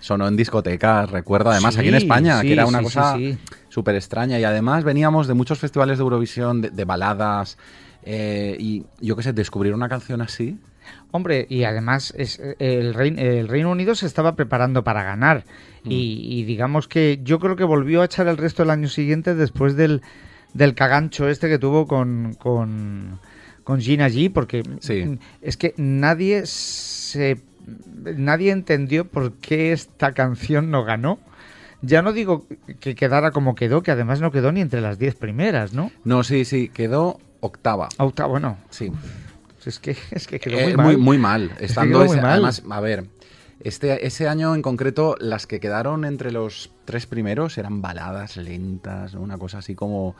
Sonó 0.00 0.26
en 0.26 0.36
discotecas, 0.36 1.10
recuerdo, 1.10 1.50
además 1.50 1.76
aquí 1.76 1.88
en 1.88 1.94
Sí, 1.94 1.98
España, 1.98 2.40
sí, 2.40 2.46
que 2.48 2.52
era 2.54 2.66
una 2.66 2.78
sí, 2.78 2.84
cosa 2.84 3.14
sí, 3.14 3.32
sí. 3.34 3.38
súper 3.68 3.94
extraña. 3.94 4.38
Y 4.40 4.44
además 4.44 4.82
veníamos 4.84 5.28
de 5.28 5.34
muchos 5.34 5.58
festivales 5.58 5.98
de 5.98 6.02
Eurovisión, 6.02 6.60
de, 6.60 6.70
de 6.70 6.84
baladas, 6.84 7.56
eh, 8.04 8.56
y 8.58 8.84
yo 9.00 9.14
qué 9.16 9.22
sé, 9.22 9.32
descubrir 9.32 9.74
una 9.74 9.88
canción 9.88 10.20
así. 10.20 10.58
Hombre, 11.12 11.46
y 11.48 11.62
además 11.62 12.12
es, 12.16 12.40
el, 12.58 12.94
Rein- 12.94 13.16
el 13.18 13.46
Reino 13.46 13.70
Unido 13.70 13.94
se 13.94 14.06
estaba 14.06 14.34
preparando 14.34 14.82
para 14.82 15.04
ganar. 15.04 15.44
Y, 15.84 16.20
y 16.28 16.44
digamos 16.44 16.86
que 16.88 17.20
yo 17.22 17.38
creo 17.38 17.54
que 17.56 17.64
volvió 17.64 18.02
a 18.02 18.06
echar 18.06 18.26
el 18.28 18.36
resto 18.36 18.62
del 18.62 18.70
año 18.70 18.88
siguiente 18.88 19.34
después 19.36 19.76
del, 19.76 20.02
del 20.54 20.74
cagancho 20.74 21.28
este 21.28 21.48
que 21.48 21.58
tuvo 21.58 21.86
con, 21.86 22.34
con, 22.40 23.20
con 23.64 23.80
Gina 23.80 24.08
G, 24.08 24.32
porque 24.32 24.62
Sí. 24.80 25.18
es 25.40 25.56
que 25.56 25.74
nadie 25.76 26.46
se 26.46 27.40
nadie 28.16 28.50
entendió 28.50 29.04
por 29.06 29.34
qué 29.34 29.72
esta 29.72 30.12
canción 30.12 30.70
no 30.70 30.84
ganó. 30.84 31.18
Ya 31.80 32.02
no 32.02 32.12
digo 32.12 32.46
que 32.80 32.94
quedara 32.94 33.30
como 33.32 33.54
quedó, 33.54 33.82
que 33.82 33.90
además 33.90 34.20
no 34.20 34.30
quedó 34.32 34.50
ni 34.52 34.60
entre 34.60 34.80
las 34.80 34.98
10 34.98 35.14
primeras, 35.16 35.72
¿no? 35.72 35.90
No, 36.04 36.22
sí, 36.24 36.44
sí, 36.44 36.68
quedó 36.68 37.20
octava. 37.40 37.88
Auta, 37.98 38.26
bueno, 38.26 38.56
Sí. 38.70 38.90
es 39.66 39.78
que, 39.78 39.96
es 40.10 40.26
que 40.26 40.38
quedó 40.40 40.58
Eh, 40.58 40.66
muy 40.68 40.76
mal. 40.76 40.86
muy, 40.86 40.96
muy 40.96 41.18
mal. 41.18 41.52
Estando 41.60 42.04
ese- 42.04 42.16
mal. 42.20 42.32
Además, 42.32 42.62
a 42.68 42.80
ver, 42.80 43.04
este, 43.60 44.06
ese 44.06 44.26
año 44.28 44.54
en 44.56 44.62
concreto, 44.62 45.16
las 45.20 45.46
que 45.46 45.60
quedaron 45.60 46.04
entre 46.04 46.32
los 46.32 46.70
tres 46.84 47.06
primeros 47.06 47.58
eran 47.58 47.80
baladas 47.82 48.36
lentas, 48.36 49.14
¿no? 49.14 49.20
una 49.20 49.38
cosa 49.38 49.58
así 49.58 49.74
como. 49.76 50.16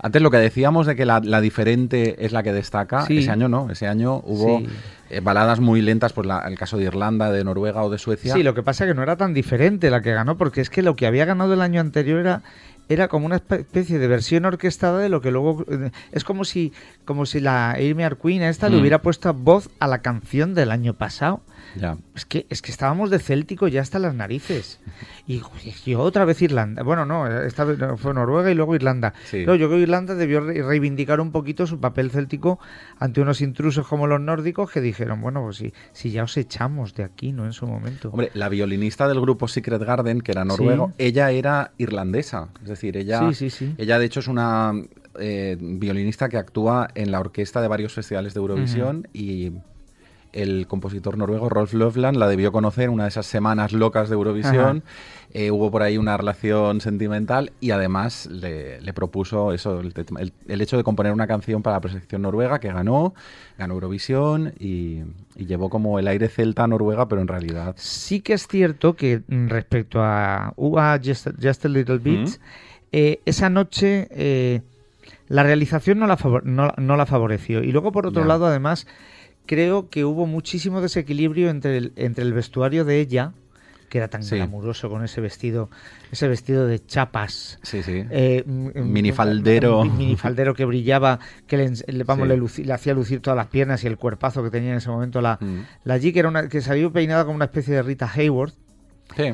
Antes 0.00 0.20
lo 0.20 0.30
que 0.30 0.38
decíamos 0.38 0.86
de 0.86 0.96
que 0.96 1.06
la, 1.06 1.20
la 1.20 1.40
diferente 1.40 2.24
es 2.26 2.32
la 2.32 2.42
que 2.42 2.52
destaca, 2.52 3.06
Sí. 3.06 3.18
ese 3.18 3.30
año 3.30 3.48
no, 3.48 3.70
ese 3.70 3.86
año 3.86 4.16
hubo 4.24 4.58
Sí. 4.58 4.66
eh, 5.10 5.20
baladas 5.20 5.60
muy 5.60 5.80
lentas, 5.82 6.12
pues 6.12 6.26
la- 6.26 6.40
el 6.48 6.58
caso 6.58 6.76
de 6.76 6.84
Irlanda, 6.84 7.30
de 7.30 7.44
Noruega 7.44 7.82
o 7.84 7.90
de 7.90 7.98
Suecia. 7.98 8.34
Sí, 8.34 8.42
lo 8.42 8.54
que 8.54 8.62
pasa 8.62 8.84
es 8.84 8.90
que 8.90 8.94
no 8.94 9.02
era 9.02 9.16
tan 9.16 9.32
diferente 9.34 9.88
la 9.90 10.02
que 10.02 10.12
ganó, 10.12 10.36
porque 10.36 10.60
es 10.60 10.68
que 10.68 10.82
lo 10.82 10.96
que 10.96 11.06
había 11.06 11.24
ganado 11.24 11.54
el 11.54 11.60
año 11.62 11.80
anterior 11.80 12.18
era, 12.20 12.42
era 12.88 13.08
como 13.08 13.24
una 13.24 13.36
espe- 13.40 13.60
especie 13.60 13.98
de 13.98 14.08
versión 14.08 14.44
orquestada 14.44 14.98
de 14.98 15.08
lo 15.08 15.20
que 15.22 15.30
luego... 15.30 15.64
eh, 15.70 15.90
Es 16.12 16.24
como 16.24 16.44
si, 16.44 16.72
como 17.04 17.24
si 17.24 17.40
la 17.40 17.70
Amy 17.70 18.04
Queen 18.20 18.42
a 18.42 18.48
esta 18.50 18.68
le 18.68 18.76
Mm. 18.76 18.80
hubiera 18.80 19.00
puesto 19.00 19.32
voz 19.32 19.70
a 19.78 19.86
la 19.86 19.98
canción 20.02 20.54
del 20.54 20.70
año 20.72 20.92
pasado. 20.94 21.40
Ya. 21.76 21.96
Es 22.14 22.24
que, 22.24 22.46
es 22.50 22.62
que 22.62 22.70
estábamos 22.70 23.10
de 23.10 23.18
céltico 23.18 23.66
ya 23.68 23.80
hasta 23.80 23.98
las 23.98 24.14
narices. 24.14 24.80
Y, 25.26 25.40
y 25.86 25.94
otra 25.94 26.26
vez 26.26 26.42
Irlanda. 26.42 26.82
Bueno, 26.82 27.06
no, 27.06 27.26
esta 27.26 27.64
vez 27.64 27.78
fue 27.96 28.12
Noruega 28.12 28.50
y 28.50 28.54
luego 28.54 28.74
Irlanda. 28.74 29.14
Sí. 29.24 29.46
No, 29.46 29.54
yo 29.54 29.68
creo 29.68 29.78
que 29.78 29.84
Irlanda 29.84 30.14
debió 30.14 30.40
re- 30.40 30.62
reivindicar 30.62 31.18
un 31.18 31.32
poquito 31.32 31.66
su 31.66 31.80
papel 31.80 32.10
céltico 32.10 32.58
ante 32.98 33.22
unos 33.22 33.40
intrusos 33.40 33.86
como 33.88 34.06
los 34.06 34.20
nórdicos 34.20 34.70
que 34.70 34.82
dijeron, 34.82 35.22
bueno, 35.22 35.42
pues 35.42 35.56
si, 35.56 35.72
si 35.92 36.10
ya 36.10 36.24
os 36.24 36.36
echamos 36.36 36.94
de 36.94 37.04
aquí, 37.04 37.32
¿no? 37.32 37.46
En 37.46 37.54
su 37.54 37.66
momento. 37.66 38.10
Hombre, 38.10 38.30
la 38.34 38.50
violinista 38.50 39.08
del 39.08 39.18
grupo 39.18 39.48
Secret 39.48 39.82
Garden, 39.82 40.20
que 40.20 40.32
era 40.32 40.44
noruego, 40.44 40.88
Sí. 40.88 40.94
ella 41.06 41.30
era 41.30 41.72
irlandesa. 41.78 42.48
Es 42.62 42.68
decir, 42.68 42.98
ella, 42.98 43.32
Sí, 43.32 43.48
ella 43.78 43.98
de 43.98 44.04
hecho 44.04 44.20
es 44.20 44.28
una 44.28 44.72
eh, 45.18 45.56
violinista 45.58 46.28
que 46.28 46.36
actúa 46.36 46.88
en 46.94 47.10
la 47.10 47.20
orquesta 47.20 47.62
de 47.62 47.68
varios 47.68 47.94
festivales 47.94 48.34
de 48.34 48.40
Eurovisión 48.40 49.08
y 49.14 49.52
el 50.34 50.66
compositor 50.66 51.16
noruego 51.16 51.48
Rolf 51.48 51.72
Löfland 51.72 52.16
la 52.18 52.28
debió 52.28 52.52
conocer 52.52 52.84
en 52.84 52.90
una 52.90 53.04
de 53.04 53.08
esas 53.08 53.24
semanas 53.26 53.72
locas 53.72 54.08
de 54.10 54.14
Eurovisión. 54.14 54.82
Eh, 55.32 55.50
hubo 55.50 55.70
por 55.70 55.82
ahí 55.82 55.96
una 55.98 56.16
relación 56.16 56.80
sentimental 56.80 57.52
y 57.60 57.70
además 57.72 58.26
le, 58.26 58.80
le 58.80 58.92
propuso 58.92 59.52
eso, 59.52 59.80
el, 59.80 59.92
te- 59.94 60.04
el- 60.20 60.32
el 60.46 60.60
hecho 60.60 60.76
de 60.76 60.84
componer 60.84 61.12
una 61.12 61.26
canción 61.26 61.62
para 61.62 61.76
la 61.76 61.80
preselección 61.80 62.22
noruega 62.22 62.60
que 62.60 62.68
ganó, 62.72 63.14
ganó 63.58 63.74
Eurovisión 63.74 64.52
y, 64.60 65.00
y 65.34 65.46
llevó 65.46 65.70
como 65.70 65.98
el 65.98 66.06
aire 66.06 66.28
celta 66.28 66.64
a 66.64 66.66
Noruega, 66.68 67.08
pero 67.08 67.20
en 67.20 67.26
realidad 67.28 67.74
Sí 67.78 68.20
que 68.20 68.34
es 68.34 68.46
cierto 68.46 68.94
que 68.94 69.22
mm, 69.26 69.48
respecto 69.48 70.02
a 70.02 70.52
UA 70.56 71.00
Just, 71.04 71.28
Just 71.42 71.64
a 71.64 71.68
Little 71.68 71.98
Bit, 71.98 72.28
eh, 72.92 73.20
esa 73.24 73.50
noche 73.50 74.06
eh, 74.12 74.60
la 75.28 75.42
realización 75.42 75.98
no 75.98 76.06
la, 76.06 76.16
favor- 76.16 76.44
no, 76.44 76.72
no 76.76 76.96
la 76.96 77.06
favoreció. 77.06 77.62
Y 77.64 77.72
luego, 77.72 77.90
por 77.92 78.06
otro 78.06 78.22
lado, 78.28 78.46
además, 78.46 78.86
creo 79.46 79.88
que 79.90 80.04
hubo 80.04 80.26
muchísimo 80.26 80.80
desequilibrio 80.80 81.50
entre 81.50 81.76
el, 81.76 81.92
entre 81.96 82.24
el 82.24 82.32
vestuario 82.32 82.84
de 82.84 83.00
ella, 83.00 83.32
que 83.88 83.98
era 83.98 84.08
tan 84.08 84.24
Sí. 84.24 84.34
glamuroso 84.36 84.88
con 84.88 85.04
ese 85.04 85.20
vestido, 85.20 85.70
ese 86.10 86.26
vestido 86.26 86.66
de 86.66 86.84
chapas. 86.84 87.60
Sí, 87.62 87.82
sí. 87.82 88.04
eh, 88.10 88.42
m- 88.46 88.72
m- 88.74 88.84
Minifaldero. 88.84 89.84
Minifaldero 89.84 90.54
que 90.54 90.64
brillaba, 90.64 91.20
que 91.46 91.56
le, 91.58 91.68
ens- 91.70 91.84
le- 91.86 92.02
vamos, 92.04 92.26
Sí. 92.26 92.28
le, 92.34 92.40
luci- 92.40 92.64
le 92.64 92.72
hacía 92.72 92.92
lucir 92.94 93.20
todas 93.20 93.36
las 93.36 93.46
piernas 93.48 93.84
y 93.84 93.86
el 93.86 93.96
cuerpazo 93.96 94.42
que 94.42 94.50
tenía 94.50 94.70
en 94.72 94.78
ese 94.78 94.88
momento 94.90 95.20
la, 95.20 95.38
Mm. 95.40 95.60
la 95.84 95.98
G, 95.98 96.12
que, 96.12 96.18
era 96.18 96.28
una, 96.28 96.48
que 96.48 96.60
salió 96.60 96.92
peinada 96.92 97.24
como 97.24 97.36
una 97.36 97.44
especie 97.44 97.74
de 97.74 97.82
Rita 97.82 98.10
Hayworth. 98.12 98.54
Sí. 99.16 99.24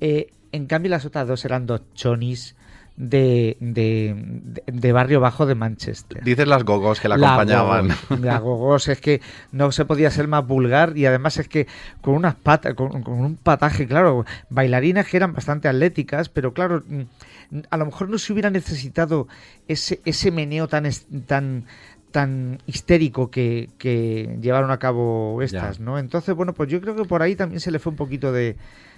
Eh, 0.00 0.26
en 0.52 0.66
cambio, 0.66 0.90
las 0.90 1.04
otras 1.06 1.26
dos 1.28 1.44
eran 1.44 1.64
dos 1.66 1.82
chonis 1.94 2.56
de, 3.02 3.56
de, 3.60 4.14
de- 4.66 4.92
barrio 4.92 5.20
bajo 5.20 5.46
de 5.46 5.54
Manchester. 5.54 6.22
Dices 6.22 6.46
las 6.46 6.64
gogos 6.64 7.00
que 7.00 7.08
la 7.08 7.16
La 7.16 7.28
acompañaban. 7.34 7.88
Gogos, 7.88 8.20
La 8.24 8.38
Gogos 8.38 8.88
es 8.88 9.00
que 9.00 9.22
no 9.52 9.72
se 9.72 9.86
podía 9.86 10.10
ser 10.10 10.28
más 10.28 10.46
vulgar 10.46 10.98
y 10.98 11.06
además 11.06 11.38
es 11.38 11.48
que 11.48 11.66
con 12.02 12.14
unas 12.14 12.34
patas, 12.34 12.74
con, 12.74 13.02
con 13.02 13.14
un 13.14 13.36
pataje, 13.36 13.86
claro, 13.86 14.26
bailarinas 14.50 15.06
que 15.08 15.16
eran 15.16 15.32
bastante 15.32 15.66
atléticas, 15.66 16.28
pero 16.28 16.52
claro, 16.52 16.82
mm, 16.86 17.58
a 17.70 17.76
lo 17.78 17.86
mejor 17.86 18.10
no 18.10 18.18
se 18.18 18.34
hubiera 18.34 18.50
necesitado 18.50 19.28
ese, 19.66 20.00
ese 20.04 20.30
meneo 20.30 20.68
tan, 20.68 20.86
tan 21.26 21.64
tan 22.10 22.58
histérico 22.66 23.30
que, 23.30 23.70
que 23.78 24.36
llevaron 24.42 24.72
a 24.72 24.78
cabo 24.80 25.40
estas, 25.42 25.78
Ya. 25.78 25.84
¿no? 25.84 25.96
Entonces, 25.98 26.34
bueno, 26.34 26.52
pues 26.54 26.68
yo 26.68 26.80
creo 26.80 26.96
que 26.96 27.04
por 27.04 27.22
ahí 27.22 27.36
también 27.36 27.60
se 27.60 27.70
le 27.70 27.78
fue 27.78 27.90
un 27.92 27.96
poquito 27.96 28.32
de, 28.32 28.56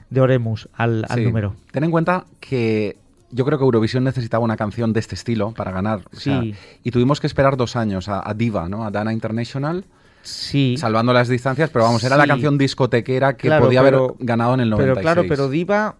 de 0.08 0.20
Oremus 0.22 0.68
al, 0.72 1.04
al 1.08 1.18
Sí. 1.18 1.24
número. 1.26 1.54
Ten 1.72 1.84
en 1.84 1.90
cuenta 1.90 2.24
que 2.40 2.96
yo 3.32 3.44
creo 3.44 3.58
que 3.58 3.64
Eurovisión 3.64 4.04
necesitaba 4.04 4.44
una 4.44 4.56
canción 4.56 4.92
de 4.92 5.00
este 5.00 5.14
estilo 5.16 5.52
para 5.52 5.72
ganar. 5.72 6.02
o 6.12 6.16
sea, 6.16 6.40
Sí. 6.42 6.54
y 6.84 6.90
tuvimos 6.92 7.20
que 7.20 7.26
esperar 7.26 7.56
dos 7.56 7.74
años 7.74 8.08
a, 8.08 8.22
a 8.28 8.34
Diva, 8.34 8.68
¿no? 8.68 8.84
A 8.84 8.90
Dana 8.90 9.12
International, 9.12 9.84
Sí. 10.22 10.76
salvando 10.78 11.12
las 11.12 11.26
distancias, 11.28 11.70
pero 11.70 11.84
vamos, 11.84 12.04
era 12.04 12.16
la 12.16 12.26
canción 12.28 12.56
discotequera 12.58 13.36
que 13.36 13.48
Claro, 13.48 13.64
podía 13.64 13.82
pero- 13.82 14.04
haber 14.04 14.16
ganado 14.20 14.54
en 14.54 14.60
el 14.60 14.70
96. 14.70 14.94
Pero 14.94 15.02
claro, 15.02 15.28
pero 15.28 15.48
Diva, 15.48 15.96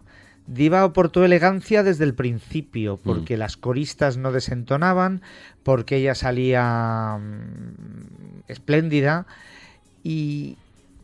Diva 0.47 0.83
aportó 0.83 1.25
elegancia 1.25 1.83
desde 1.83 2.05
el 2.05 2.14
principio, 2.14 2.97
Mm. 2.97 3.07
porque 3.07 3.37
las 3.37 3.57
coristas 3.57 4.16
no 4.16 4.31
desentonaban, 4.33 5.23
porque 5.62 5.97
ella 5.97 6.14
salía 6.14 7.18
mm, 7.21 8.42
espléndida 8.49 9.27
y, 10.03 10.57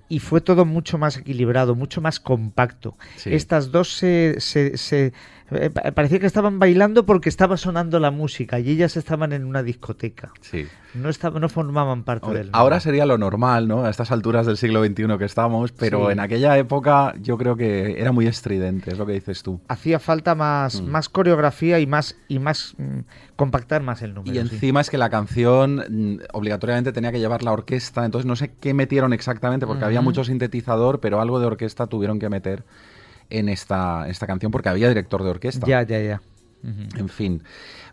y 0.09 0.19
fue 0.21 0.41
todo 0.41 0.65
mucho 0.65 0.99
más 0.99 1.17
equilibrado, 1.17 1.75
mucho 1.75 2.01
más 2.01 2.19
compacto. 2.21 2.97
Sí. 3.17 3.33
Estas 3.33 3.71
dos 3.71 3.93
se, 3.97 4.37
se- 4.39 4.77
se- 4.77 5.13
eh, 5.51 5.71
pa- 5.71 5.91
parecía 5.93 6.19
que 6.19 6.27
estaban 6.27 6.59
bailando 6.59 7.07
porque 7.07 7.29
estaba 7.29 7.57
sonando 7.57 7.99
la 8.01 8.11
música 8.11 8.59
y 8.61 8.71
ellas 8.71 8.97
estaban 8.97 9.33
en 9.33 9.45
una 9.45 9.63
discoteca. 9.63 10.31
Sí. 10.41 10.67
No, 10.95 11.09
estaban, 11.11 11.41
no 11.43 11.49
formaban 11.49 12.03
parte 12.03 12.27
Hombre, 12.27 12.41
del 12.45 12.51
ahora 12.53 12.81
sería 12.81 13.05
lo 13.07 13.19
normal, 13.19 13.69
¿no? 13.69 13.85
A 13.85 13.91
estas 13.91 14.11
alturas 14.11 14.47
del 14.47 14.57
siglo 14.57 14.83
XXI 14.85 15.19
que 15.19 15.25
estamos, 15.27 15.73
pero 15.73 16.07
Sí. 16.07 16.13
en 16.13 16.21
aquella 16.21 16.57
época 16.59 17.15
yo 17.21 17.37
creo 17.39 17.57
que 17.57 18.01
era 18.01 18.11
muy 18.13 18.27
estridente, 18.27 18.91
es 18.93 18.99
lo 18.99 19.05
que 19.07 19.13
dices 19.13 19.43
tú. 19.43 19.61
hacía 19.69 19.99
falta 19.99 20.35
más, 20.35 20.81
Mm. 20.81 20.87
más 20.87 21.09
coreografía 21.09 21.79
y 21.79 21.87
más 21.87 22.17
y 22.29 22.39
más 22.39 22.75
mm, 22.79 23.01
compactar 23.37 23.83
más 23.83 24.03
el 24.03 24.15
número. 24.15 24.33
Y 24.33 24.35
sí. 24.49 24.55
encima 24.55 24.81
es 24.81 24.91
que 24.91 24.99
la 24.99 25.11
canción 25.11 25.77
mm, 25.89 26.19
obligatoriamente 26.33 26.93
tenía 26.93 27.13
que 27.13 27.21
llevar 27.21 27.43
la 27.43 27.53
orquesta, 27.53 28.05
entonces 28.05 28.27
no 28.27 28.37
sé 28.37 28.53
qué 28.59 28.73
metieron 28.75 29.13
exactamente, 29.13 29.67
porque 29.67 29.85
había 29.85 30.01
mucho 30.01 30.25
sintetizador, 30.25 31.01
pero 31.01 31.21
algo 31.21 31.39
de 31.39 31.47
orquesta 31.47 31.87
tuvieron 31.87 32.19
que 32.19 32.29
meter 32.31 32.65
en 33.31 33.49
esta, 33.49 34.09
esta 34.09 34.27
canción 34.27 34.53
porque 34.53 34.69
había 34.69 34.89
director 34.89 35.23
de 35.23 35.31
orquesta. 35.31 35.67
Ya, 35.67 35.83
ya, 35.83 36.01
ya. 36.01 36.21
En 36.63 37.09
fin. 37.09 37.43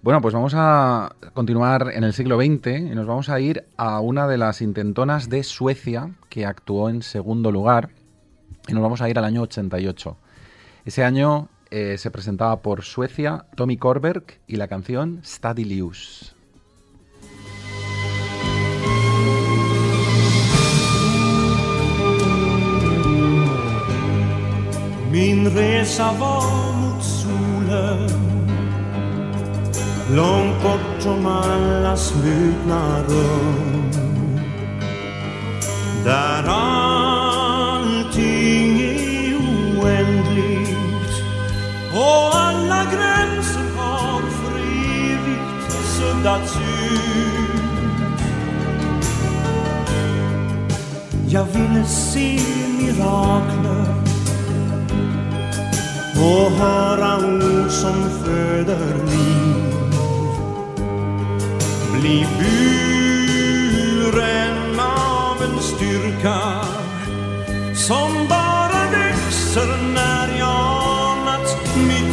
Bueno, 0.01 0.21
pues 0.21 0.33
vamos 0.33 0.53
a 0.55 1.15
continuar 1.33 1.91
en 1.93 2.03
el 2.03 2.13
siglo 2.13 2.37
XX 2.37 2.79
y 2.79 2.95
nos 2.95 3.05
vamos 3.05 3.29
a 3.29 3.39
ir 3.39 3.65
a 3.77 3.99
una 3.99 4.27
de 4.27 4.37
las 4.37 4.61
intentonas 4.61 5.29
de 5.29 5.43
Suecia 5.43 6.11
que 6.29 6.45
actuó 6.45 6.89
en 6.89 7.01
segundo 7.01 7.51
lugar 7.51 7.89
y 8.67 8.73
nos 8.73 8.81
vamos 8.81 9.01
a 9.01 9.09
ir 9.09 9.17
al 9.19 9.25
año 9.25 9.43
88. 9.43 10.17
Ese 10.85 11.03
año 11.03 11.49
eh, 11.69 11.97
se 11.97 12.11
presentaba 12.11 12.61
por 12.61 12.83
Suecia 12.83 13.45
Tommy 13.55 13.77
Korberg 13.77 14.39
y 14.47 14.55
la 14.55 14.67
canción 14.67 15.21
Stadilius. 15.23 16.34
Min 25.15 25.49
resa 25.49 26.11
var 26.19 26.73
mot 26.81 27.03
solen. 27.03 28.09
Långt 30.11 30.63
bortom 30.63 31.25
alla 31.25 31.97
slutna 31.97 32.99
rum. 33.07 33.91
Där 36.03 36.43
allting 36.47 38.01
är 38.81 39.35
oändligt. 39.79 41.23
Och 41.93 42.35
alla 42.35 42.83
gränser 42.83 43.67
har 43.77 44.21
för 44.21 44.57
evigt 44.59 45.71
suddats 45.97 46.55
ut. 46.55 46.61
Jag 51.27 51.45
ville 51.45 51.85
se 51.85 52.39
mirakler 52.79 54.04
och 56.17 56.51
höra 56.51 57.17
ord 57.17 57.71
som 57.71 58.09
föder 58.23 58.95
liv. 59.05 59.65
Bli 61.99 62.27
buren 63.99 64.79
av 64.79 65.43
en 65.43 65.59
styrka 65.59 66.41
som 67.75 68.27
bara 68.29 68.91
växer 68.91 69.77
när 69.93 70.39
jag 70.39 70.49
anat 70.49 71.57
mitt 71.87 72.04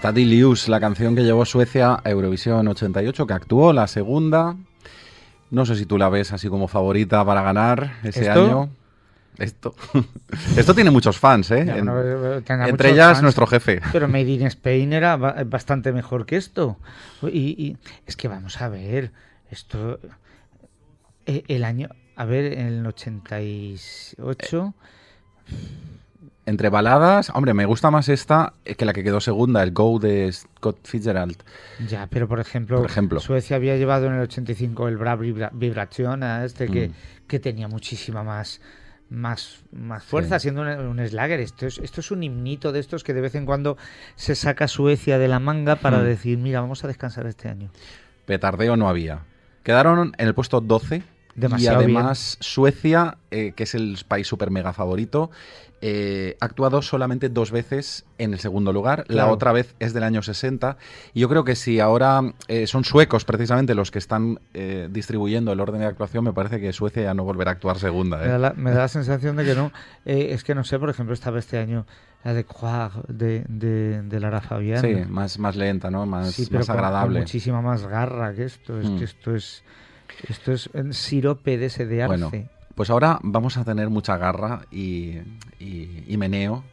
Stadilius, 0.00 0.68
la 0.70 0.80
canción 0.80 1.14
que 1.14 1.22
llevó 1.24 1.44
Suecia 1.44 2.00
a 2.02 2.08
Eurovisión 2.10 2.66
88, 2.66 3.26
que 3.26 3.34
actuó 3.34 3.74
la 3.74 3.86
segunda. 3.86 4.56
No 5.50 5.66
sé 5.66 5.76
si 5.76 5.84
tú 5.84 5.98
la 5.98 6.08
ves 6.08 6.32
así 6.32 6.48
como 6.48 6.68
favorita 6.68 7.22
para 7.22 7.42
ganar 7.42 7.98
ese 8.02 8.20
¿Esto? 8.26 8.44
año. 8.46 8.70
Esto. 9.36 9.74
Esto 10.56 10.74
tiene 10.74 10.90
muchos 10.90 11.18
fans, 11.18 11.50
¿eh? 11.50 11.60
Eh, 11.68 11.74
tendrá 12.46 12.66
entre 12.66 12.70
muchos 12.70 12.86
ellas 12.86 13.08
fans, 13.12 13.22
nuestro 13.24 13.46
jefe. 13.46 13.82
Pero 13.92 14.08
Made 14.12 14.22
in 14.30 14.46
Spain 14.46 14.94
era 14.94 15.18
ba- 15.18 15.36
bastante 15.44 15.92
mejor 15.92 16.24
que 16.24 16.36
esto. 16.38 16.78
Y, 17.22 17.28
y 17.62 17.76
es 18.06 18.16
que 18.16 18.28
vamos 18.28 18.58
a 18.62 18.70
ver, 18.70 19.12
esto. 19.50 20.00
eh, 21.26 21.42
El 21.46 21.64
año. 21.64 21.90
A 22.16 22.24
ver, 22.24 22.54
en 22.54 22.66
el 22.68 22.86
88. 22.86 24.74
Entre 26.50 26.68
baladas, 26.68 27.30
hombre, 27.32 27.54
me 27.54 27.64
gusta 27.64 27.92
más 27.92 28.08
esta 28.08 28.54
que 28.76 28.84
la 28.84 28.92
que 28.92 29.04
quedó 29.04 29.20
segunda, 29.20 29.62
el 29.62 29.70
Go 29.70 30.00
de 30.00 30.32
Scott 30.32 30.78
Fitzgerald. 30.84 31.36
Ya, 31.88 32.08
pero 32.10 32.26
por 32.26 32.40
ejemplo, 32.40 32.78
Por 32.78 32.90
ejemplo. 32.90 33.20
Suecia 33.20 33.54
había 33.54 33.76
llevado 33.76 34.06
en 34.08 34.14
el 34.14 34.22
85 34.22 34.88
el 34.88 34.96
Bra 34.96 35.14
Vibra- 35.16 35.50
Vibración 35.52 36.24
a 36.24 36.44
este 36.44 36.66
que, 36.66 36.88
Mm. 36.88 36.92
que 37.28 37.38
tenía 37.38 37.68
muchísima 37.68 38.24
más 38.24 38.60
más, 39.10 39.62
más 39.72 40.02
fuerza 40.04 40.38
Sí. 40.38 40.44
siendo 40.44 40.62
un, 40.62 40.68
un 40.68 41.06
Slager. 41.08 41.38
Esto 41.40 41.66
es, 41.66 41.78
esto 41.78 42.00
es 42.00 42.10
un 42.12 42.22
himnito 42.24 42.70
de 42.72 42.78
estos 42.80 43.02
que 43.04 43.12
de 43.14 43.20
vez 43.20 43.34
en 43.36 43.44
cuando 43.46 43.76
se 44.16 44.34
saca 44.36 44.66
Suecia 44.68 45.18
de 45.18 45.26
la 45.28 45.38
manga 45.40 45.76
para 45.76 45.98
Mm. 45.98 46.04
decir, 46.04 46.38
mira, 46.38 46.60
vamos 46.60 46.82
a 46.84 46.88
descansar 46.88 47.26
este 47.26 47.48
año. 47.48 47.70
Petardeo 48.24 48.76
no 48.76 48.88
había. 48.88 49.20
Quedaron 49.64 50.12
en 50.18 50.26
el 50.28 50.34
puesto 50.34 50.60
12. 50.60 51.02
Demasiado 51.36 51.80
y 51.82 51.84
además 51.84 52.36
Suecia, 52.40 53.16
eh, 53.30 53.52
que 53.54 53.62
es 53.62 53.74
el 53.76 53.96
país 54.06 54.26
super 54.26 54.50
mega 54.50 54.72
favorito, 54.72 55.30
eh, 55.82 56.36
ha 56.40 56.44
actuado 56.44 56.82
solamente 56.82 57.28
dos 57.28 57.50
veces 57.50 58.04
en 58.18 58.32
el 58.34 58.38
segundo 58.38 58.72
lugar. 58.72 59.04
La 59.08 59.28
otra 59.28 59.52
vez 59.52 59.74
es 59.78 59.94
del 59.94 60.02
año 60.02 60.22
60. 60.22 60.76
Y 61.14 61.20
yo 61.20 61.28
creo 61.28 61.44
que 61.44 61.56
si 61.56 61.80
ahora 61.80 62.20
eh, 62.48 62.66
son 62.66 62.84
suecos 62.84 63.24
precisamente 63.24 63.74
los 63.74 63.90
que 63.90 63.98
están 63.98 64.40
eh, 64.54 64.88
distribuyendo 64.90 65.52
el 65.52 65.60
orden 65.60 65.80
de 65.80 65.86
actuación, 65.86 66.24
me 66.24 66.32
parece 66.32 66.60
que 66.60 66.72
Suecia 66.72 67.02
ya 67.04 67.14
no 67.14 67.24
volverá 67.24 67.52
a 67.52 67.54
actuar 67.54 67.78
segunda. 67.78 68.18
Me 68.18 68.26
da, 68.28 68.36
¿eh? 68.36 68.38
la, 68.38 68.52
me 68.54 68.70
da 68.72 68.78
la 68.80 68.88
sensación 68.88 69.36
de 69.36 69.44
que 69.44 69.54
no. 69.54 69.72
Eh, 70.04 70.28
es 70.32 70.44
que 70.44 70.54
no 70.54 70.64
sé, 70.64 70.78
por 70.78 70.90
ejemplo, 70.90 71.14
estaba 71.14 71.38
este 71.38 71.58
año 71.58 71.86
la 72.24 72.34
de 72.34 72.44
Croix 72.44 72.92
de, 73.08 73.44
de, 73.48 74.02
de 74.02 74.20
Lara 74.20 74.42
Fabián. 74.42 74.82
Sí, 74.82 74.94
más, 75.08 75.38
más 75.38 75.56
lenta, 75.56 75.90
¿no? 75.90 76.04
Más, 76.04 76.32
Sí, 76.34 76.44
pero 76.46 76.58
más 76.58 76.66
con- 76.66 76.76
con 76.76 76.84
agradable. 76.84 77.20
muchísima 77.20 77.62
más 77.62 77.86
garra 77.86 78.34
que 78.34 78.44
esto. 78.44 78.78
Es 78.78 78.90
Mm. 78.90 78.98
que 78.98 79.04
esto 79.04 79.34
es 79.34 79.64
esto 80.28 80.52
es 80.52 80.66
un 80.74 80.92
sirope 80.92 81.56
de 81.56 81.66
ese 81.66 81.86
de 81.86 82.02
arce. 82.02 82.08
Bueno, 82.26 82.30
pues 82.74 82.90
ahora 82.90 83.18
vamos 83.22 83.56
a 83.56 83.64
tener 83.64 83.90
mucha 83.90 84.16
garra 84.16 84.62
y, 84.70 85.18
y- 85.58 86.16
meneo. 86.16 86.64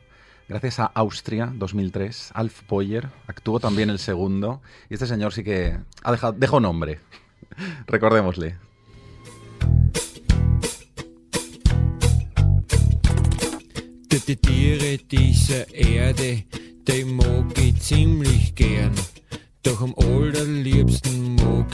Gracias 0.49 0.79
a 0.79 0.85
Austria 0.85 1.51
2003, 1.53 2.31
Alf 2.33 2.61
Boyer 2.69 3.09
actuó 3.27 3.59
también 3.59 3.89
el 3.89 3.99
segundo. 3.99 4.61
Y 4.89 4.93
este 4.93 5.05
señor 5.05 5.33
sí 5.33 5.43
que 5.43 5.77
ha 6.03 6.11
dejado, 6.11 6.33
dejó 6.33 6.59
nombre. 6.59 6.99
Recordémosle. 7.87 8.57
Tiere 14.35 14.97
Erde, 15.73 16.47
die 16.87 17.05
mag 17.05 17.57
ich 17.57 17.81
ziemlich 17.81 18.55
gern. 18.55 18.93
Doch 19.63 19.81
am 19.81 19.93
allerliebsten 19.97 21.35
mag 21.35 21.73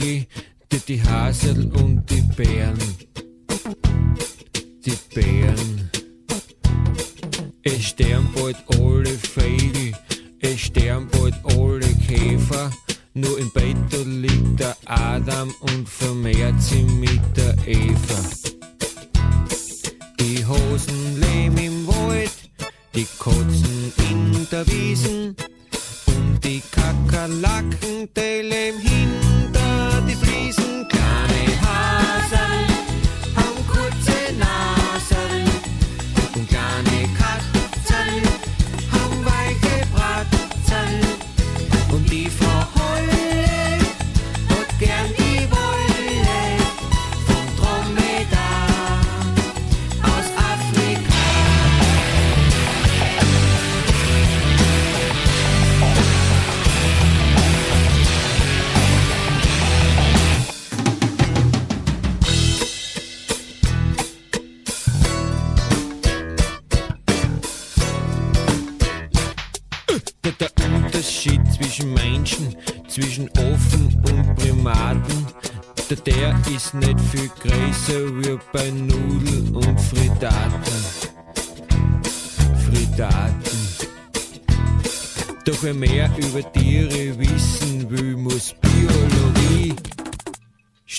Hasel 1.02 1.70
und 1.72 2.10
die 2.10 2.22
Bären. 2.36 3.13
Die 3.64 4.98
Bären. 5.14 5.90
Es 7.62 7.84
sterben 7.84 8.28
bald 8.34 8.56
alle 8.68 9.16
Vögel, 9.16 9.94
es 10.40 10.60
sterben 10.60 11.08
bald 11.08 11.34
alle 11.44 11.86
Käfer. 12.06 12.70
Nur 13.14 13.38
im 13.38 13.50
Bett 13.52 13.76
liegt 14.04 14.60
der 14.60 14.76
Adam 14.84 15.54
und 15.60 15.88
vermehrt 15.88 16.60
sie 16.60 16.82
mit 16.82 17.22
der 17.36 17.56
Eva. 17.66 18.20
Die 20.20 20.44
Hosen 20.44 21.20
leben 21.20 21.56
im 21.56 21.86
Wald, 21.86 22.32
die 22.94 23.06
Katzen 23.18 23.92
in 24.10 24.46
der 24.50 24.66
Wiesen 24.66 25.36
und 26.06 26.44
die 26.44 26.62
Kakerlaken, 26.70 28.10
die 28.14 28.42
leben 28.42 28.78
hinter 28.78 29.23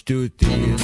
studieren 0.08 0.78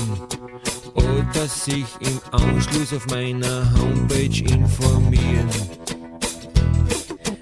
oder 0.96 1.48
sich 1.48 1.86
im 2.00 2.20
Anschluss 2.32 2.92
auf 2.92 3.06
meiner 3.12 3.72
Homepage 3.80 4.44
informieren. 4.52 5.48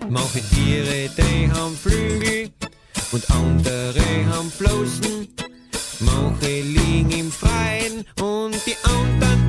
Manche 0.09 0.41
Tiere, 0.41 1.09
die 1.17 1.49
haben 1.49 1.77
Flügel 1.77 2.49
und 3.13 3.31
andere 3.31 4.01
haben 4.29 4.51
Flossen. 4.51 5.29
Manche 6.01 6.61
liegen 6.63 7.11
im 7.11 7.31
Freien 7.31 8.03
und 8.19 8.57
die 8.65 8.75
anderen 8.83 9.48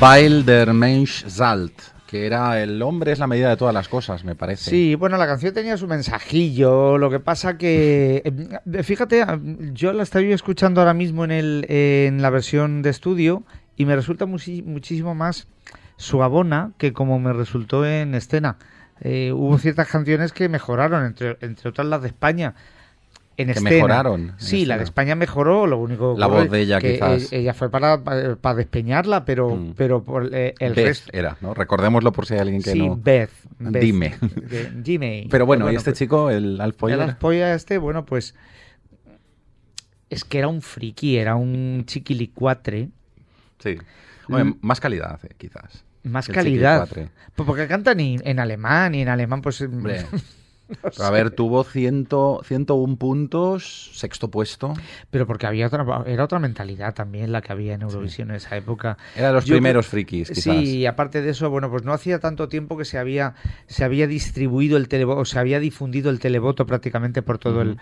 Weil 0.00 0.44
der 0.44 0.72
Mensch 0.72 1.24
zahlt, 1.26 1.72
que 2.06 2.24
era 2.24 2.62
el 2.62 2.80
hombre 2.82 3.10
es 3.10 3.18
la 3.18 3.26
medida 3.26 3.48
de 3.48 3.56
todas 3.56 3.74
las 3.74 3.88
cosas, 3.88 4.22
me 4.22 4.36
parece. 4.36 4.70
Sí, 4.70 4.94
bueno, 4.94 5.16
la 5.16 5.26
canción 5.26 5.52
tenía 5.52 5.76
su 5.76 5.88
mensajillo. 5.88 6.98
Lo 6.98 7.10
que 7.10 7.18
pasa 7.18 7.58
que, 7.58 8.22
eh, 8.24 8.82
fíjate, 8.84 9.26
yo 9.72 9.92
la 9.92 10.04
estoy 10.04 10.32
escuchando 10.32 10.80
ahora 10.80 10.94
mismo 10.94 11.24
en, 11.24 11.32
el, 11.32 11.66
en 11.68 12.22
la 12.22 12.30
versión 12.30 12.80
de 12.82 12.90
estudio 12.90 13.42
y 13.76 13.86
me 13.86 13.96
resulta 13.96 14.24
muchísimo 14.26 15.16
más 15.16 15.48
suavona 15.96 16.70
que 16.78 16.92
como 16.92 17.18
me 17.18 17.32
resultó 17.32 17.84
en 17.84 18.14
escena. 18.14 18.56
Eh, 19.00 19.32
hubo 19.34 19.58
ciertas 19.58 19.88
canciones 19.88 20.32
que 20.32 20.48
mejoraron, 20.48 21.04
entre, 21.06 21.38
entre 21.40 21.70
otras 21.70 21.88
las 21.88 22.02
de 22.02 22.08
España. 22.08 22.54
En 23.38 23.46
Que 23.46 23.52
escena. 23.52 23.70
mejoraron 23.70 24.32
Sí, 24.36 24.56
la 24.66 24.74
escena. 24.74 24.76
de 24.78 24.84
España 24.84 25.14
mejoró, 25.14 25.66
lo 25.68 25.78
único 25.78 26.14
que 26.14 26.20
La 26.20 26.26
voz 26.26 26.50
de 26.50 26.60
ella, 26.60 26.80
que 26.80 26.94
quizás. 26.94 27.32
e- 27.32 27.38
Ella 27.38 27.54
fue 27.54 27.70
para, 27.70 28.02
para, 28.02 28.54
despeñarla, 28.56 29.24
pero, 29.24 29.54
Mm. 29.54 29.74
pero 29.76 30.02
por 30.02 30.28
eh, 30.34 30.54
el 30.58 30.74
Beth 30.74 30.86
resto. 30.86 31.10
era, 31.14 31.36
¿no? 31.40 31.54
Recordémoslo 31.54 32.12
por 32.12 32.26
si 32.26 32.34
hay 32.34 32.40
alguien 32.40 32.60
que 32.62 32.72
sí, 32.72 32.78
no. 32.88 32.96
Beth, 32.96 33.30
Beth. 33.60 33.80
Dime. 33.82 34.16
De- 34.20 34.70
dime. 34.74 35.28
Pero 35.30 35.46
bueno, 35.46 35.70
y 35.70 35.76
este 35.76 35.92
pues, 35.92 35.98
chico, 36.00 36.30
el 36.30 36.60
Alf 36.60 36.82
el 36.84 37.00
Aspoya 37.00 37.54
este, 37.54 37.78
bueno, 37.78 38.04
pues 38.04 38.34
es 40.10 40.24
que 40.24 40.38
era 40.38 40.48
un 40.48 40.60
friki, 40.62 41.16
era 41.18 41.36
un 41.36 41.84
chiquilicuatre. 41.86 42.88
sí. 43.58 43.76
Hombre, 44.30 44.56
más 44.60 44.78
calidad, 44.78 45.18
eh, 45.24 45.34
quizás. 45.38 45.84
Más 46.02 46.28
calidad. 46.28 46.86
Pues 47.34 47.46
porque 47.46 47.66
cantan 47.66 47.98
en, 48.00 48.20
en 48.26 48.38
alemán 48.40 48.94
y 48.94 49.00
en 49.00 49.08
alemán 49.08 49.40
pues... 49.40 49.60
Hombre, 49.62 50.04
no 50.98 51.04
a 51.04 51.10
ver, 51.10 51.30
tuvo 51.30 51.64
100, 51.64 52.08
101 52.42 52.96
puntos, 52.96 53.90
sexto 53.94 54.30
puesto. 54.30 54.74
Pero 55.10 55.26
porque 55.26 55.46
había 55.46 55.66
otra, 55.66 56.04
era 56.06 56.24
otra 56.24 56.38
mentalidad 56.38 56.94
también 56.94 57.32
la 57.32 57.40
que 57.40 57.52
había 57.52 57.74
en 57.74 57.82
Eurovisión 57.82 58.30
en 58.30 58.36
esa 58.36 58.56
época. 58.56 58.98
Era 59.16 59.28
de 59.28 59.34
los 59.34 59.44
Yo 59.44 59.54
primeros 59.54 59.86
frikis, 59.86 60.28
quizás. 60.28 60.44
Sí, 60.44 60.78
y 60.78 60.86
aparte 60.86 61.22
de 61.22 61.30
eso, 61.30 61.50
bueno, 61.50 61.70
pues 61.70 61.84
no 61.84 61.92
hacía 61.92 62.18
tanto 62.18 62.48
tiempo 62.48 62.76
que 62.76 62.84
se 62.84 62.98
había, 62.98 63.34
se 63.66 63.84
había 63.84 64.06
distribuido 64.06 64.76
el 64.76 64.88
televoto, 64.88 65.20
o 65.20 65.24
se 65.24 65.38
había 65.38 65.60
difundido 65.60 66.10
el 66.10 66.20
televoto 66.20 66.66
prácticamente 66.66 67.22
por 67.22 67.38
todo 67.38 67.62
el 67.62 67.78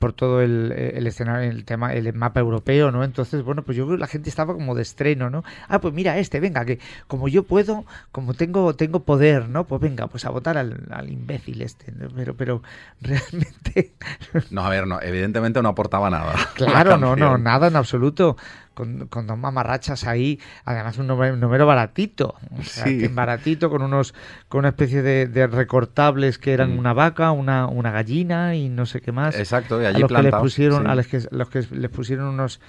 por 0.00 0.14
todo 0.14 0.40
el, 0.40 0.72
el 0.72 1.06
escenario, 1.06 1.50
el 1.50 1.66
tema, 1.66 1.92
el 1.92 2.10
mapa 2.14 2.40
europeo, 2.40 2.90
¿no? 2.90 3.04
Entonces, 3.04 3.42
bueno, 3.42 3.62
pues 3.62 3.76
yo 3.76 3.84
creo 3.84 3.98
que 3.98 4.00
la 4.00 4.06
gente 4.06 4.30
estaba 4.30 4.54
como 4.54 4.74
de 4.74 4.80
estreno, 4.80 5.28
¿no? 5.28 5.44
Ah, 5.68 5.78
pues 5.82 5.92
mira 5.92 6.16
este, 6.16 6.40
venga, 6.40 6.64
que 6.64 6.78
como 7.06 7.28
yo 7.28 7.42
puedo, 7.42 7.84
como 8.10 8.32
tengo, 8.32 8.74
tengo 8.74 9.00
poder, 9.04 9.50
¿no? 9.50 9.66
Pues 9.66 9.82
venga, 9.82 10.06
pues 10.06 10.24
a 10.24 10.30
votar 10.30 10.56
al, 10.56 10.86
al 10.90 11.10
imbécil 11.10 11.60
este, 11.60 11.92
¿no? 11.92 12.08
pero, 12.16 12.29
pero 12.34 12.62
realmente 13.00 13.94
No, 14.50 14.64
a 14.64 14.68
ver, 14.70 14.86
no, 14.86 15.00
evidentemente 15.00 15.62
no 15.62 15.68
aportaba 15.70 16.10
nada. 16.10 16.34
Claro, 16.54 16.90
la 16.92 16.96
no, 16.98 17.16
no, 17.16 17.38
nada 17.38 17.68
en 17.68 17.76
absoluto. 17.76 18.36
Con, 18.72 19.08
con 19.08 19.26
dos 19.26 19.36
mamarrachas 19.36 20.06
ahí, 20.06 20.40
además 20.64 20.96
un 20.96 21.06
número, 21.08 21.34
un 21.34 21.40
número 21.40 21.66
baratito, 21.66 22.36
o 22.58 22.62
sea, 22.62 22.84
Sí. 22.84 23.08
baratito 23.08 23.68
con 23.68 23.82
unos, 23.82 24.14
con 24.48 24.60
una 24.60 24.68
especie 24.68 25.02
de, 25.02 25.26
de 25.26 25.46
recortables 25.48 26.38
que 26.38 26.52
eran 26.54 26.76
Mm. 26.76 26.78
una 26.78 26.92
vaca, 26.94 27.30
una, 27.32 27.66
una 27.66 27.90
gallina 27.90 28.54
y 28.54 28.70
no 28.70 28.86
sé 28.86 29.02
qué 29.02 29.12
más. 29.12 29.36
Exacto, 29.38 29.82
y 29.82 29.84
a 29.84 29.88
allí 29.88 30.00
los 30.00 30.08
que 30.08 30.14
les 30.14 30.20
plantados, 30.22 30.42
pusieron, 30.44 30.84
sí. 30.84 30.88
a 30.90 30.94
los 30.94 31.06
que, 31.08 31.20
los 31.30 31.50
que 31.50 31.66
les 31.72 31.90
pusieron 31.90 32.26
unos 32.28 32.60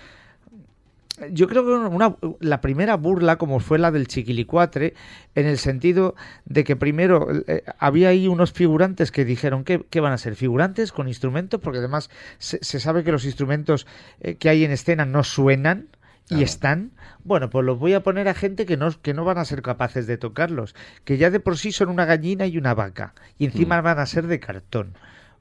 yo 1.32 1.47
creo 1.47 1.63
que 1.65 1.72
una, 1.72 2.15
la 2.39 2.61
primera 2.61 2.95
burla, 2.95 3.38
como 3.38 3.59
fue 3.59 3.78
la 3.80 3.91
del 3.91 4.07
Chiquilicuatre, 4.07 4.93
en 5.36 5.45
el 5.45 5.57
sentido 5.57 6.15
de 6.45 6.63
que 6.63 6.76
primero 6.76 7.28
eh, 7.47 7.63
había 7.78 8.09
ahí 8.09 8.28
unos 8.28 8.51
figurantes 8.53 9.11
que 9.11 9.26
dijeron 9.26 9.63
que, 9.63 9.86
que 9.89 9.99
van 9.99 10.13
a 10.13 10.17
ser 10.17 10.36
figurantes 10.36 10.91
con 10.91 11.07
instrumentos, 11.07 11.59
porque 11.61 11.80
además 11.80 12.09
se, 12.39 12.59
se 12.63 12.80
sabe 12.80 13.03
que 13.03 13.11
los 13.11 13.26
instrumentos 13.26 13.88
eh, 14.22 14.36
que 14.36 14.49
hay 14.49 14.63
en 14.63 14.72
escena 14.72 15.05
no 15.05 15.24
suenan. 15.24 15.88
Y 16.26 16.36
Claro. 16.36 16.43
están, 16.45 16.91
bueno, 17.26 17.49
pues 17.49 17.65
los 17.65 17.78
voy 17.78 17.93
a 17.93 18.03
poner 18.03 18.30
a 18.30 18.34
gente 18.34 18.65
que 18.65 18.78
no, 18.78 18.89
que 19.01 19.13
no 19.13 19.26
van 19.26 19.38
a 19.38 19.43
ser 19.43 19.61
capaces 19.61 20.07
de 20.07 20.17
tocarlos, 20.17 20.76
que 21.03 21.17
ya 21.17 21.30
de 21.30 21.41
por 21.41 21.57
sí 21.57 21.74
son 21.74 21.89
una 21.89 22.05
gallina 22.05 22.45
y 22.45 22.57
una 22.57 22.74
vaca, 22.74 23.13
y 23.38 23.45
encima 23.45 23.82
Mm. 23.82 23.84
van 23.84 23.99
a 23.99 24.05
ser 24.05 24.28
de 24.28 24.39
cartón. 24.39 24.93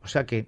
O 0.03 0.09
sea 0.09 0.27
que, 0.27 0.47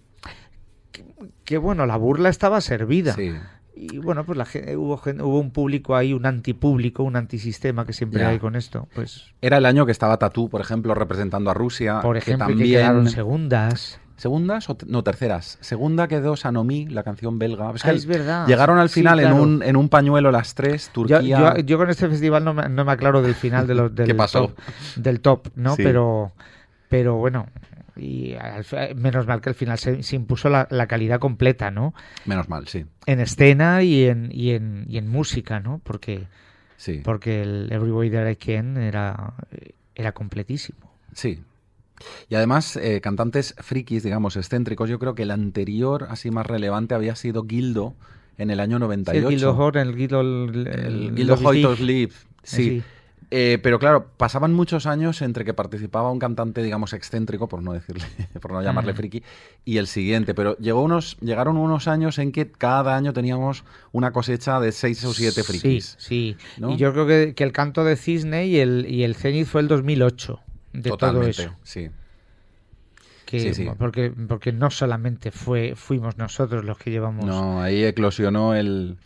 que, 0.90 1.04
que, 1.44 1.58
bueno, 1.58 1.86
la 1.86 1.96
burla 1.96 2.28
estaba 2.28 2.60
servida. 2.60 3.12
Sí. 3.14 3.32
Y 3.74 3.98
bueno, 3.98 4.24
pues 4.24 4.36
la 4.36 4.44
gente, 4.44 4.76
hubo, 4.76 4.94
hubo 5.04 5.38
un 5.40 5.50
público 5.50 5.96
ahí, 5.96 6.12
un 6.12 6.26
antipúblico, 6.26 7.02
un 7.02 7.16
antisistema 7.16 7.86
que 7.86 7.92
siempre 7.92 8.20
Ya. 8.20 8.28
hay 8.28 8.38
con 8.38 8.54
esto. 8.54 8.86
Pues, 8.94 9.32
Era 9.40 9.56
el 9.58 9.66
año 9.66 9.86
que 9.86 9.92
estaba 9.92 10.18
Tatú, 10.18 10.48
por 10.50 10.60
ejemplo, 10.60 10.94
representando 10.94 11.50
a 11.50 11.54
Rusia. 11.54 12.00
por 12.00 12.14
que 12.14 12.18
ejemplo, 12.20 12.48
que 12.48 12.52
también... 12.52 12.70
quedaron 12.70 13.08
segundas. 13.08 13.98
¿Segundas 14.16 14.68
o 14.70 14.76
no 14.86 15.02
terceras? 15.02 15.58
Segunda 15.62 16.06
quedó 16.06 16.36
Sanomi, 16.36 16.86
la 16.86 17.02
canción 17.02 17.38
belga. 17.40 17.72
Es 17.74 17.82
que 17.82 17.90
Ah, 17.90 17.92
es 17.94 18.06
verdad. 18.06 18.46
Llegaron 18.46 18.78
al 18.78 18.88
Sí, 18.88 19.00
final 19.00 19.18
en, 19.20 19.32
un, 19.32 19.62
en 19.64 19.74
un 19.74 19.88
pañuelo 19.88 20.30
las 20.30 20.54
tres, 20.54 20.86
Yo, 20.88 20.92
Turquía. 20.92 21.20
yo, 21.56 21.56
yo 21.64 21.78
con 21.78 21.90
este 21.90 22.08
festival 22.08 22.44
no 22.44 22.54
me, 22.54 22.68
no 22.68 22.84
me 22.84 22.92
aclaro 22.92 23.20
del 23.22 23.34
final 23.34 23.66
de 23.66 23.74
los, 23.74 23.92
del, 23.96 24.06
¿Qué 24.06 24.14
pasó? 24.14 24.48
Top, 24.48 24.58
del 24.96 25.20
top, 25.20 25.48
¿no? 25.56 25.74
Sí. 25.74 25.82
Pero, 25.82 26.32
pero 26.88 27.16
bueno, 27.16 27.46
y 27.96 28.34
al 28.34 28.64
menos 28.96 29.26
mal 29.26 29.40
que 29.40 29.50
al 29.50 29.54
final 29.54 29.78
se, 29.78 30.02
se 30.02 30.16
impuso 30.16 30.48
la, 30.48 30.66
la 30.70 30.86
calidad 30.86 31.18
completa, 31.20 31.70
¿no? 31.70 31.94
Menos 32.24 32.48
mal, 32.48 32.68
sí. 32.68 32.84
En 33.06 33.20
escena 33.20 33.82
y 33.82 34.04
en, 34.04 34.30
y 34.32 34.50
en, 34.52 34.84
y 34.88 34.98
en 34.98 35.08
música, 35.08 35.60
¿no? 35.60 35.80
Porque, 35.84 36.26
Sí, 36.76 37.00
porque 37.04 37.42
el 37.42 37.68
Every 37.72 37.92
Way 37.92 38.10
That 38.10 38.28
I 38.30 38.36
Can 38.36 38.76
era, 38.76 39.34
era 39.94 40.12
completísimo. 40.12 40.90
sí. 41.12 41.40
Y 42.28 42.34
además, 42.34 42.74
eh, 42.76 43.00
cantantes 43.00 43.54
frikis, 43.58 44.02
digamos, 44.02 44.36
excéntricos. 44.36 44.90
Yo 44.90 44.98
creo 44.98 45.14
que 45.14 45.22
el 45.22 45.30
anterior, 45.30 46.08
así 46.10 46.32
más 46.32 46.44
relevante, 46.46 46.96
había 46.96 47.14
sido 47.14 47.46
Gildo 47.46 47.94
en 48.38 48.50
el 48.50 48.58
año 48.58 48.78
Sí, 48.78 48.80
98. 48.80 49.18
el 49.28 49.32
Gildo 49.34 49.56
Horn, 49.56 49.78
el 49.78 49.94
Gildo... 49.94 50.20
El, 50.20 50.66
el 50.66 51.14
Gildo. 51.14 51.76
Sí. 51.76 52.08
Sí. 52.42 52.82
Eh, 53.34 53.58
pero 53.62 53.78
claro, 53.78 54.08
pasaban 54.18 54.52
muchos 54.52 54.84
años 54.84 55.22
entre 55.22 55.46
que 55.46 55.54
participaba 55.54 56.10
un 56.12 56.18
cantante, 56.18 56.62
digamos, 56.62 56.92
excéntrico, 56.92 57.48
por 57.48 57.62
no 57.62 57.72
decirle, 57.72 58.04
por 58.42 58.52
no 58.52 58.60
llamarle 58.62 58.92
Mm. 58.92 58.96
friki, 58.96 59.22
y 59.64 59.78
el 59.78 59.86
siguiente. 59.86 60.34
Pero 60.34 60.54
llegó 60.58 60.82
unos, 60.82 61.16
llegaron 61.20 61.56
unos 61.56 61.88
años 61.88 62.18
en 62.18 62.30
que 62.30 62.50
cada 62.50 62.94
año 62.94 63.14
teníamos 63.14 63.64
una 63.90 64.12
cosecha 64.12 64.60
de 64.60 64.70
seis 64.70 65.02
o 65.06 65.14
siete 65.14 65.42
frikis. 65.44 65.96
Sí, 65.98 66.36
sí. 66.38 66.60
¿no? 66.60 66.72
Y 66.72 66.76
yo 66.76 66.92
creo 66.92 67.06
que, 67.06 67.34
que 67.34 67.42
el 67.44 67.52
canto 67.52 67.84
de 67.84 67.96
Cisne 67.96 68.46
y 68.48 68.58
el, 68.58 68.84
y 68.86 69.02
el 69.04 69.14
Zenith 69.14 69.46
fue 69.46 69.62
el 69.62 69.68
2008 69.68 70.38
de 70.74 70.90
Totalmente, 70.90 71.32
todo 71.32 71.46
eso. 71.46 71.56
sí. 71.62 71.88
Que, 73.24 73.40
Sí, 73.40 73.54
sí. 73.54 73.68
Porque, 73.78 74.12
porque 74.28 74.52
no 74.52 74.70
solamente 74.70 75.30
fue 75.30 75.72
fuimos 75.74 76.18
nosotros 76.18 76.66
los 76.66 76.76
que 76.76 76.90
llevamos 76.90 77.24
No, 77.24 77.62
ahí 77.62 77.82
eclosionó 77.82 78.54
el... 78.54 78.98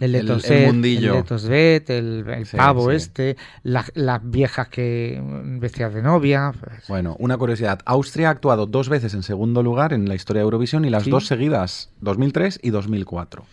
el 0.00 0.14
el- 0.14 0.20
el 0.22 0.26
Letosvet, 0.26 0.66
mundillo. 0.66 1.14
el, 1.14 1.82
el, 1.88 2.24
el 2.28 2.46
Sí, 2.46 2.56
pavo 2.56 2.90
sí. 2.90 2.96
este, 2.96 3.36
la- 3.62 3.84
las 3.94 4.20
viejas 4.28 4.68
que 4.68 5.22
vestidas 5.60 5.94
de 5.94 6.02
novia. 6.02 6.52
pues, 6.58 6.88
Bueno, 6.88 7.16
una 7.18 7.36
curiosidad. 7.36 7.80
Austria 7.84 8.28
ha 8.28 8.30
actuado 8.32 8.66
dos 8.66 8.88
veces 8.88 9.14
en 9.14 9.22
segundo 9.22 9.62
lugar 9.62 9.92
en 9.92 10.08
la 10.08 10.14
historia 10.14 10.40
de 10.40 10.44
Eurovisión 10.44 10.84
y 10.84 10.90
las 10.90 11.04
Sí. 11.04 11.10
dos 11.10 11.26
seguidas, 11.26 11.90
2003 12.00 12.58
y 12.62 12.70
2004. 12.70 13.44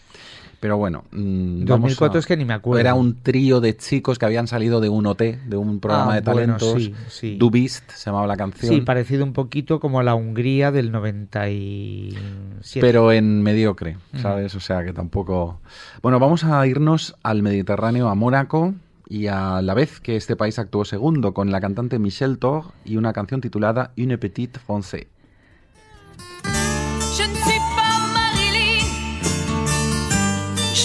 Pero 0.59 0.75
bueno, 0.77 1.03
mm, 1.11 1.65
vamos 1.65 1.67
2004 1.91 2.17
a- 2.17 2.19
es 2.19 2.25
que 2.25 2.35
ni 2.35 2.43
me 2.43 2.53
acuerdo. 2.55 2.79
Era 2.79 2.95
un 2.95 3.21
trío 3.21 3.61
de 3.61 3.77
chicos 3.77 4.17
que 4.17 4.25
habían 4.25 4.47
salido 4.47 4.81
de 4.81 4.89
un 4.89 5.05
OT, 5.05 5.37
de 5.45 5.55
un 5.55 5.79
programa 5.79 6.13
Ah, 6.13 6.15
de 6.15 6.21
bueno, 6.31 6.57
talentos. 6.57 6.81
sí, 6.83 6.95
sí. 7.09 7.35
Du 7.37 7.51
Bist 7.51 7.91
se 7.91 8.05
llamaba 8.09 8.25
la 8.25 8.37
canción. 8.37 8.73
Sí, 8.73 8.81
parecido 8.81 9.23
un 9.23 9.33
poquito 9.33 9.79
como 9.79 9.99
a 9.99 10.03
la 10.03 10.15
Hungría 10.15 10.71
del 10.71 10.91
97. 10.91 12.81
pero 12.81 13.11
en 13.11 13.43
mediocre. 13.43 13.97
¿sabes? 14.19 14.55
O 14.55 14.59
sea 14.59 14.83
que 14.83 14.93
tampoco. 14.93 15.59
Bueno, 16.01 16.17
vamos 16.19 16.43
a 16.43 16.65
irnos 16.65 17.15
al 17.21 17.43
Mediterráneo, 17.43 18.09
a 18.09 18.15
Mónaco, 18.15 18.73
y 19.07 19.27
a 19.27 19.61
la 19.61 19.73
vez 19.75 19.99
que 19.99 20.15
este 20.15 20.35
país 20.35 20.57
actuó 20.59 20.85
segundo 20.85 21.33
con 21.35 21.51
la 21.51 21.61
cantante 21.61 21.99
Michelle 21.99 22.35
Thor 22.37 22.65
y 22.83 22.97
una 22.97 23.13
canción 23.13 23.41
titulada 23.41 23.91
Une 23.95 24.17
Petite 24.17 24.59
Française. 24.59 25.07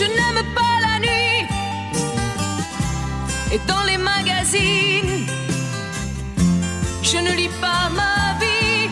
Je 0.03 0.09
n'aime 0.09 0.45
pas 0.53 0.77
la 0.87 0.99
nuit. 0.99 1.47
Et 3.53 3.61
dans 3.69 3.85
les 3.85 3.99
magazines, 3.99 5.27
je 7.03 7.19
ne 7.19 7.31
lis 7.37 7.55
pas 7.61 7.89
ma 8.01 8.37
vie. 8.41 8.91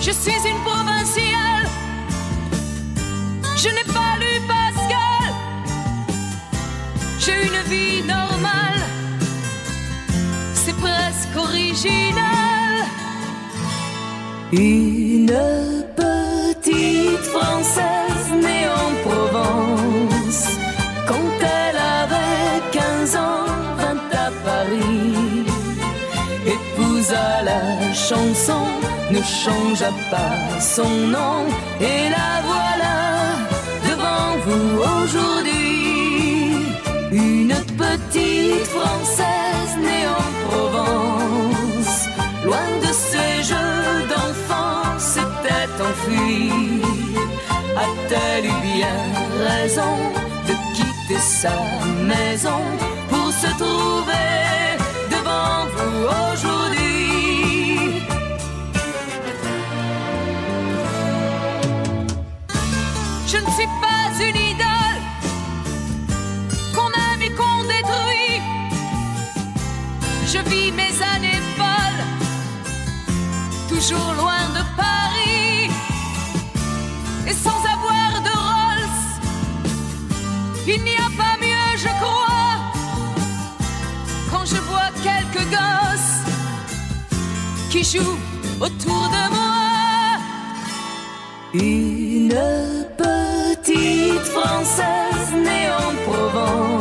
Je 0.00 0.12
suis 0.12 0.40
une 0.50 0.60
provinciale. 0.68 1.66
Je 3.62 3.68
n'ai 3.68 3.86
pas 3.98 4.12
lu 4.22 4.32
Pascal. 4.48 5.24
J'ai 7.18 7.38
une 7.48 7.62
vie 7.68 8.02
normale. 8.02 8.80
C'est 10.54 10.76
presque 10.76 11.36
original. 11.36 12.86
Une 14.52 15.83
chanson, 28.08 28.66
ne 29.10 29.20
changea 29.22 29.90
pas 30.10 30.60
son 30.60 30.90
nom, 31.16 31.38
et 31.80 32.10
la 32.16 32.32
voilà 32.50 32.96
devant 33.88 34.30
vous 34.44 34.68
aujourd'hui. 34.92 36.56
Une 37.12 37.54
petite 37.82 38.66
française 38.76 39.72
née 39.86 40.06
en 40.20 40.28
Provence, 40.46 41.96
loin 42.44 42.68
de 42.84 42.92
ces 43.08 43.32
jeux 43.50 43.96
d'enfants, 44.10 44.98
s'était 44.98 45.72
enfuie. 45.88 46.82
A-t-elle 47.84 48.46
eu 48.52 48.58
bien 48.74 49.00
raison 49.48 49.94
de 50.48 50.54
quitter 50.74 51.20
sa 51.20 51.56
maison 52.12 52.60
pour 53.08 53.28
se 53.42 53.50
trouver 53.62 54.30
devant 55.10 55.58
vous 55.74 55.96
aujourd'hui? 56.32 56.63
Mes 70.94 71.02
années 71.02 71.42
folles, 71.56 72.04
toujours 73.68 74.12
loin 74.16 74.44
de 74.56 74.62
Paris. 74.76 75.70
Et 77.26 77.32
sans 77.32 77.60
avoir 77.74 78.22
de 78.22 78.32
Rolls, 78.48 79.00
il 80.66 80.82
n'y 80.82 80.96
a 80.96 81.10
pas 81.16 81.36
mieux, 81.40 81.70
je 81.78 81.92
crois, 82.02 82.56
quand 84.30 84.44
je 84.44 84.56
vois 84.68 84.90
quelques 85.02 85.46
gosses 85.50 86.22
qui 87.70 87.82
jouent 87.82 88.18
autour 88.60 89.08
de 89.16 89.24
moi. 89.34 89.54
Une 91.54 92.34
petite 92.98 94.26
Française 94.36 95.32
née 95.32 95.68
en 95.70 95.92
Provence, 96.10 96.73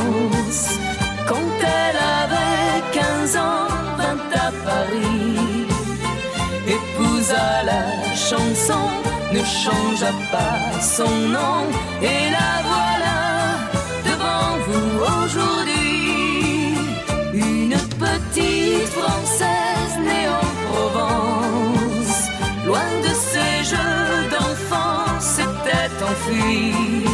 ne 9.33 9.43
changea 9.43 10.11
pas 10.31 10.79
son 10.81 11.09
nom, 11.09 11.65
et 12.01 12.29
la 12.37 12.51
voilà 12.69 13.19
devant 14.09 14.51
vous 14.65 14.89
aujourd'hui. 15.23 16.75
Une 17.33 17.77
petite 18.03 18.89
Française 18.99 19.95
née 19.99 20.27
en 20.27 20.47
Provence, 20.67 22.29
loin 22.65 22.91
de 23.05 23.13
ces 23.29 23.63
jeux 23.71 24.29
d'enfants, 24.31 25.19
s'était 25.19 25.91
enfuie. 26.11 27.05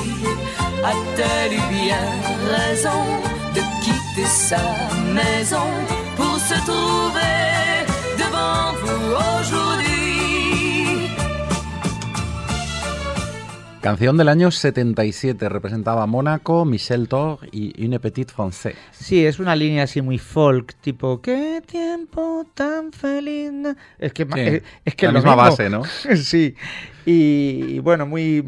A-t-elle 0.83 1.53
eu 1.53 1.65
bien 1.71 2.07
raison 2.55 3.03
de 3.55 3.61
quitter 3.83 4.25
sa 4.25 4.63
maison 5.13 5.69
pour 6.15 6.35
se 6.39 6.55
trouver 6.65 7.85
devant 8.17 8.73
vous 8.81 9.15
aujourd'hui? 9.15 9.68
Canción 13.81 14.17
del 14.17 14.27
año 14.27 14.51
77, 14.51 15.47
representaba 15.47 16.05
Mónaco, 16.05 16.65
Michel 16.65 17.07
Thor 17.07 17.39
y 17.53 17.85
Une 17.85 17.97
Petite 18.01 18.33
Française. 18.33 18.75
Sí, 18.91 19.25
es 19.25 19.39
una 19.39 19.55
línea 19.55 19.83
así 19.83 20.01
muy 20.01 20.17
folk, 20.17 20.73
tipo 20.81 21.21
qué 21.21 21.61
tiempo 21.65 22.45
tan 22.53 22.91
feliz. 22.91 23.53
na-". 23.53 23.77
Es 23.97 24.11
que 24.11 24.25
Sí, 24.25 24.29
eh, 24.35 24.63
es 24.83 24.95
que 24.95 25.05
la 25.05 25.11
es 25.11 25.15
misma 25.15 25.31
mismo. 25.31 25.43
base, 25.49 25.69
¿no? 25.69 25.83
sí. 26.17 26.55
Y, 27.05 27.75
y 27.75 27.79
bueno, 27.79 28.05
muy, 28.05 28.43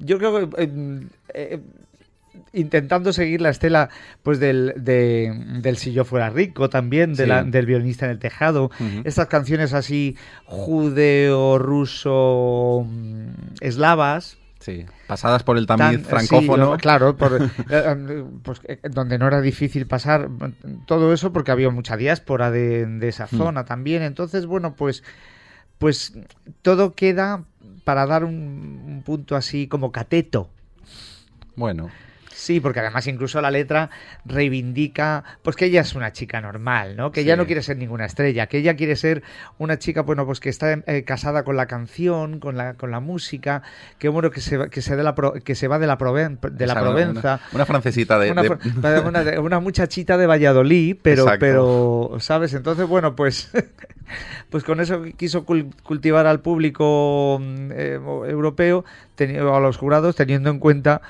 yo 0.00 0.18
creo 0.18 0.50
que 0.50 0.62
eh, 0.64 1.00
eh, 1.32 1.60
intentando 2.52 3.12
seguir 3.12 3.40
la 3.40 3.50
estela 3.50 3.88
pues 4.24 4.40
del, 4.40 4.74
de- 4.76 5.32
del 5.60 5.76
si 5.76 5.92
yo 5.92 6.04
fuera 6.04 6.28
rico 6.28 6.68
también, 6.70 7.14
de 7.14 7.22
Sí. 7.22 7.28
la- 7.28 7.44
del 7.44 7.66
violinista 7.66 8.06
en 8.06 8.10
el 8.10 8.18
tejado. 8.18 8.72
Estas 9.04 9.28
canciones 9.28 9.74
así 9.74 10.16
judeo, 10.44 11.58
ruso, 11.60 12.84
mm, 12.84 13.28
eslavas. 13.60 14.38
Sí, 14.62 14.86
pasadas 15.08 15.42
por 15.42 15.58
el 15.58 15.66
tan- 15.66 15.78
tamiz 15.78 16.00
sí, 16.02 16.06
francófono. 16.08 16.70
lo- 16.72 16.76
claro, 16.78 17.16
por, 17.16 17.34
eh, 17.42 17.46
eh, 17.68 18.24
pues, 18.44 18.60
eh, 18.64 18.78
donde 18.90 19.18
no 19.18 19.26
era 19.26 19.40
difícil 19.40 19.86
pasar 19.88 20.28
todo 20.86 21.12
eso 21.12 21.32
porque 21.32 21.50
había 21.50 21.68
mucha 21.70 21.96
diáspora 21.96 22.52
de, 22.52 22.86
de 22.86 23.08
esa 23.08 23.26
Hmm. 23.26 23.36
zona 23.36 23.64
también. 23.64 24.02
Entonces, 24.02 24.46
bueno, 24.46 24.74
pues, 24.76 25.02
pues 25.78 26.12
todo 26.62 26.94
queda 26.94 27.44
para 27.82 28.06
dar 28.06 28.24
un, 28.24 28.84
un 28.86 29.02
punto 29.04 29.34
así 29.34 29.66
como 29.66 29.90
cateto. 29.90 30.48
Bueno, 31.56 31.90
Sí, 32.42 32.58
porque 32.58 32.80
además 32.80 33.06
incluso 33.06 33.40
la 33.40 33.52
letra 33.52 33.88
reivindica 34.24 35.22
pues 35.42 35.54
que 35.54 35.66
ella 35.66 35.82
es 35.82 35.94
una 35.94 36.10
chica 36.12 36.40
normal, 36.40 36.96
¿no? 36.96 37.12
Que 37.12 37.20
ella 37.20 37.36
no 37.36 37.46
quiere 37.46 37.62
ser 37.62 37.76
ninguna 37.76 38.04
estrella, 38.04 38.48
que 38.48 38.58
ella 38.58 38.74
quiere 38.74 38.96
ser 38.96 39.22
una 39.58 39.78
chica, 39.78 40.02
bueno, 40.02 40.26
pues 40.26 40.40
que 40.40 40.48
está 40.48 40.72
eh, 40.72 41.04
casada 41.04 41.44
con 41.44 41.56
la 41.56 41.66
canción, 41.66 42.40
con 42.40 42.56
la, 42.56 42.74
con 42.74 42.90
la 42.90 42.98
música, 42.98 43.62
que 44.00 44.08
bueno, 44.08 44.30
que 44.32 44.40
se, 44.40 44.56
va- 44.56 44.68
que 44.68 44.82
se, 44.82 44.96
de 44.96 45.04
la 45.04 45.14
pro- 45.14 45.34
que 45.34 45.54
se 45.54 45.68
va 45.68 45.78
de 45.78 45.86
la, 45.86 45.98
Proven- 45.98 46.40
de 46.40 46.66
la 46.66 46.74
Provenza. 46.80 47.34
Una, 47.52 47.54
una 47.54 47.66
francesita 47.66 48.18
de... 48.18 48.32
Una, 48.32 48.42
de- 48.42 49.00
una- 49.00 49.40
una 49.40 49.60
muchachita 49.60 50.16
de 50.16 50.26
Valladolid, 50.26 50.96
pero, 51.00 51.22
Exacto. 51.22 51.38
pero, 51.40 52.16
¿sabes? 52.18 52.54
Entonces, 52.54 52.88
bueno, 52.88 53.14
pues, 53.14 53.52
pues 54.50 54.64
con 54.64 54.80
eso 54.80 55.04
quiso 55.16 55.46
cul- 55.46 55.72
cultivar 55.84 56.26
al 56.26 56.40
público 56.40 57.38
mm, 57.40 57.70
eh, 57.72 58.00
europeo, 58.28 58.84
a 59.20 59.60
los 59.60 59.76
jurados, 59.76 60.16
teniendo 60.16 60.50
en 60.50 60.58
cuenta 60.58 61.00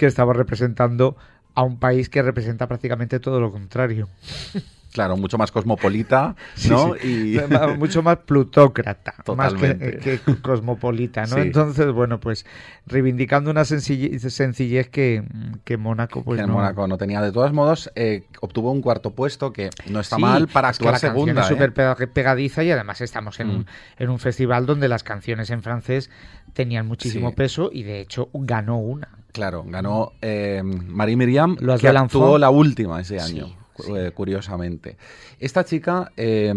que 0.00 0.06
estaba 0.06 0.32
representando 0.32 1.16
a 1.54 1.62
un 1.62 1.78
país 1.78 2.08
que 2.08 2.22
representa 2.22 2.66
prácticamente 2.66 3.20
todo 3.20 3.38
lo 3.40 3.52
contrario. 3.52 4.08
Claro, 4.92 5.16
mucho 5.16 5.38
más 5.38 5.52
cosmopolita, 5.52 6.34
¿no? 6.68 6.94
sí. 7.00 7.36
Y... 7.38 7.38
Mucho 7.78 8.02
más 8.02 8.16
plutócrata, 8.26 9.14
más 9.36 9.54
que, 9.54 9.74
Totalmente. 9.74 9.98
que 10.00 10.18
cosmopolita, 10.42 11.20
¿no? 11.26 11.36
Sí. 11.36 11.40
Entonces, 11.42 11.92
bueno, 11.92 12.18
pues 12.18 12.44
reivindicando 12.86 13.52
una 13.52 13.64
sencillez, 13.64 14.20
sencillez 14.34 14.88
que, 14.88 15.22
que 15.62 15.76
Mónaco, 15.76 16.24
pues 16.24 16.40
que 16.40 16.46
no- 16.48 16.54
Mónaco 16.54 16.88
no 16.88 16.98
tenía. 16.98 17.22
De 17.22 17.30
todos 17.30 17.52
modos, 17.52 17.88
eh, 17.94 18.24
obtuvo 18.40 18.72
un 18.72 18.82
cuarto 18.82 19.12
puesto 19.14 19.52
que 19.52 19.70
no 19.88 20.00
está 20.00 20.18
mal 20.18 20.48
para 20.48 20.70
es 20.70 20.78
que 20.80 20.88
actuar 20.88 20.94
la 20.94 21.00
canción 21.00 21.12
segunda. 21.26 21.42
Es 21.42 21.46
¿eh? 21.46 21.54
súper 21.54 21.72
pega- 21.72 22.12
pegadiza 22.12 22.64
y 22.64 22.72
además 22.72 23.00
estamos 23.00 23.38
en, 23.38 23.46
Mm. 23.46 23.50
un, 23.54 23.66
en 23.96 24.10
un 24.10 24.18
festival 24.18 24.66
donde 24.66 24.88
las 24.88 25.04
canciones 25.04 25.50
en 25.50 25.62
francés 25.62 26.10
tenían 26.52 26.86
muchísimo 26.86 27.30
Sí. 27.30 27.34
peso 27.36 27.70
y 27.72 27.82
de 27.82 28.00
hecho 28.00 28.28
ganó 28.32 28.78
una. 28.78 29.08
Claro, 29.32 29.64
ganó 29.66 30.12
eh, 30.22 30.62
Marie 30.64 31.16
Miriam, 31.16 31.56
Los 31.60 31.80
que 31.80 31.88
actuó 31.88 32.36
la 32.38 32.50
última 32.50 33.00
ese 33.00 33.18
Sí, 33.20 33.38
año, 33.38 33.56
cu- 33.72 33.82
sí. 33.84 33.92
eh, 33.96 34.10
curiosamente. 34.12 34.96
Esta 35.38 35.64
chica, 35.64 36.10
eh, 36.16 36.52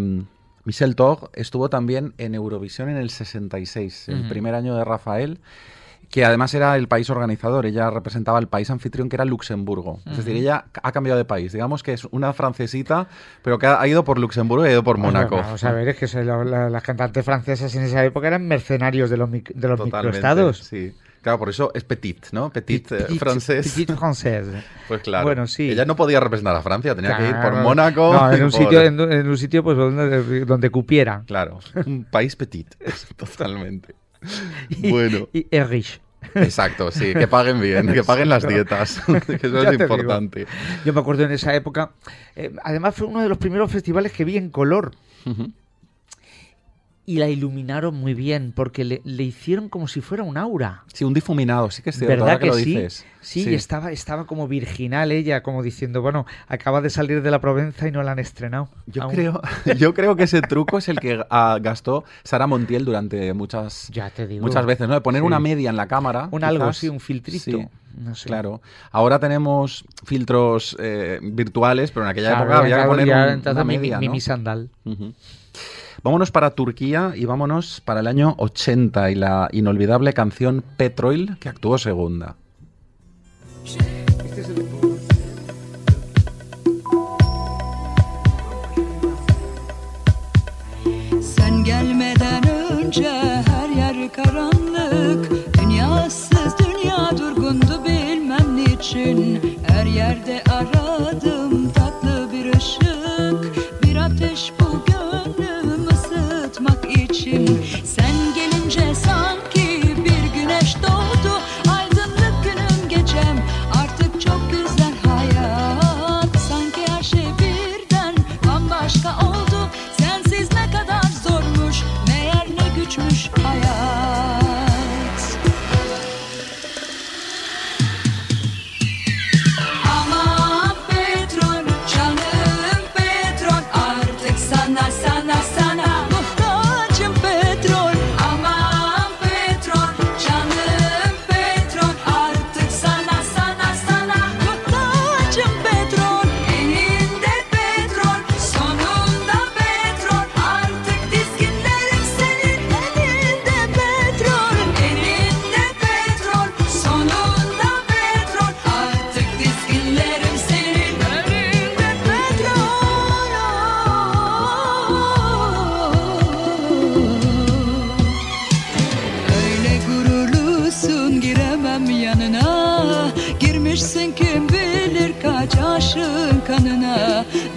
Michelle 0.66 0.96
Tog, 0.96 1.30
estuvo 1.34 1.70
también 1.70 2.14
en 2.18 2.34
Eurovisión 2.36 2.90
en 2.90 2.98
el 2.98 3.10
66, 3.10 4.10
el 4.10 4.28
primer 4.28 4.56
año 4.56 4.76
de 4.76 4.84
Rafael, 4.84 5.40
que 6.14 6.24
además 6.24 6.54
era 6.54 6.76
el 6.78 6.88
país 6.88 7.10
organizador. 7.10 7.66
Ella 7.66 7.90
representaba 7.90 8.38
el 8.38 8.46
país 8.48 8.70
anfitrión 8.70 9.10
que 9.10 9.16
era 9.16 9.26
Luxemburgo. 9.26 10.00
Es 10.06 10.18
decir, 10.18 10.36
ella 10.36 10.66
ha 10.84 10.92
cambiado 10.92 11.18
de 11.18 11.26
país. 11.26 11.52
Digamos 11.54 11.82
que 11.82 11.92
es 11.94 12.06
una 12.12 12.34
francesita, 12.34 13.08
pero 13.42 13.58
que 13.58 13.66
ha, 13.66 13.88
ido 13.88 14.04
por 14.04 14.20
Luxemburgo 14.20 14.64
y 14.64 14.70
ha 14.70 14.72
ido 14.74 14.84
por 14.84 15.00
Mónaco. 15.00 15.38
Vamos 15.38 15.64
a 15.64 15.72
ver, 15.72 15.88
es 15.88 15.98
que 15.98 16.08
se 16.08 16.24
la- 16.24 16.70
las 16.70 16.84
cantantes 16.84 17.26
francesas 17.26 17.74
en 17.74 17.82
esa 17.82 18.06
época 18.06 18.28
eran 18.28 18.48
mercenarios 18.48 19.10
de 19.10 19.18
los, 19.18 19.32
de 19.32 19.68
los 19.68 19.84
microestados. 19.84 20.60
Sí. 20.60 20.94
Claro, 21.24 21.40
por 21.40 21.50
eso 21.50 21.72
es 21.74 21.84
petit, 21.84 22.28
¿no? 22.32 22.52
Petit, 22.52 22.92
eh, 22.92 23.08
Petit- 23.08 23.18
francés. 23.18 23.74
petit 23.74 23.90
française. 23.98 24.62
Pues 24.88 25.02
claro. 25.02 25.24
Bueno, 25.26 25.48
sí. 25.48 25.72
Ella 25.72 25.86
no 25.86 25.96
podía 25.96 26.20
representar 26.20 26.56
a 26.56 26.62
Francia, 26.62 26.94
tenía 26.94 27.18
que 27.18 27.24
ir 27.30 27.32
por 27.34 27.42
Claro. 27.54 27.64
Mónaco. 27.64 28.14
No, 28.14 28.32
y 28.32 28.36
en 28.36 28.44
un 28.44 28.52
por- 28.52 28.60
sitio, 28.62 28.82
en, 28.84 29.00
en 29.00 29.28
un 29.28 29.38
sitio 29.40 29.64
pues 29.64 29.76
donde, 29.78 30.46
donde 30.46 30.70
cupiera. 30.70 31.24
Claro, 31.26 31.58
un 31.88 32.04
país 32.04 32.36
petit, 32.36 32.68
totalmente. 33.18 33.96
Y, 34.70 34.90
Bueno, 34.92 35.28
y 35.34 35.48
es 35.52 35.68
riche. 35.68 36.00
Exacto, 36.36 36.92
sí, 36.92 37.14
que 37.14 37.28
paguen 37.28 37.60
bien, 37.62 37.92
que 37.94 38.04
paguen 38.04 38.30
las 38.30 38.48
dietas, 38.48 39.02
que 39.28 39.48
eso 39.48 39.62
Ya 39.64 39.70
es 39.70 39.78
digo. 39.78 39.84
importante. 39.96 40.46
Yo 40.86 40.94
me 40.94 41.00
acuerdo 41.02 41.24
en 41.24 41.32
esa 41.32 41.54
época. 41.56 41.92
eh, 42.36 42.52
además, 42.64 42.96
fue 42.96 43.08
uno 43.08 43.22
de 43.22 43.30
los 43.30 43.38
primeros 43.38 43.72
festivales 43.72 44.12
que 44.12 44.26
vi 44.26 44.38
en 44.38 44.50
color. 44.50 44.92
Y 47.06 47.18
la 47.18 47.28
iluminaron 47.28 47.94
muy 47.96 48.14
bien, 48.14 48.54
porque 48.56 48.86
le, 48.86 49.02
le 49.04 49.24
hicieron 49.24 49.68
como 49.68 49.90
si 49.90 50.00
fuera 50.00 50.24
un 50.24 50.38
aura. 50.38 50.84
Sí, 50.94 51.04
un 51.04 51.14
difuminado, 51.14 51.70
sí 51.70 51.82
que 51.82 51.90
es 51.90 51.98
cierto, 51.98 52.24
¿Verdad 52.24 52.40
que, 52.40 52.46
que, 52.46 52.48
lo 52.48 52.54
sí? 52.56 52.64
dices. 52.64 53.06
Sí, 53.20 53.50
y 53.50 53.54
estaba, 53.56 53.92
estaba 53.92 54.26
como 54.26 54.48
virginal 54.48 55.12
ella, 55.12 55.44
como 55.44 55.64
diciendo, 55.64 56.02
bueno, 56.02 56.26
acaba 56.48 56.80
de 56.80 56.90
salir 56.90 57.22
de 57.22 57.30
la 57.30 57.42
Provenza 57.42 57.90
y 57.90 57.92
no 57.92 58.04
la 58.04 58.14
han 58.14 58.20
estrenado. 58.20 58.70
Yo 58.88 59.04
aún. 59.04 59.14
creo, 59.16 59.42
yo 59.78 59.94
creo 59.94 60.16
que 60.16 60.24
ese 60.24 60.42
truco 60.42 60.78
es 60.78 60.88
el 60.88 61.00
que 61.02 61.22
ah, 61.30 61.58
gastó 61.62 62.06
Sara 62.24 62.48
Montiel 62.48 62.86
durante 62.86 63.34
muchas, 63.34 63.90
Ya 63.92 64.10
te 64.10 64.26
digo. 64.26 64.46
muchas 64.46 64.66
veces, 64.66 64.88
¿no? 64.88 64.94
De 64.94 65.02
poner 65.02 65.22
Sí. 65.24 65.28
una 65.28 65.40
media 65.42 65.70
en 65.72 65.76
la 65.76 65.88
cámara. 65.88 66.30
Un 66.32 66.46
algo, 66.46 66.72
sí, 66.72 66.88
un 66.88 67.02
filtrito. 67.02 67.44
Sí, 67.44 67.68
No 67.98 68.16
sé. 68.16 68.28
Claro. 68.28 68.62
Ahora 68.92 69.20
tenemos 69.20 69.84
filtros 70.06 70.78
eh, 70.80 71.20
virtuales, 71.22 71.92
pero 71.92 72.06
en 72.06 72.12
aquella 72.12 72.30
Claro, 72.30 72.44
época 72.46 72.60
había 72.60 72.78
que 72.82 72.88
poner 72.88 73.08
ya, 73.08 73.24
un- 73.26 73.30
entonces 73.30 73.54
una 73.56 73.64
media, 73.66 74.00
mi, 74.00 74.06
¿no? 74.08 74.12
mi 74.14 74.22
sandal. 74.22 74.70
Vámonos 76.04 76.32
para 76.32 76.50
Turquía 76.50 77.14
y 77.16 77.24
vámonos 77.24 77.80
para 77.80 78.02
el 78.02 78.08
año 78.08 78.36
80 78.38 79.12
y 79.12 79.16
la 79.16 79.48
inolvidable 79.54 80.12
canción 80.12 80.62
Petroil 80.76 81.38
que 81.40 81.48
actuó 81.48 81.78
segunda. 81.78 82.36
Mm-hmm. 107.54 107.83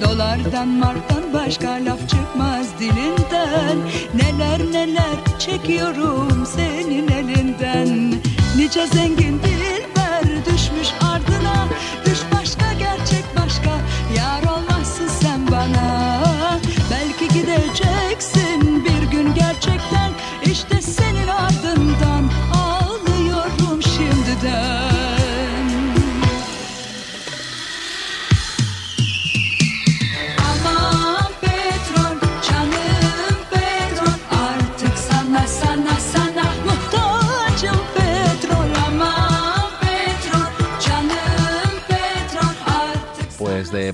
Dolardan 0.00 0.68
marktan 0.68 1.22
başka 1.34 1.70
laf 1.70 2.08
çıkmaz 2.08 2.80
dilinden. 2.80 3.78
Neler 4.14 4.72
neler 4.72 5.38
çekiyorum 5.38 6.46
senin 6.56 7.08
elinden. 7.08 8.14
Nice 8.56 8.86
zengin 8.86 9.40
dilber 9.42 9.95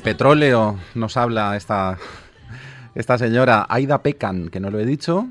petróleo 0.02 0.76
nos 0.94 1.16
habla 1.16 1.56
esta, 1.56 1.98
esta 2.94 3.18
señora 3.18 3.66
Aida 3.68 4.02
Pekan, 4.02 4.48
que 4.48 4.60
no 4.60 4.70
lo 4.70 4.78
he 4.80 4.86
dicho, 4.86 5.26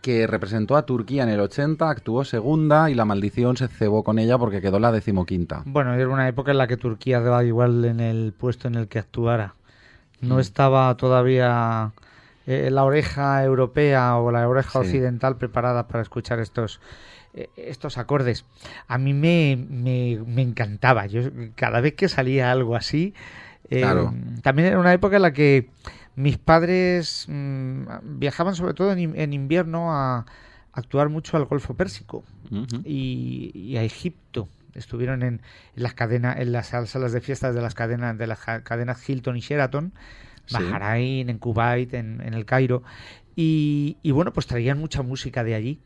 que 0.00 0.26
representó 0.26 0.76
a 0.76 0.86
Turquía 0.86 1.22
en 1.22 1.28
el 1.28 1.40
80, 1.40 1.88
actuó 1.88 2.24
segunda 2.24 2.90
y 2.90 2.94
la 2.94 3.04
maldición 3.04 3.56
se 3.56 3.68
cebó 3.68 4.02
con 4.02 4.18
ella 4.18 4.38
porque 4.38 4.60
quedó 4.60 4.78
la 4.78 4.92
decimoquinta. 4.92 5.62
Bueno, 5.66 5.94
era 5.94 6.08
una 6.08 6.26
época 6.28 6.50
en 6.50 6.58
la 6.58 6.66
que 6.66 6.76
Turquía 6.76 7.20
daba 7.20 7.44
igual 7.44 7.84
en 7.84 8.00
el 8.00 8.32
puesto 8.32 8.68
en 8.68 8.74
el 8.74 8.88
que 8.88 8.98
actuara. 8.98 9.54
No 10.20 10.36
Mm. 10.36 10.40
estaba 10.40 10.96
todavía 10.96 11.92
eh, 12.46 12.70
la 12.72 12.82
oreja 12.84 13.44
europea 13.44 14.16
o 14.16 14.32
la 14.32 14.48
oreja 14.48 14.70
Sí. 14.72 14.78
occidental 14.78 15.36
preparada 15.36 15.86
para 15.86 16.02
escuchar 16.02 16.40
estos 16.40 16.80
eh, 17.34 17.48
estos 17.56 17.96
acordes. 17.98 18.44
A 18.88 18.98
mí 18.98 19.14
me, 19.14 19.56
me, 19.70 20.18
me 20.26 20.42
encantaba. 20.42 21.06
Yo 21.06 21.22
cada 21.54 21.80
vez 21.80 21.94
que 21.94 22.08
salía 22.10 22.50
algo 22.52 22.76
así, 22.76 23.14
eh, 23.70 23.80
Claro. 23.80 24.14
también 24.42 24.68
era 24.68 24.78
una 24.78 24.92
época 24.92 25.16
en 25.16 25.22
la 25.22 25.32
que 25.32 25.68
mis 26.16 26.36
padres 26.38 27.26
mm, 27.28 27.84
viajaban 28.18 28.54
sobre 28.54 28.74
todo 28.74 28.92
en, 28.92 28.98
in- 28.98 29.16
en 29.16 29.32
invierno 29.32 29.92
a 29.94 30.26
actuar 30.72 31.08
mucho 31.08 31.36
al 31.36 31.44
Golfo 31.46 31.74
Pérsico 31.74 32.24
y, 32.84 33.50
y 33.54 33.76
a 33.76 33.82
Egipto. 33.82 34.48
Estuvieron 34.74 35.22
en, 35.22 35.42
en 35.76 35.82
las 35.82 35.94
cadenas, 35.94 36.38
en 36.38 36.52
las 36.52 36.68
sal- 36.68 36.86
salas 36.88 37.12
de 37.12 37.20
fiestas 37.20 37.54
de 37.54 37.60
las 37.62 37.74
cadenas 37.74 38.16
de 38.16 38.26
las 38.26 38.38
cadenas 38.40 39.06
Hilton 39.08 39.36
y 39.36 39.40
Sheraton, 39.40 39.92
Sí. 40.46 40.56
Bahrain, 40.56 41.30
en 41.30 41.38
Kuwait, 41.38 41.94
en, 41.94 42.20
en 42.20 42.34
el 42.34 42.44
Cairo. 42.44 42.82
Y, 43.36 43.96
y 44.02 44.10
bueno, 44.10 44.32
pues 44.32 44.46
traían 44.46 44.78
mucha 44.78 45.02
música 45.02 45.44
de 45.44 45.54
allí. 45.54 45.78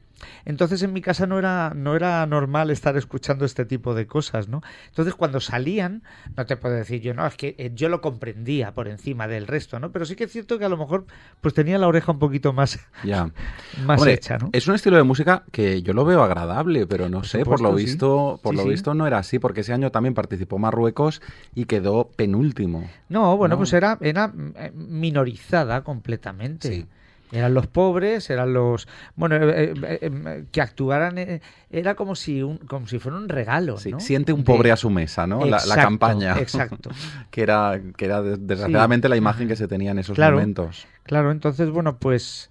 Entonces 0.45 0.83
en 0.83 0.93
mi 0.93 1.03
casa 1.03 1.27
no 1.27 1.39
era, 1.39 1.73
no 1.75 1.95
era 1.95 2.25
normal 2.27 2.71
estar 2.71 2.97
escuchando 2.97 3.45
este 3.45 3.65
tipo 3.65 3.95
de 3.95 4.07
cosas, 4.07 4.49
¿no? 4.49 4.63
Entonces 4.89 5.15
cuando 5.15 5.41
salían, 5.41 6.03
no 6.37 6.47
te 6.47 6.57
puedo 6.57 6.75
decir 6.75 7.01
yo, 7.03 7.15
no, 7.15 7.27
es 7.27 7.37
que 7.37 7.55
eh, 7.59 7.71
yo 7.75 7.89
lo 7.89 8.01
comprendía 8.01 8.73
por 8.73 8.89
encima 8.89 9.29
del 9.29 9.47
resto, 9.47 9.79
¿no? 9.81 9.93
Pero 9.93 10.05
sí 10.07 10.17
que 10.17 10.25
es 10.25 10.33
cierto 10.33 10.59
que 10.59 10.65
a 10.65 10.69
lo 10.69 10.77
mejor 10.77 11.07
pues 11.41 11.55
tenía 11.55 11.79
la 11.79 11.87
oreja 11.89 12.13
un 12.13 12.19
poquito 12.19 12.53
más, 12.53 12.79
Ya. 13.05 13.31
más 13.85 13.99
Hombre, 14.01 14.15
hecha, 14.15 14.39
¿no? 14.39 14.49
Es 14.53 14.67
un 14.69 14.75
estilo 14.75 14.97
de 14.97 15.03
música 15.03 15.45
que 15.53 15.83
yo 15.83 15.93
lo 15.93 16.05
veo 16.05 16.23
agradable, 16.23 16.87
pero 16.87 17.09
no 17.09 17.19
Por 17.19 17.27
sé, 17.27 17.45
por 17.45 17.61
lo 17.61 17.77
sí. 17.77 17.85
visto, 17.85 18.41
por 18.43 18.53
Sí, 18.53 18.57
lo 18.57 18.63
sí. 18.63 18.69
visto 18.71 18.95
no 18.95 19.07
era 19.07 19.19
así, 19.19 19.39
porque 19.39 19.61
ese 19.61 19.73
año 19.73 19.91
también 19.91 20.15
participó 20.15 20.59
Marruecos 20.59 21.21
y 21.55 21.67
quedó 21.67 22.09
penúltimo. 22.17 22.89
No, 23.09 23.37
bueno, 23.37 23.55
No. 23.55 23.59
pues 23.59 23.73
era, 23.73 23.99
era 24.01 24.33
minorizada 24.75 25.83
completamente. 25.85 26.87
Eran 27.33 27.55
los 27.55 27.67
pobres, 27.67 28.31
eran 28.31 28.53
los 28.53 28.87
bueno 29.17 29.35
eh, 29.37 29.75
eh, 29.75 29.99
eh, 30.01 30.45
que 30.53 30.61
actuaran 30.61 31.19
eh, 31.19 31.41
era 31.71 31.95
como 31.97 32.15
si 32.15 32.43
un, 32.43 32.59
como 32.59 32.87
si 32.87 32.99
fuera 33.01 33.19
un 33.19 33.29
regalo, 33.29 33.79
Sí, 33.79 33.91
¿no? 33.91 33.99
Siente 34.01 34.33
un 34.33 34.41
De- 34.41 34.45
pobre 34.45 34.71
a 34.71 34.77
su 34.77 34.91
mesa, 34.91 35.27
¿no? 35.27 35.45
La- 35.45 35.59
campaña. 35.75 36.39
Exacto. 36.39 36.91
que 37.31 37.43
era, 37.43 37.81
que 37.97 38.05
era 38.05 38.23
des- 38.23 38.47
desgraciadamente 38.47 39.09
la 39.09 39.17
imagen 39.17 39.49
que 39.49 39.57
se 39.57 39.67
tenía 39.67 39.91
en 39.91 39.99
esos 39.99 40.15
Claro. 40.15 40.37
momentos. 40.37 40.87
Claro, 41.03 41.31
entonces 41.33 41.71
bueno, 41.71 41.97
pues 41.99 42.51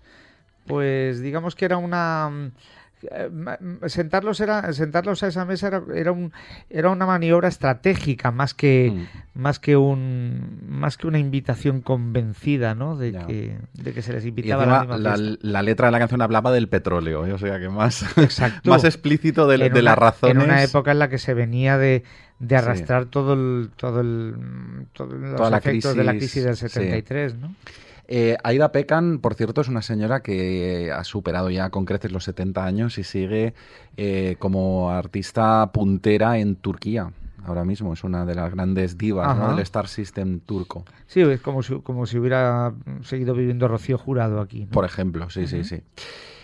pues 0.67 1.21
digamos 1.21 1.55
que 1.55 1.65
era 1.65 1.77
una 1.77 2.51
sentarlos 3.87 4.39
era 4.39 4.71
sentarlos 4.73 5.23
a 5.23 5.27
esa 5.27 5.45
mesa 5.45 5.67
era, 5.67 5.83
era 5.93 6.11
un 6.11 6.31
era 6.69 6.89
una 6.89 7.05
maniobra 7.05 7.47
estratégica 7.47 8.31
más 8.31 8.53
que 8.53 8.91
Mm. 8.95 9.39
más 9.41 9.59
que 9.59 9.75
un 9.77 10.59
más 10.67 10.97
que 10.97 11.07
una 11.07 11.19
invitación 11.19 11.81
convencida, 11.81 12.75
¿no? 12.75 12.95
De 12.97 13.11
que 13.13 13.57
de 13.73 13.93
que 13.93 14.01
se 14.01 14.13
les 14.13 14.25
Y 14.25 14.29
invitaba 14.29 14.63
a 14.81 14.85
la 14.97 14.97
la, 14.97 15.37
la 15.41 15.61
letra 15.61 15.87
de 15.87 15.91
la 15.91 15.99
canción 15.99 16.21
hablaba 16.21 16.51
del 16.51 16.67
petróleo, 16.69 17.25
¿eh? 17.25 17.33
o 17.33 17.37
sea 17.37 17.59
que 17.59 17.69
más, 17.69 18.03
Exacto. 18.17 18.69
más 18.69 18.83
explícito 18.83 19.47
de, 19.47 19.57
de 19.57 19.69
una- 19.69 19.81
las 19.81 19.97
razones. 19.97 20.35
En 20.35 20.41
una 20.41 20.63
época 20.63 20.91
en 20.91 20.99
la 20.99 21.09
que 21.09 21.17
se 21.17 21.33
venía 21.33 21.77
de, 21.77 22.03
de 22.39 22.49
Sí. 22.49 22.55
arrastrar 22.55 23.05
todo 23.05 23.33
el, 23.33 23.69
todo 23.75 24.01
el, 24.01 24.35
todos 24.93 25.13
los 25.13 25.35
Toda 25.35 25.49
la 25.49 25.57
efectos 25.57 25.95
de 25.95 26.03
la 26.03 26.11
crisis, 26.13 26.43
del 26.43 26.55
sí. 26.55 26.67
73, 26.69 27.35
¿no? 27.35 27.55
Eh, 28.07 28.37
Aida 28.43 28.71
Pecan, 28.71 29.19
por 29.19 29.33
cierto, 29.33 29.61
es 29.61 29.67
una 29.67 29.81
señora 29.81 30.21
que 30.21 30.91
ha 30.93 31.03
superado 31.03 31.49
ya 31.49 31.69
con 31.69 31.85
creces 31.85 32.11
los 32.11 32.23
70 32.25 32.63
años 32.63 32.97
y 32.97 33.03
sigue 33.03 33.53
eh, 33.97 34.35
como 34.39 34.91
artista 34.91 35.71
puntera 35.71 36.37
en 36.37 36.55
Turquía. 36.55 37.11
Ahora 37.45 37.63
mismo 37.63 37.93
es 37.93 38.03
una 38.03 38.25
de 38.25 38.33
las 38.33 38.51
grandes 38.51 38.97
divas 38.97 39.37
del 39.49 39.59
Star 39.59 39.87
System 39.87 40.39
turco, 40.39 40.83
Sí, 41.05 41.21
es 41.21 41.41
como 41.41 41.61
si, 41.61 41.79
como 41.81 42.07
si 42.07 42.17
hubiera 42.17 42.73
seguido 43.03 43.35
viviendo 43.35 43.67
Rocío 43.67 43.99
Jurado 43.99 44.41
aquí. 44.41 44.65
¿no? 44.65 44.71
por 44.71 44.83
ejemplo. 44.83 45.29
Sí, 45.29 45.45
sí, 45.45 45.63
sí. 45.63 45.81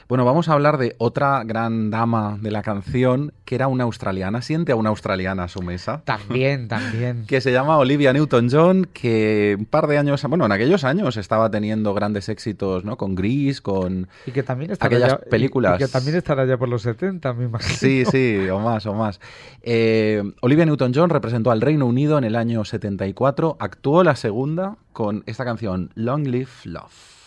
Bueno, 0.08 0.26
vamos 0.26 0.50
a 0.50 0.54
hablar 0.54 0.78
de 0.78 0.96
otra 0.98 1.44
gran 1.46 1.90
dama 1.90 2.38
de 2.42 2.52
la 2.52 2.62
canción, 2.64 3.34
que 3.46 3.56
era 3.56 3.68
una 3.68 3.84
australiana. 3.86 4.42
Siente 4.42 4.72
a 4.72 4.76
una 4.76 4.90
australiana 4.90 5.44
a 5.44 5.48
su 5.48 5.62
mesa. 5.62 6.02
También, 6.06 6.68
también. 6.70 7.26
que 7.28 7.42
se 7.42 7.52
llama 7.52 7.78
Olivia 7.78 8.12
Newton-John, 8.14 8.88
que 8.94 9.56
un 9.58 9.66
par 9.66 9.88
de 9.88 9.98
años, 9.98 10.22
bueno, 10.24 10.46
en 10.46 10.52
aquellos 10.52 10.84
años 10.84 11.18
estaba 11.18 11.50
teniendo 11.50 11.94
grandes 11.94 12.28
éxitos, 12.30 12.84
¿no? 12.84 12.98
Con 12.98 13.16
Grease, 13.16 13.62
con... 13.62 14.08
Y 14.26 14.32
que 14.32 14.44
también 14.44 14.72
Aquellas 14.80 15.12
ya, 15.12 15.20
y- 15.26 15.30
películas. 15.30 15.76
Y, 15.80 15.86
que 15.86 15.88
también 15.90 16.16
estará 16.18 16.46
ya 16.46 16.58
por 16.58 16.70
los 16.70 16.82
70, 16.82 17.34
me 17.34 17.46
imagino. 17.46 17.76
Sí, 17.78 18.04
sí, 18.10 18.38
o 18.50 18.60
más, 18.60 18.86
o 18.86 18.94
más. 18.94 19.20
Eh, 19.62 20.24
Olivia 20.42 20.66
Newton-John 20.66 21.10
representó 21.10 21.52
al 21.52 21.62
Reino 21.62 21.86
Unido 21.86 22.18
en 22.18 22.24
el 22.24 22.36
año 22.36 22.66
74, 22.66 23.58
actuó 23.60 24.04
la 24.04 24.16
segunda 24.16 24.76
con 24.94 25.24
esta 25.26 25.46
canción, 25.46 25.92
Long 25.96 26.26
Live 26.28 26.50
Love. 26.66 27.21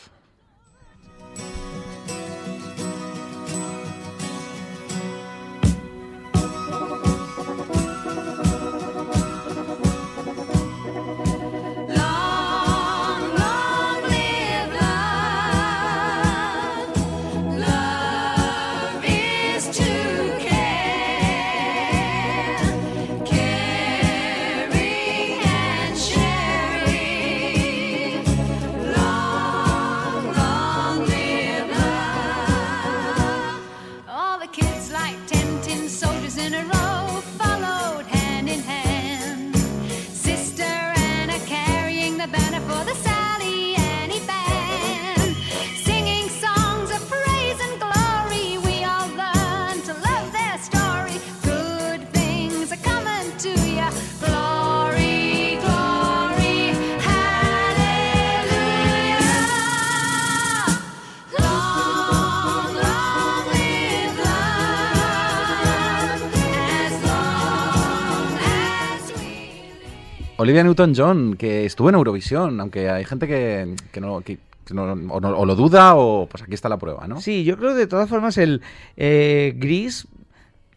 Olivia 70.45 70.63
Newton-John, 70.63 71.37
que 71.37 71.65
estuvo 71.65 71.89
en 71.89 71.95
Eurovisión, 71.97 72.61
aunque 72.61 72.89
hay 72.91 73.05
gente 73.05 73.27
que, 73.27 73.75
que 73.93 74.01
no... 74.01 74.21
que- 74.21 74.39
que 74.65 74.73
no- 74.73 74.93
o, 74.93 75.21
no- 75.21 75.37
o 75.39 75.45
lo 75.45 75.55
duda 75.57 75.95
o 75.95 76.27
pues 76.27 76.43
aquí 76.43 76.55
está 76.55 76.71
la 76.71 76.79
prueba, 76.79 77.07
¿no? 77.07 77.21
Sí, 77.21 77.45
yo 77.45 77.59
creo 77.59 77.73
que 77.73 77.81
de 77.81 77.87
todas 77.87 78.09
formas 78.09 78.39
el 78.39 78.63
eh, 78.97 79.53
Gris 79.59 80.09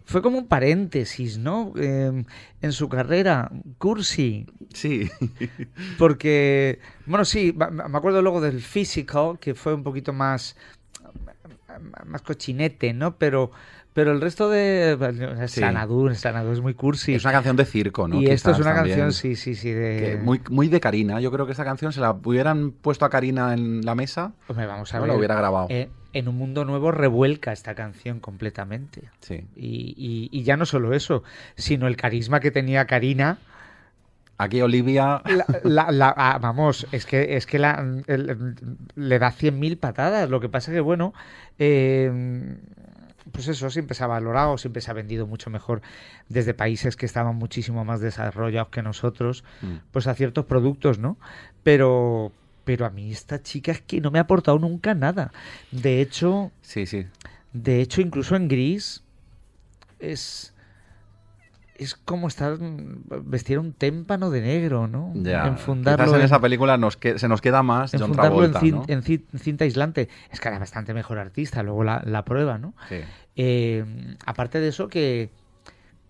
fue 0.04 0.22
como 0.22 0.38
un 0.40 0.48
paréntesis, 0.48 1.38
¿no? 1.38 1.72
Eh, 1.80 2.24
en 2.62 2.72
su 2.74 2.90
carrera, 2.90 3.50
Cursi, 3.78 4.46
Sí. 4.74 5.10
porque, 5.98 6.80
bueno, 7.06 7.24
sí, 7.24 7.54
me 7.54 7.98
acuerdo 7.98 8.22
luego 8.22 8.42
del 8.42 8.60
Physical, 8.62 9.40
que 9.40 9.56
fue 9.56 9.74
un 9.74 9.84
poquito 9.84 10.12
más, 10.12 10.58
más 12.06 12.22
cochinete, 12.24 12.94
¿no? 12.94 13.16
Pero, 13.18 13.52
pero 13.98 14.12
el 14.12 14.22
resto 14.22 14.48
de... 14.48 14.96
Sí. 15.48 15.60
Sanadu, 15.62 16.14
Sanadu 16.14 16.52
es 16.52 16.62
muy 16.62 16.76
cursi. 16.76 17.16
Es 17.16 17.24
una 17.26 17.32
canción 17.34 17.56
de 17.56 17.66
circo, 17.66 18.08
¿no? 18.08 18.22
y 18.22 18.28
esto 18.28 18.52
es 18.52 18.60
una 18.60 18.76
también. 18.76 19.00
canción, 19.00 19.12
sí, 19.12 19.36
sí, 19.36 19.56
sí, 19.56 19.72
de... 19.72 20.00
Que 20.00 20.18
muy, 20.24 20.40
muy 20.52 20.68
de 20.68 20.80
Karina. 20.80 21.20
Yo 21.20 21.32
creo 21.32 21.48
que 21.48 21.52
esta 21.54 21.66
canción 21.66 21.92
se 21.92 22.00
la 22.00 22.12
hubieran 22.12 22.70
puesto 22.74 23.06
a 23.06 23.10
Karina 23.10 23.56
en 23.56 23.84
la 23.84 23.96
mesa. 23.96 24.34
Hombre, 24.48 24.68
vamos 24.68 24.94
a 24.94 24.98
no 24.98 25.02
ver. 25.02 25.10
la 25.14 25.18
hubiera 25.18 25.34
grabado. 25.36 25.66
eh, 25.72 25.90
en 26.14 26.28
un 26.28 26.38
mundo 26.38 26.64
nuevo 26.64 26.92
revuelca 26.92 27.52
esta 27.52 27.74
canción 27.74 28.20
completamente. 28.20 29.02
Sí. 29.22 29.48
Y, 29.56 29.96
y- 29.98 30.30
y 30.32 30.44
ya 30.44 30.58
no 30.58 30.68
solo 30.68 30.94
eso, 30.94 31.24
sino 31.56 31.88
el 31.88 31.98
carisma 31.98 32.40
que 32.40 32.52
tenía 32.52 32.86
Karina. 32.86 33.40
Aquí 34.38 34.62
Olivia. 34.62 35.24
La- 35.26 35.46
la- 35.64 35.92
la- 35.92 36.14
ah, 36.16 36.38
vamos, 36.40 36.86
es 36.92 37.08
que, 37.08 37.36
es 37.36 37.48
que 37.48 37.58
la- 37.58 37.84
el- 38.06 38.56
le 38.96 39.18
da 39.18 39.32
100.000 39.32 39.80
patadas. 39.80 40.30
Lo 40.30 40.40
que 40.40 40.50
pasa 40.50 40.72
que, 40.72 40.82
bueno, 40.82 41.16
eh, 41.58 42.12
pues 43.32 43.48
eso 43.48 43.70
siempre 43.70 43.96
se 43.96 44.04
ha 44.04 44.08
valorado, 44.08 44.58
siempre 44.58 44.82
se 44.82 44.92
ha 44.92 44.94
vendido 44.94 45.28
mucho 45.28 45.50
mejor 45.50 45.82
desde 46.30 46.54
países 46.54 46.96
que 46.96 47.06
estaban 47.06 47.36
muchísimo 47.36 47.86
más 47.86 48.00
desarrollados 48.02 48.70
que 48.70 48.82
nosotros, 48.82 49.44
Mm. 49.62 49.76
pues 49.92 50.08
a 50.08 50.14
ciertos 50.16 50.46
productos, 50.46 51.00
¿no? 51.00 51.18
Pero, 51.64 52.32
pero 52.66 52.86
a 52.86 52.90
mí 52.90 53.12
esta 53.12 53.42
chica 53.42 53.72
es 53.72 53.82
que 53.82 54.02
no 54.02 54.12
me 54.12 54.20
ha 54.20 54.24
aportado 54.24 54.60
nunca 54.60 54.94
nada. 54.94 55.32
De 55.72 56.02
hecho, 56.02 56.52
Sí, 56.62 56.86
sí. 56.86 57.06
de 57.54 57.82
hecho, 57.82 58.02
incluso 58.02 58.36
en 58.36 58.48
gris 58.48 59.04
es 60.00 60.54
es 61.78 61.96
como 61.96 62.28
estar 62.28 62.58
vestir 62.60 63.60
un 63.60 63.74
témpano 63.74 64.30
de 64.30 64.42
negro, 64.42 64.88
¿no? 64.88 65.12
Ya. 65.16 65.48
Enfundarlo 65.48 66.04
Quizás 66.06 66.14
en 66.16 66.20
en- 66.22 66.26
esa 66.26 66.40
película 66.42 66.78
nos 66.78 66.98
que- 66.98 67.20
se 67.20 67.28
nos 67.28 67.42
queda 67.42 67.64
más 67.64 67.92
John 67.92 68.02
enfundarlo 68.02 68.44
en, 68.46 68.52
Travolta, 68.52 68.60
cin- 68.66 68.72
¿no? 68.72 68.86
en 68.88 69.02
cin- 69.04 69.26
cinta 69.40 69.64
aislante. 69.64 70.10
Es 70.32 70.40
que 70.40 70.48
era 70.48 70.60
bastante 70.60 70.94
mejor 70.94 71.18
artista, 71.20 71.64
luego 71.64 71.84
la, 71.84 72.02
la 72.06 72.26
prueba, 72.26 72.58
¿no? 72.58 72.74
Sí. 72.90 72.98
Eh, 73.36 74.16
aparte 74.26 74.60
de 74.60 74.68
eso, 74.70 74.88
que, 74.88 75.30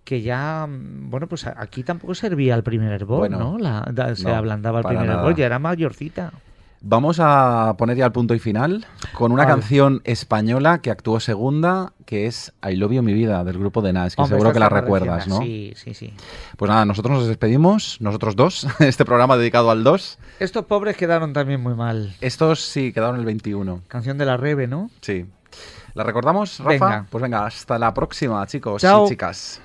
que 0.03 0.21
ya, 0.21 0.65
bueno, 0.69 1.27
pues 1.27 1.45
aquí 1.45 1.83
tampoco 1.83 2.15
servía 2.15 2.55
el 2.55 2.63
primer 2.63 2.91
hervor, 2.93 3.19
Bueno, 3.19 3.37
¿no? 3.39 3.57
La- 3.57 4.15
se 4.15 4.23
no, 4.23 4.35
ablandaba 4.35 4.79
el 4.79 4.85
primer 4.85 5.09
hervor, 5.09 5.35
ya 5.35 5.45
era 5.45 5.59
mayorcita. 5.59 6.31
Vamos 6.81 7.19
a 7.19 7.75
poner 7.77 7.97
ya 7.97 8.05
el 8.05 8.11
punto 8.11 8.35
y 8.35 8.39
final 8.39 8.85
con 9.13 9.31
una 9.31 9.45
canción 9.45 10.01
española 10.03 10.79
que 10.79 10.91
actuó 10.91 11.19
segunda, 11.19 11.93
que 12.05 12.27
es 12.27 12.53
I 12.67 12.75
Love 12.75 12.93
You 12.93 13.03
Mi 13.03 13.13
Vida, 13.13 13.43
del 13.43 13.57
grupo 13.57 13.81
de 13.81 13.93
Nas, 13.93 14.15
que 14.15 14.21
Hombre, 14.21 14.37
seguro 14.37 14.53
que 14.53 14.59
la 14.59 14.69
recuerdas, 14.69 15.27
¿no? 15.27 15.39
Sí, 15.39 15.73
sí, 15.75 15.93
sí. 15.93 16.13
Pues 16.55 16.69
nada, 16.69 16.85
nosotros 16.85 17.17
nos 17.17 17.27
despedimos, 17.27 17.99
nosotros 17.99 18.35
dos, 18.35 18.67
este 18.79 19.05
programa 19.05 19.37
dedicado 19.37 19.71
al 19.71 19.83
2. 19.83 20.19
Estos 20.39 20.65
pobres 20.65 20.95
quedaron 20.97 21.33
también 21.33 21.61
muy 21.61 21.73
mal. 21.73 22.15
Estos 22.21 22.61
sí 22.61 22.93
quedaron 22.93 23.19
el 23.19 23.25
21. 23.25 23.81
Canción 23.87 24.17
de 24.17 24.25
la 24.25 24.37
Rebe, 24.37 24.67
¿no? 24.67 24.91
Sí. 25.01 25.25
¿La 25.95 26.03
recordamos, 26.03 26.59
Rafa? 26.59 26.69
Venga. 26.69 27.05
Pues 27.09 27.21
venga, 27.21 27.45
hasta 27.45 27.79
la 27.79 27.93
próxima, 27.93 28.45
chicos 28.45 28.81
Chao. 28.81 29.05
y 29.05 29.09
chicas. 29.09 29.61